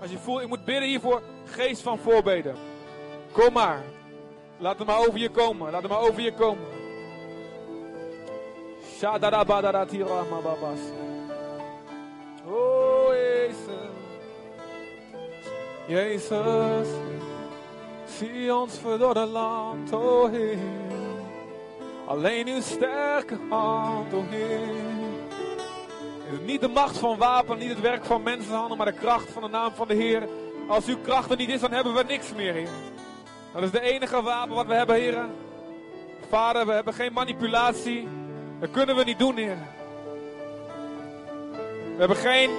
Als 0.00 0.10
je 0.10 0.18
voelt, 0.18 0.40
ik 0.40 0.48
moet 0.48 0.64
bidden 0.64 0.88
hiervoor. 0.88 1.22
Geest 1.44 1.82
van 1.82 1.98
voorbeden. 1.98 2.54
Kom 3.32 3.52
maar. 3.52 3.82
Laat 4.58 4.78
het 4.78 4.86
maar 4.86 4.98
over 4.98 5.18
je 5.18 5.30
komen. 5.30 5.70
Laat 5.70 5.82
het 5.82 5.90
maar 5.90 6.00
over 6.00 6.20
je 6.20 6.34
komen. 6.34 6.64
Shadadabadadatirababas. 8.98 10.80
Jezus. 15.86 16.88
Zie 18.18 18.54
ons 18.54 18.78
verdorde 18.78 19.26
land, 19.26 19.92
oh 19.92 20.30
Heer. 20.30 20.58
Alleen 22.06 22.48
uw 22.48 22.60
sterke 22.60 23.38
hand, 23.48 24.12
oh 24.12 24.28
Heer. 24.30 24.88
Niet 26.44 26.60
de 26.60 26.68
macht 26.68 26.98
van 26.98 27.18
wapen, 27.18 27.58
niet 27.58 27.68
het 27.68 27.80
werk 27.80 28.04
van 28.04 28.22
mensenhanden, 28.22 28.76
maar 28.76 28.86
de 28.86 28.92
kracht 28.92 29.30
van 29.30 29.42
de 29.42 29.48
naam 29.48 29.72
van 29.74 29.88
de 29.88 29.94
Heer. 29.94 30.28
Als 30.68 30.86
uw 30.86 30.98
kracht 31.02 31.30
er 31.30 31.36
niet 31.36 31.48
is, 31.48 31.60
dan 31.60 31.72
hebben 31.72 31.94
we 31.94 32.02
niks 32.02 32.34
meer, 32.34 32.52
Heer. 32.52 32.68
Dat 33.52 33.62
is 33.62 33.70
de 33.70 33.80
enige 33.80 34.22
wapen 34.22 34.54
wat 34.54 34.66
we 34.66 34.74
hebben, 34.74 34.96
Heer. 34.96 35.24
Vader, 36.28 36.66
we 36.66 36.72
hebben 36.72 36.94
geen 36.94 37.12
manipulatie. 37.12 38.08
Dat 38.60 38.70
kunnen 38.70 38.96
we 38.96 39.04
niet 39.04 39.18
doen, 39.18 39.36
Heer. 39.36 39.58
We 41.94 41.98
hebben 41.98 42.16
geen 42.16 42.50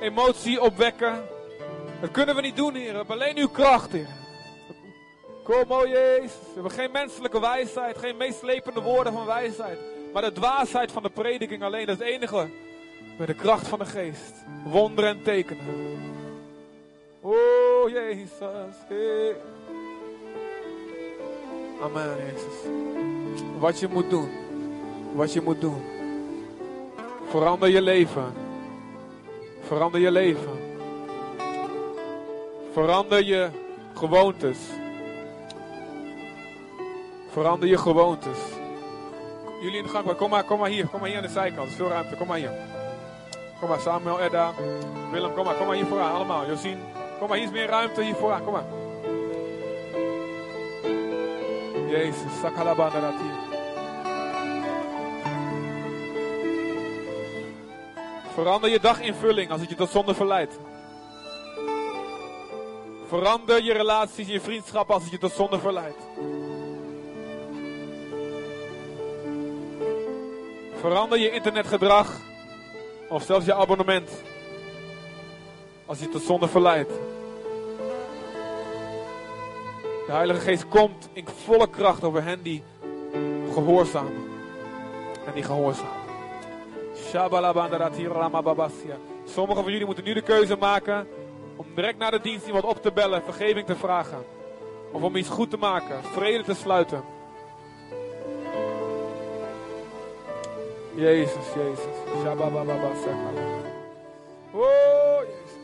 emotie 0.00 0.60
opwekken. 0.60 1.33
Dat 2.00 2.10
kunnen 2.10 2.34
we 2.34 2.40
niet 2.40 2.56
doen, 2.56 2.74
Heer. 2.74 2.90
We 2.90 2.96
hebben 2.96 3.14
alleen 3.14 3.36
uw 3.36 3.48
kracht, 3.48 3.92
Heer. 3.92 4.08
Kom, 5.42 5.64
o 5.68 5.86
Jezus. 5.86 6.30
We 6.30 6.52
hebben 6.54 6.72
geen 6.72 6.90
menselijke 6.92 7.40
wijsheid, 7.40 7.98
geen 7.98 8.16
meeslepende 8.16 8.80
woorden 8.80 9.12
van 9.12 9.26
wijsheid. 9.26 9.78
Maar 10.12 10.22
de 10.22 10.32
dwaasheid 10.32 10.92
van 10.92 11.02
de 11.02 11.10
prediking 11.10 11.62
alleen, 11.62 11.86
dat 11.86 12.00
is 12.00 12.06
het 12.06 12.14
enige. 12.14 12.48
Met 13.18 13.26
de 13.26 13.34
kracht 13.34 13.68
van 13.68 13.78
de 13.78 13.84
geest. 13.84 14.34
Wonderen 14.64 15.10
en 15.10 15.22
tekenen. 15.22 15.64
O 17.20 17.34
Jezus. 17.88 18.30
Amen, 21.82 22.16
Jezus. 22.16 22.72
Wat 23.58 23.80
je 23.80 23.88
moet 23.88 24.10
doen. 24.10 24.30
Wat 25.12 25.32
je 25.32 25.40
moet 25.40 25.60
doen. 25.60 25.82
Verander 27.28 27.68
je 27.68 27.82
leven. 27.82 28.34
Verander 29.60 30.00
je 30.00 30.10
leven. 30.10 30.63
Verander 32.74 33.24
je 33.24 33.50
gewoontes. 33.94 34.58
Verander 37.28 37.68
je 37.68 37.78
gewoontes. 37.78 38.38
Jullie 39.60 39.78
in 39.78 39.82
de 39.82 39.88
gang, 39.88 40.16
kom 40.16 40.30
maar, 40.30 40.44
kom 40.44 40.58
maar 40.58 40.68
hier. 40.68 40.86
Kom 40.86 41.00
maar 41.00 41.08
hier 41.08 41.18
aan 41.18 41.24
de 41.24 41.28
zijkant. 41.28 41.70
Veel 41.70 41.88
ruimte. 41.88 42.16
Kom 42.16 42.26
maar 42.26 42.36
hier. 42.36 42.52
Kom 43.60 43.68
maar, 43.68 43.80
Samuel, 43.80 44.20
Edda. 44.20 44.52
Willem, 45.10 45.34
kom 45.34 45.44
maar, 45.44 45.54
kom 45.54 45.66
maar 45.66 45.76
hier 45.76 45.86
vooraan. 45.86 46.14
Allemaal. 46.14 46.46
Josien. 46.46 46.78
Kom 47.18 47.28
maar, 47.28 47.36
hier 47.36 47.46
is 47.46 47.52
meer 47.52 47.66
ruimte. 47.66 48.02
Hier 48.02 48.14
vooraan. 48.14 48.44
Kom 48.44 48.52
maar. 48.52 48.66
Jezus, 51.88 52.40
sakalabanda 52.40 53.00
dat 53.00 53.12
hier. 53.20 53.62
Verander 58.32 58.70
je 58.70 58.80
daginvulling 58.80 59.50
als 59.50 59.60
het 59.60 59.70
je 59.70 59.76
tot 59.76 59.90
zonde 59.90 60.14
verleidt. 60.14 60.58
Verander 63.08 63.62
je 63.62 63.72
relaties 63.72 64.28
je 64.28 64.40
vriendschap 64.40 64.90
als 64.90 65.02
het 65.02 65.12
je 65.12 65.18
tot 65.18 65.32
zonde 65.32 65.58
verleidt. 65.58 66.02
Verander 70.80 71.18
je 71.18 71.30
internetgedrag 71.30 72.20
of 73.08 73.22
zelfs 73.22 73.46
je 73.46 73.54
abonnement 73.54 74.10
als 75.86 75.98
je 75.98 76.08
tot 76.08 76.22
zonde 76.22 76.48
verleidt. 76.48 76.92
De 80.06 80.12
Heilige 80.12 80.40
Geest 80.40 80.68
komt 80.68 81.08
in 81.12 81.26
volle 81.44 81.70
kracht 81.70 82.04
over 82.04 82.24
hen 82.24 82.42
die 82.42 82.62
gehoorzamen. 83.52 84.12
En 85.26 85.32
die 85.34 85.42
gehoorzamen. 85.42 86.02
Sommigen 89.24 89.62
van 89.62 89.72
jullie 89.72 89.86
moeten 89.86 90.04
nu 90.04 90.14
de 90.14 90.22
keuze 90.22 90.56
maken 90.56 91.06
om 91.56 91.66
direct 91.74 91.98
na 91.98 92.10
de 92.10 92.20
dienst 92.20 92.46
iemand 92.46 92.64
op 92.64 92.82
te 92.82 92.92
bellen, 92.92 93.22
vergeving 93.22 93.66
te 93.66 93.76
vragen. 93.76 94.24
Of 94.92 95.02
om 95.02 95.16
iets 95.16 95.28
goed 95.28 95.50
te 95.50 95.56
maken, 95.56 96.04
vrede 96.04 96.42
te 96.42 96.54
sluiten. 96.54 97.02
Jezus, 100.94 101.46
Jezus. 101.54 102.22
Shababababasa. 102.22 103.10
Oh, 104.52 105.20
Jezus. 105.20 105.54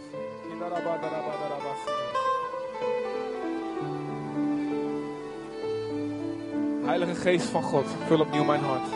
Heilige 6.85 7.15
Geest 7.15 7.47
van 7.47 7.63
God, 7.63 7.87
vul 8.07 8.21
opnieuw 8.21 8.45
mijn 8.45 8.61
hart. 8.61 8.89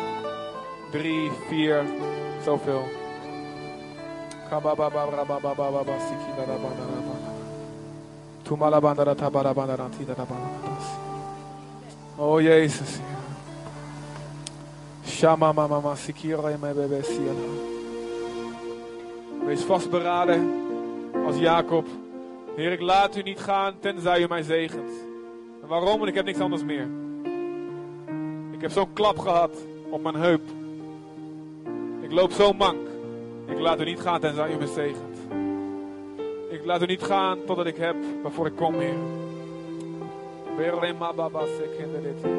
Drie, 0.91 1.31
vier, 1.49 1.85
zoveel. 2.45 3.04
Oh 12.17 12.41
Jezus. 12.41 12.99
Shama 15.07 15.53
mama 15.53 15.81
Wees 19.47 19.63
vastberaden 19.63 20.63
als 21.27 21.37
Jacob. 21.37 21.87
Heer, 22.57 22.73
ik 22.73 22.81
laat 22.81 23.17
u 23.17 23.23
niet 23.23 23.41
gaan 23.41 23.75
tenzij 23.81 24.21
u 24.23 24.27
mij 24.29 24.43
zegent. 24.43 24.91
En 25.63 25.69
waarom? 25.69 25.97
Want 25.97 26.09
ik 26.09 26.15
heb 26.15 26.25
niks 26.25 26.39
anders 26.39 26.65
meer. 26.65 26.89
Ik 28.53 28.61
heb 28.61 28.71
zo'n 28.71 28.93
klap 28.93 29.19
gehad 29.19 29.51
op 29.91 30.03
mijn 30.03 30.15
heup. 30.15 30.43
Ik 32.01 32.13
loop 32.13 32.33
zo 32.33 32.53
mank. 32.53 32.94
Ik 33.47 33.59
laat 33.59 33.81
u 33.81 33.85
niet 33.85 34.01
gaan 34.01 34.21
tenzij 34.21 34.53
u 34.53 34.57
me 34.57 34.67
zegent. 34.67 35.19
Ik 36.51 36.65
laat 36.65 36.83
u 36.83 36.87
niet 36.87 37.03
gaan 37.03 37.39
totdat 37.47 37.67
ik 37.67 37.77
heb 37.77 37.97
waarvoor 38.23 38.47
ik 38.47 38.57
kom, 38.57 38.79
Heer. 38.79 38.95
Berema 40.57 41.13
baba 41.13 41.45
sekende 41.47 42.03
dit. 42.03 42.33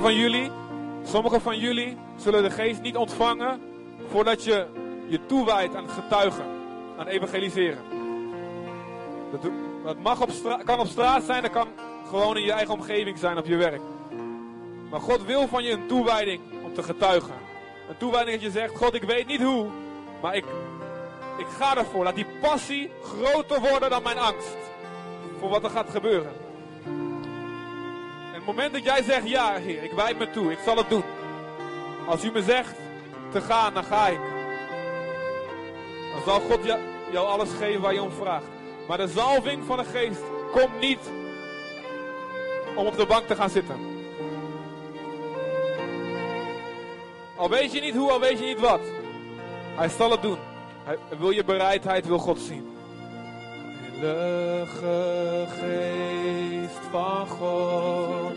Van 0.00 0.14
jullie, 0.14 0.50
sommigen 1.02 1.40
van 1.40 1.58
jullie 1.58 1.96
zullen 2.16 2.42
de 2.42 2.50
geest 2.50 2.80
niet 2.80 2.96
ontvangen 2.96 3.60
voordat 4.08 4.44
je 4.44 4.66
je 5.08 5.26
toewijdt 5.26 5.74
aan 5.74 5.88
getuigen, 5.88 6.44
aan 6.98 7.06
evangeliseren. 7.06 7.82
Dat, 9.30 9.50
dat 9.84 9.98
mag 9.98 10.22
op 10.22 10.30
stra- 10.30 10.62
kan 10.64 10.80
op 10.80 10.86
straat 10.86 11.22
zijn, 11.22 11.42
dat 11.42 11.50
kan 11.50 11.68
gewoon 12.06 12.36
in 12.36 12.42
je 12.44 12.52
eigen 12.52 12.74
omgeving 12.74 13.18
zijn, 13.18 13.38
op 13.38 13.46
je 13.46 13.56
werk. 13.56 13.80
Maar 14.90 15.00
God 15.00 15.24
wil 15.24 15.48
van 15.48 15.64
je 15.64 15.70
een 15.70 15.86
toewijding 15.86 16.40
om 16.64 16.74
te 16.74 16.82
getuigen. 16.82 17.34
Een 17.88 17.96
toewijding 17.96 18.40
dat 18.40 18.52
je 18.52 18.58
zegt, 18.58 18.76
God 18.76 18.94
ik 18.94 19.02
weet 19.02 19.26
niet 19.26 19.42
hoe, 19.42 19.66
maar 20.22 20.36
ik, 20.36 20.44
ik 21.38 21.46
ga 21.58 21.76
ervoor. 21.76 22.04
Laat 22.04 22.14
die 22.14 22.26
passie 22.40 22.90
groter 23.02 23.60
worden 23.60 23.90
dan 23.90 24.02
mijn 24.02 24.18
angst 24.18 24.56
voor 25.38 25.48
wat 25.48 25.64
er 25.64 25.70
gaat 25.70 25.90
gebeuren. 25.90 26.45
Het 28.46 28.54
moment 28.54 28.74
dat 28.74 28.84
jij 28.84 29.02
zegt, 29.02 29.28
ja 29.28 29.54
Heer, 29.54 29.82
ik 29.82 29.92
wijd 29.92 30.18
me 30.18 30.30
toe, 30.30 30.52
ik 30.52 30.58
zal 30.64 30.76
het 30.76 30.88
doen. 30.88 31.02
Als 32.06 32.24
u 32.24 32.30
me 32.30 32.42
zegt 32.42 32.74
te 33.32 33.40
gaan, 33.40 33.74
dan 33.74 33.84
ga 33.84 34.08
ik. 34.08 34.20
Dan 36.12 36.22
zal 36.24 36.40
God 36.40 36.64
jou, 36.64 36.80
jou 37.10 37.26
alles 37.26 37.48
geven 37.58 37.80
waar 37.80 37.92
je 37.94 38.02
om 38.02 38.10
vraagt. 38.10 38.46
Maar 38.88 38.98
de 38.98 39.08
zalving 39.08 39.64
van 39.64 39.76
de 39.76 39.84
geest 39.84 40.20
komt 40.52 40.80
niet 40.80 40.98
om 42.74 42.86
op 42.86 42.96
de 42.96 43.06
bank 43.06 43.26
te 43.26 43.36
gaan 43.36 43.50
zitten. 43.50 43.76
Al 47.36 47.48
weet 47.48 47.72
je 47.72 47.80
niet 47.80 47.94
hoe, 47.94 48.10
al 48.10 48.20
weet 48.20 48.38
je 48.38 48.44
niet 48.44 48.60
wat. 48.60 48.80
Hij 49.74 49.88
zal 49.88 50.10
het 50.10 50.22
doen. 50.22 50.38
Hij 50.84 50.98
wil 51.18 51.30
je 51.30 51.44
bereidheid, 51.44 52.06
wil 52.06 52.18
God 52.18 52.38
zien. 52.38 52.75
Heilige 54.00 55.46
geest 55.60 56.80
van 56.90 57.26
God. 57.26 58.36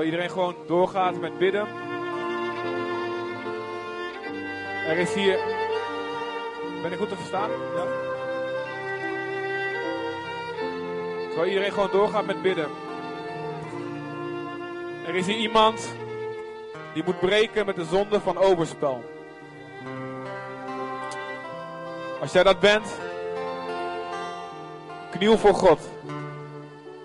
Terwijl 0.00 0.20
iedereen 0.20 0.42
gewoon 0.42 0.66
doorgaat 0.66 1.20
met 1.20 1.38
bidden. 1.38 1.66
Er 4.86 4.98
is 4.98 5.14
hier. 5.14 5.38
Ben 6.82 6.92
ik 6.92 6.98
goed 6.98 7.08
te 7.08 7.16
verstaan? 7.16 7.50
Ja. 11.36 11.44
Iedereen 11.44 11.72
gewoon 11.72 11.90
doorgaat 11.92 12.26
met 12.26 12.42
bidden. 12.42 12.68
Er 15.06 15.14
is 15.14 15.26
hier 15.26 15.36
iemand 15.36 15.94
die 16.94 17.04
moet 17.04 17.20
breken 17.20 17.66
met 17.66 17.76
de 17.76 17.84
zonde 17.84 18.20
van 18.20 18.38
overspel. 18.38 19.04
Als 22.20 22.32
jij 22.32 22.42
dat 22.42 22.60
bent, 22.60 22.98
kniel 25.10 25.38
voor 25.38 25.54
God. 25.54 25.80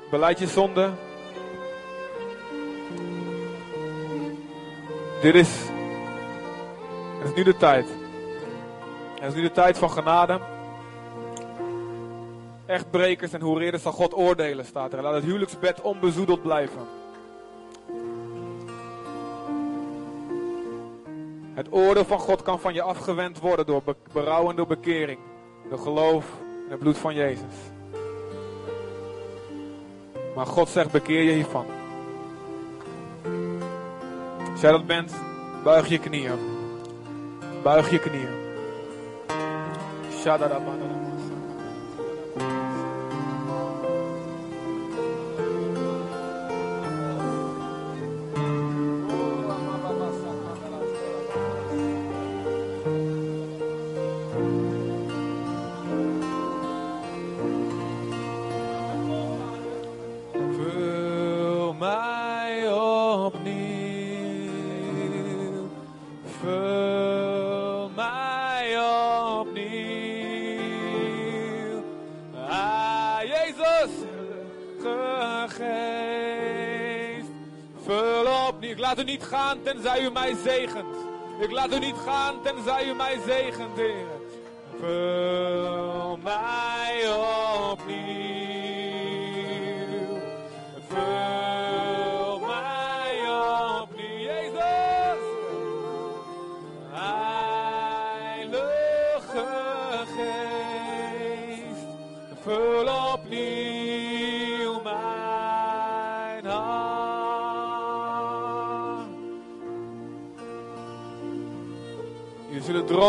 Beleid 0.10 0.40
je 0.40 0.48
zonde. 0.48 0.92
Dit 5.26 5.36
is. 5.36 5.50
Is 7.24 7.34
nu 7.36 7.44
de 7.44 7.58
tijd. 7.58 7.88
Het 9.20 9.30
is 9.30 9.34
nu 9.34 9.42
de 9.42 9.52
tijd 9.52 9.78
van 9.78 9.90
genade. 9.90 10.40
Echtbrekers 12.66 13.34
en 13.34 13.42
hoereerders 13.42 13.84
zal 13.84 13.92
God 13.92 14.14
oordelen, 14.14 14.66
staat 14.66 14.94
er. 14.94 15.02
Laat 15.02 15.14
het 15.14 15.24
huwelijksbed 15.24 15.82
onbezoedeld 15.82 16.42
blijven. 16.42 16.82
Het 21.54 21.68
oordeel 21.70 22.06
van 22.06 22.20
God 22.20 22.42
kan 22.42 22.60
van 22.60 22.74
je 22.74 22.82
afgewend 22.82 23.40
worden 23.40 23.66
door 23.66 23.82
be- 23.84 23.96
berouw 24.14 24.50
en 24.50 24.56
door 24.56 24.68
bekering. 24.68 25.20
Door 25.70 25.80
geloof 25.80 26.26
in 26.66 26.72
het 26.72 26.80
bloed 26.80 26.98
van 26.98 27.14
Jezus. 27.14 27.56
Maar 30.36 30.46
God 30.46 30.70
zegt, 30.70 30.92
bekeer 30.92 31.22
je 31.22 31.32
hiervan. 31.32 31.75
Als 34.56 34.64
dat 34.64 34.86
bent, 34.86 35.12
buig 35.64 35.88
je 35.88 36.00
knieën. 36.00 36.40
Buig 37.64 37.90
je 37.90 38.00
knieën. 38.00 38.34
Tenzij 79.66 80.04
u 80.04 80.12
mij 80.12 80.36
zegent. 80.44 80.96
Ik 81.40 81.52
laat 81.52 81.74
u 81.74 81.80
niet 81.80 81.96
gaan 82.06 82.42
tenzij 82.42 82.88
u 82.88 82.94
mij 82.94 83.18
zegent, 83.26 83.76
Heer. 83.76 84.08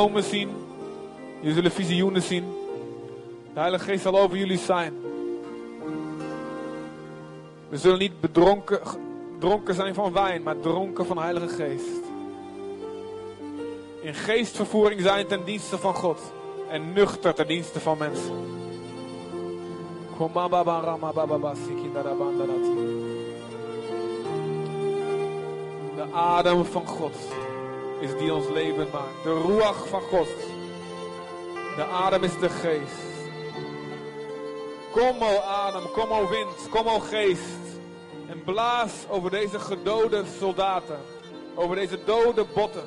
Dromen 0.06 0.30
zien, 0.30 0.50
jullie 1.40 1.54
zullen 1.54 1.70
visioenen 1.70 2.22
zien. 2.22 2.44
De 3.52 3.60
Heilige 3.60 3.84
Geest 3.84 4.02
zal 4.02 4.18
over 4.18 4.36
jullie 4.36 4.58
zijn. 4.58 4.94
We 7.68 7.76
zullen 7.76 7.98
niet 7.98 8.20
bedronken 8.20 8.80
dronken 9.38 9.74
zijn 9.74 9.94
van 9.94 10.12
wijn, 10.12 10.42
maar 10.42 10.60
dronken 10.60 11.06
van 11.06 11.18
Heilige 11.18 11.48
Geest. 11.48 12.02
In 14.00 14.14
geestvervoering 14.14 15.00
zijn 15.00 15.26
ten 15.26 15.44
dienste 15.44 15.78
van 15.78 15.94
God. 15.94 16.20
En 16.68 16.92
nuchter 16.92 17.34
ten 17.34 17.46
dienste 17.46 17.80
van 17.80 17.98
mensen. 17.98 18.34
De 25.96 26.12
adem 26.12 26.64
van 26.64 26.86
God 26.86 27.14
is 28.00 28.16
die 28.18 28.34
ons 28.34 28.48
leven 28.48 28.88
maakt. 28.92 29.22
De 29.22 29.32
ruach 29.32 29.88
van 29.88 30.00
God. 30.00 30.28
De 31.76 31.84
adem 31.84 32.22
is 32.22 32.38
de 32.38 32.48
geest. 32.48 33.14
Kom 34.92 35.22
o 35.22 35.40
adem, 35.40 35.90
kom 35.92 36.12
o 36.12 36.28
wind, 36.28 36.68
kom 36.70 36.88
o 36.88 36.98
geest. 36.98 37.80
En 38.28 38.44
blaas 38.44 38.92
over 39.08 39.30
deze 39.30 39.58
gedode 39.58 40.24
soldaten. 40.38 41.00
Over 41.54 41.76
deze 41.76 41.98
dode 42.04 42.46
botten. 42.54 42.84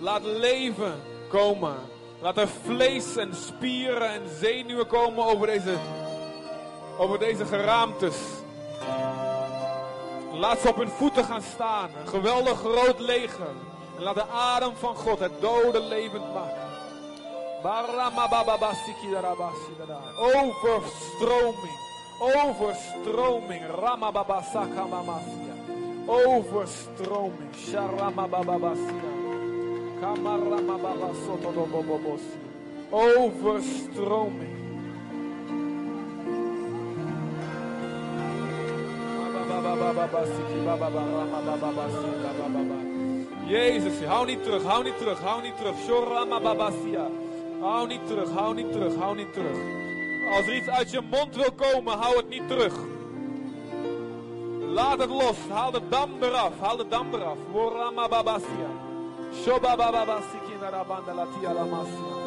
Laat 0.00 0.24
leven 0.24 1.00
komen. 1.28 1.76
Laat 2.20 2.36
er 2.36 2.48
vlees 2.48 3.16
en 3.16 3.34
spieren 3.34 4.08
en 4.08 4.22
zenuwen 4.40 4.86
komen 4.86 5.24
over 5.24 5.46
deze, 5.46 5.76
over 6.98 7.18
deze 7.18 7.44
geraamtes. 7.46 8.16
Laat 10.32 10.60
ze 10.60 10.68
op 10.68 10.76
hun 10.76 10.88
voeten 10.88 11.24
gaan 11.24 11.42
staan. 11.42 11.90
Een 12.00 12.08
geweldig 12.08 12.58
groot 12.58 12.98
leger. 12.98 13.54
Laat 14.02 14.14
de 14.14 14.26
adem 14.28 14.74
van 14.74 14.94
God 14.94 15.18
het 15.18 15.40
dode 15.40 15.80
levend 15.80 16.34
maken. 16.34 16.60
Overstroming. 20.18 21.78
Overstroming. 22.18 23.62
Ramababasakamamasia. 23.80 25.54
Overstroming. 26.06 27.54
Sharamabababasia. 27.54 29.10
Kamaramababasotodobobobosi. 30.00 32.38
Overstroming. 32.90 34.60
Babababababasiki, 39.18 40.58
bababaramabababasika, 40.66 42.30
bababa. 42.38 42.91
Jezus, 43.46 44.04
hou 44.04 44.26
niet 44.26 44.42
terug, 44.42 44.62
hou 44.62 44.84
niet 44.84 44.98
terug, 44.98 45.20
hou 45.20 45.42
niet 45.42 45.56
terug. 45.56 45.74
Shoramababasia. 45.86 47.06
Hou 47.60 47.86
niet 47.86 48.06
terug, 48.06 48.30
hou 48.30 48.54
niet 48.54 48.72
terug, 48.72 48.94
hou 48.96 49.16
niet 49.16 49.32
terug. 49.32 49.56
Als 50.36 50.46
er 50.46 50.56
iets 50.56 50.68
uit 50.68 50.90
je 50.90 51.00
mond 51.10 51.36
wil 51.36 51.52
komen, 51.56 51.98
hou 51.98 52.16
het 52.16 52.28
niet 52.28 52.48
terug. 52.48 52.74
Laat 54.60 54.98
het 54.98 55.10
los, 55.10 55.36
haal 55.48 55.70
de 55.70 55.80
dam 55.88 56.10
eraf, 56.22 56.52
haal 56.60 56.76
de 56.76 56.88
dam 56.88 57.14
eraf. 57.14 57.36
Woramababasia. 57.52 58.70
Shobabababasiki 59.44 60.54
narabandalatia 60.60 61.52
lamasia. 61.52 62.22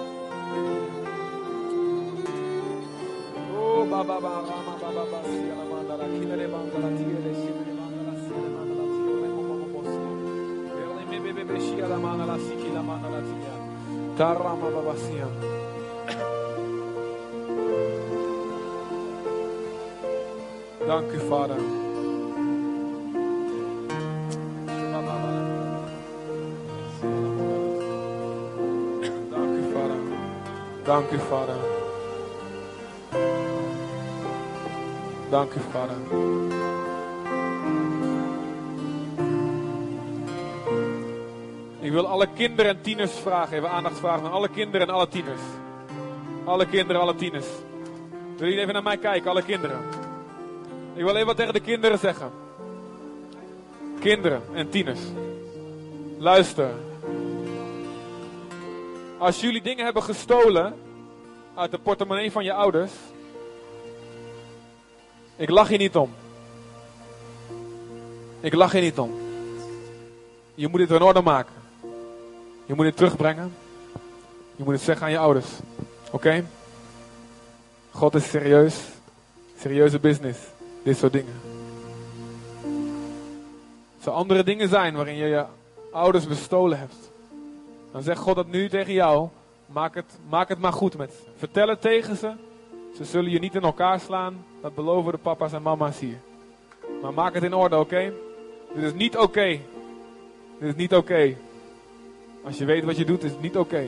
Oh, 3.58 3.90
baba 3.90 4.20
rama 4.20 4.78
baba 4.82 5.06
basia 5.12 5.56
la 5.56 5.64
mandala 5.72 6.06
kinere 6.06 6.48
mandala 6.48 6.90
tiere 6.98 7.34
shimere 7.34 7.54
mandala 7.54 7.65
Ele 11.36 11.44
me 11.44 11.54
bebe 11.54 11.60
beshia 11.60 11.88
la 11.88 12.38
siki 12.38 12.72
la 12.74 12.82
mandala 12.82 13.20
tia. 13.20 13.56
Tarama 14.18 14.70
baba 14.72 14.96
sia. 14.96 15.28
Dank 20.88 21.14
u, 21.14 21.20
Vader. 21.30 21.62
Dank 29.32 29.52
u, 29.52 29.64
Vader. 29.74 30.02
Dank 30.86 31.12
u, 31.12 31.18
Vader. 31.30 31.62
Dank 35.32 35.56
u, 35.56 35.60
Vader. 35.74 36.75
Wil 41.96 42.08
alle 42.08 42.28
kinderen 42.36 42.76
en 42.76 42.82
tieners 42.82 43.12
vragen, 43.12 43.58
even 43.58 43.70
aandacht 43.70 43.98
vragen 43.98 44.26
aan 44.26 44.32
alle 44.32 44.50
kinderen 44.50 44.88
en 44.88 44.94
alle 44.94 45.08
tieners. 45.08 45.42
Alle 46.46 46.66
kinderen, 46.66 47.02
alle 47.02 47.16
tieners. 47.16 47.46
Willen 48.12 48.38
jullie 48.38 48.60
even 48.60 48.74
naar 48.74 48.84
mij 48.84 48.98
kijken, 48.98 49.30
alle 49.30 49.44
kinderen? 49.44 49.80
Ik 50.94 51.04
wil 51.04 51.14
even 51.14 51.26
wat 51.26 51.36
tegen 51.36 51.54
de 51.54 51.60
kinderen 51.60 52.00
zeggen. 52.00 52.32
Kinderen 54.00 54.42
en 54.54 54.70
tieners. 54.70 55.00
Luister. 56.18 56.70
Als 59.18 59.42
jullie 59.42 59.62
dingen 59.62 59.86
hebben 59.86 60.04
gestolen 60.04 60.74
uit 61.56 61.72
de 61.72 61.80
portemonnee 61.80 62.32
van 62.32 62.44
je 62.44 62.54
ouders, 62.54 62.92
ik 65.36 65.50
lach 65.50 65.70
je 65.70 65.78
niet 65.78 65.96
om. 65.96 66.14
Ik 68.40 68.54
lach 68.54 68.72
je 68.72 68.82
niet 68.82 69.00
om. 69.00 69.12
Je 70.56 70.68
moet 70.68 70.80
dit 70.80 70.92
in 70.92 71.02
orde 71.02 71.22
maken. 71.22 71.65
Je 72.66 72.74
moet 72.74 72.86
dit 72.86 72.98
terugbrengen. 72.98 73.56
Je 74.56 74.64
moet 74.64 74.74
het 74.74 74.84
zeggen 74.84 75.06
aan 75.06 75.12
je 75.12 75.18
ouders. 75.18 75.48
Oké? 76.12 76.46
God 77.92 78.16
is 78.16 78.30
serieus. 78.30 78.84
Serieuze 79.60 80.00
business. 80.00 80.40
Dit 80.84 80.98
soort 80.98 81.14
dingen. 81.14 81.34
Als 83.96 84.06
er 84.06 84.12
andere 84.12 84.44
dingen 84.44 84.70
zijn 84.70 84.96
waarin 84.96 85.16
je 85.16 85.26
je 85.26 85.46
ouders 85.92 86.28
bestolen 86.28 86.80
hebt. 86.80 87.12
Dan 87.92 88.04
zegt 88.04 88.20
God 88.20 88.36
dat 88.36 88.48
nu 88.48 88.70
tegen 88.70 88.94
jou. 88.94 89.28
Maak 89.66 89.96
het, 89.96 90.18
maak 90.30 90.50
het 90.50 90.60
maar 90.60 90.74
goed 90.74 90.98
met 90.98 91.12
ze. 91.12 91.30
Vertel 91.38 91.68
het 91.68 91.82
tegen 91.82 92.16
ze. 92.16 92.32
Ze 92.98 93.06
zullen 93.06 93.32
je 93.32 93.40
niet 93.40 93.56
in 93.56 93.62
elkaar 93.62 94.00
slaan. 94.00 94.46
Dat 94.62 94.76
beloven 94.76 95.12
de 95.12 95.18
papa's 95.18 95.54
en 95.54 95.62
mama's 95.62 96.00
hier. 96.00 96.18
Maar 97.02 97.14
maak 97.14 97.34
het 97.34 97.44
in 97.44 97.54
orde, 97.54 97.78
oké? 97.78 98.14
Dit 98.74 98.84
is 98.84 98.94
niet 98.94 99.18
oké. 99.18 99.60
Dit 100.60 100.70
is 100.70 100.76
niet 100.76 100.96
oké. 100.96 101.36
Als 102.46 102.58
je 102.58 102.66
weet 102.66 102.84
wat 102.84 102.98
je 102.98 103.06
doet, 103.06 103.24
is 103.24 103.32
het 103.32 103.42
niet 103.42 103.58
oké. 103.58 103.88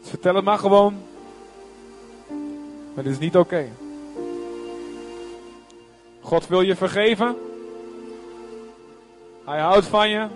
Vertel 0.00 0.34
het 0.34 0.44
maar 0.44 0.58
gewoon. 0.58 1.02
Maar 2.94 3.04
dit 3.04 3.12
is 3.12 3.18
niet 3.18 3.36
oké. 3.36 3.68
God 6.20 6.46
wil 6.46 6.60
je 6.60 6.76
vergeven. 6.76 7.36
Hij 9.44 9.60
houdt 9.60 9.86
van 9.86 10.08
je. 10.08 10.26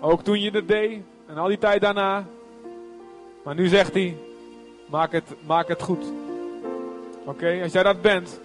Ook 0.00 0.22
toen 0.22 0.40
je 0.40 0.50
het 0.50 0.68
deed. 0.68 1.02
En 1.26 1.36
al 1.36 1.48
die 1.48 1.58
tijd 1.58 1.80
daarna. 1.80 2.26
Maar 3.44 3.54
nu 3.54 3.68
zegt 3.68 3.94
hij. 3.94 4.16
Maak 4.86 5.12
het, 5.12 5.34
maak 5.46 5.68
het 5.68 5.82
goed. 5.82 6.04
Oké, 7.24 7.60
als 7.62 7.72
jij 7.72 7.82
dat 7.82 8.00
bent. 8.00 8.40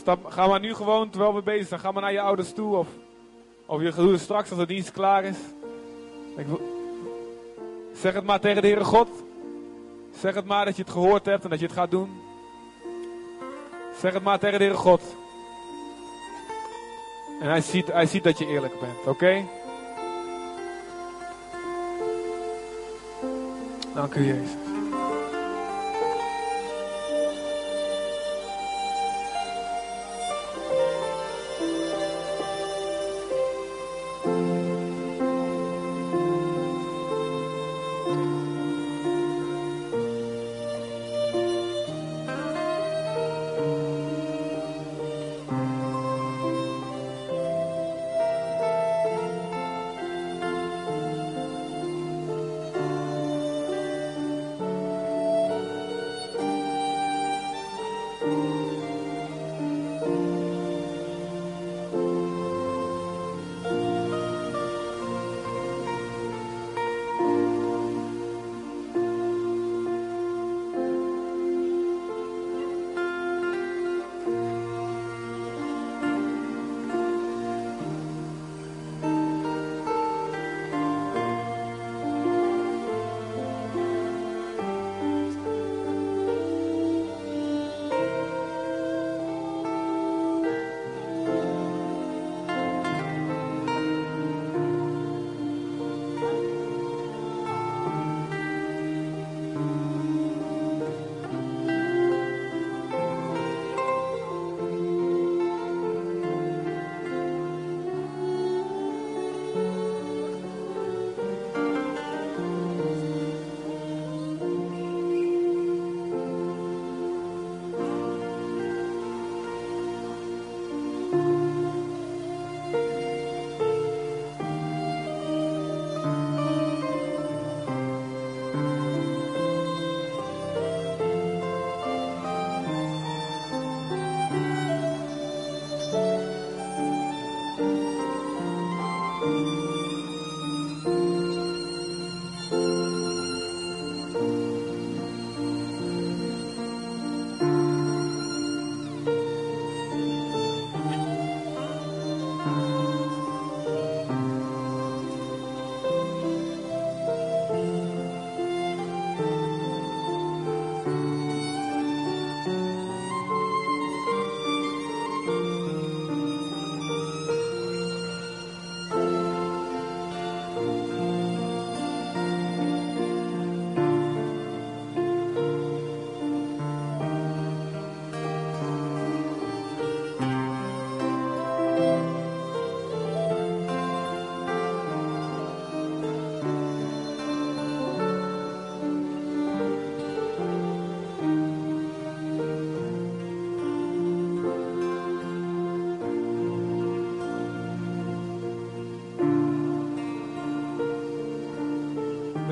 Stap, 0.00 0.24
ga 0.24 0.46
maar 0.46 0.60
nu 0.60 0.74
gewoon, 0.74 1.10
terwijl 1.10 1.34
we 1.34 1.42
bezig 1.42 1.68
zijn. 1.68 1.80
Ga 1.80 1.90
maar 1.90 2.02
naar 2.02 2.12
je 2.12 2.20
ouders 2.20 2.52
toe. 2.52 2.76
Of, 2.76 2.88
of 3.66 3.80
je 3.80 3.92
het 3.92 4.20
straks 4.20 4.50
als 4.50 4.58
de 4.58 4.66
dienst 4.66 4.92
klaar 4.92 5.24
is. 5.24 5.36
Ik 6.36 6.46
zeg 7.94 8.14
het 8.14 8.24
maar 8.24 8.40
tegen 8.40 8.62
de 8.62 8.68
Heere 8.68 8.84
God. 8.84 9.08
Zeg 10.18 10.34
het 10.34 10.44
maar 10.44 10.64
dat 10.64 10.76
je 10.76 10.82
het 10.82 10.90
gehoord 10.90 11.26
hebt 11.26 11.44
en 11.44 11.50
dat 11.50 11.58
je 11.58 11.66
het 11.66 11.74
gaat 11.74 11.90
doen. 11.90 12.10
Zeg 13.98 14.12
het 14.12 14.22
maar 14.22 14.38
tegen 14.38 14.58
de 14.58 14.64
Heere 14.64 14.78
God. 14.78 15.02
En 17.40 17.48
hij 17.48 17.60
ziet, 17.60 17.92
hij 17.92 18.06
ziet 18.06 18.24
dat 18.24 18.38
je 18.38 18.46
eerlijk 18.46 18.80
bent, 18.80 19.06
oké? 19.06 19.44
Dank 23.94 24.14
u, 24.14 24.26
Jezus. 24.26 24.69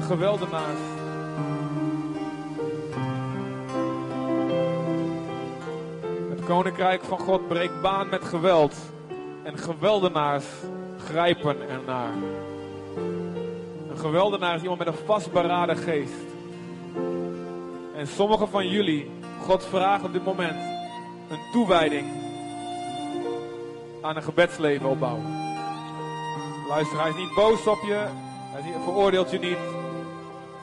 De 0.08 0.14
geweldenaars. 0.14 0.78
Het 6.30 6.44
koninkrijk 6.44 7.04
van 7.04 7.18
God 7.18 7.48
breekt 7.48 7.80
baan 7.82 8.08
met 8.08 8.24
geweld. 8.24 8.74
En 9.42 9.58
geweldenaars 9.58 10.44
grijpen 10.98 11.56
ernaar. 11.68 12.12
Een 13.90 13.98
geweldenaar 13.98 14.54
is 14.54 14.60
iemand 14.60 14.78
met 14.78 14.88
een 14.88 15.04
vastberaden 15.06 15.76
geest. 15.76 16.26
En 17.96 18.06
sommigen 18.06 18.48
van 18.48 18.68
jullie, 18.68 19.10
God 19.42 19.64
vraagt 19.64 20.04
op 20.04 20.12
dit 20.12 20.24
moment 20.24 20.60
een 21.30 21.40
toewijding 21.52 22.06
aan 24.02 24.16
een 24.16 24.22
gebedsleven 24.22 24.88
opbouwen. 24.88 25.24
Luister, 26.68 27.00
hij 27.00 27.10
is 27.10 27.16
niet 27.16 27.34
boos 27.34 27.66
op 27.66 27.82
je, 27.86 28.06
hij 28.52 28.72
veroordeelt 28.84 29.30
je 29.30 29.38
niet. 29.38 29.77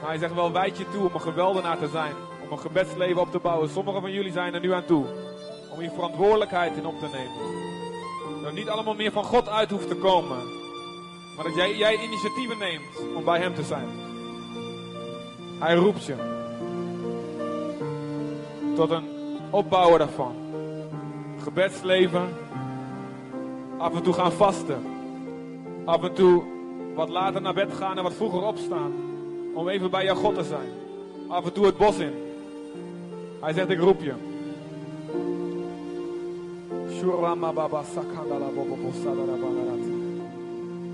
Maar 0.05 0.13
hij 0.13 0.23
zegt 0.23 0.35
wel, 0.35 0.51
wijd 0.51 0.77
je 0.77 0.89
toe 0.89 1.07
om 1.07 1.13
een 1.13 1.21
geweldenaar 1.21 1.77
te 1.77 1.87
zijn. 1.87 2.13
Om 2.43 2.51
een 2.51 2.59
gebedsleven 2.59 3.21
op 3.21 3.31
te 3.31 3.39
bouwen. 3.39 3.69
Sommigen 3.69 4.01
van 4.01 4.11
jullie 4.11 4.31
zijn 4.31 4.53
er 4.53 4.59
nu 4.59 4.73
aan 4.73 4.85
toe. 4.85 5.05
Om 5.73 5.81
je 5.81 5.89
verantwoordelijkheid 5.89 6.77
in 6.77 6.85
op 6.85 6.99
te 6.99 7.05
nemen. 7.05 8.43
Dat 8.43 8.53
niet 8.53 8.69
allemaal 8.69 8.93
meer 8.93 9.11
van 9.11 9.23
God 9.23 9.49
uit 9.49 9.71
hoeft 9.71 9.87
te 9.87 9.95
komen. 9.95 10.37
Maar 11.35 11.45
dat 11.45 11.55
jij, 11.55 11.75
jij 11.75 11.97
initiatieven 11.97 12.57
neemt 12.57 13.15
om 13.15 13.23
bij 13.23 13.39
hem 13.39 13.53
te 13.53 13.63
zijn. 13.63 13.87
Hij 15.59 15.75
roept 15.75 16.05
je. 16.05 16.15
Tot 18.75 18.89
een 18.89 19.09
opbouwen 19.49 19.99
daarvan. 19.99 20.35
Gebedsleven. 21.43 22.37
Af 23.77 23.93
en 23.93 24.03
toe 24.03 24.13
gaan 24.13 24.31
vasten. 24.31 24.83
Af 25.85 26.03
en 26.03 26.13
toe 26.13 26.43
wat 26.95 27.09
later 27.09 27.41
naar 27.41 27.53
bed 27.53 27.73
gaan 27.73 27.97
en 27.97 28.03
wat 28.03 28.13
vroeger 28.13 28.41
opstaan. 28.41 29.14
Om 29.55 29.69
even 29.69 29.91
bij 29.91 30.03
jouw 30.03 30.15
God 30.15 30.35
te 30.35 30.43
zijn. 30.43 30.69
Af 31.27 31.45
en 31.45 31.53
toe 31.53 31.65
het 31.65 31.77
bos 31.77 31.97
in. 31.97 32.13
Hij 33.41 33.53
zegt, 33.53 33.69
ik 33.69 33.79
roep 33.79 34.01
je. 34.01 34.13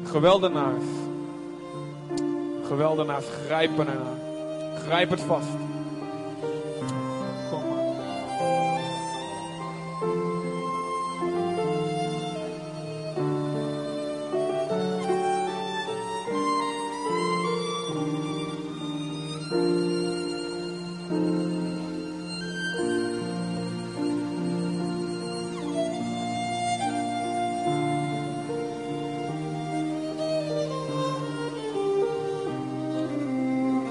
Geweldenaars. 0.04 0.84
Geweldenaars 2.64 3.26
grijpen 3.46 3.88
ernaar. 3.88 4.20
Grijp 4.86 5.10
het 5.10 5.22
vast. 5.22 5.71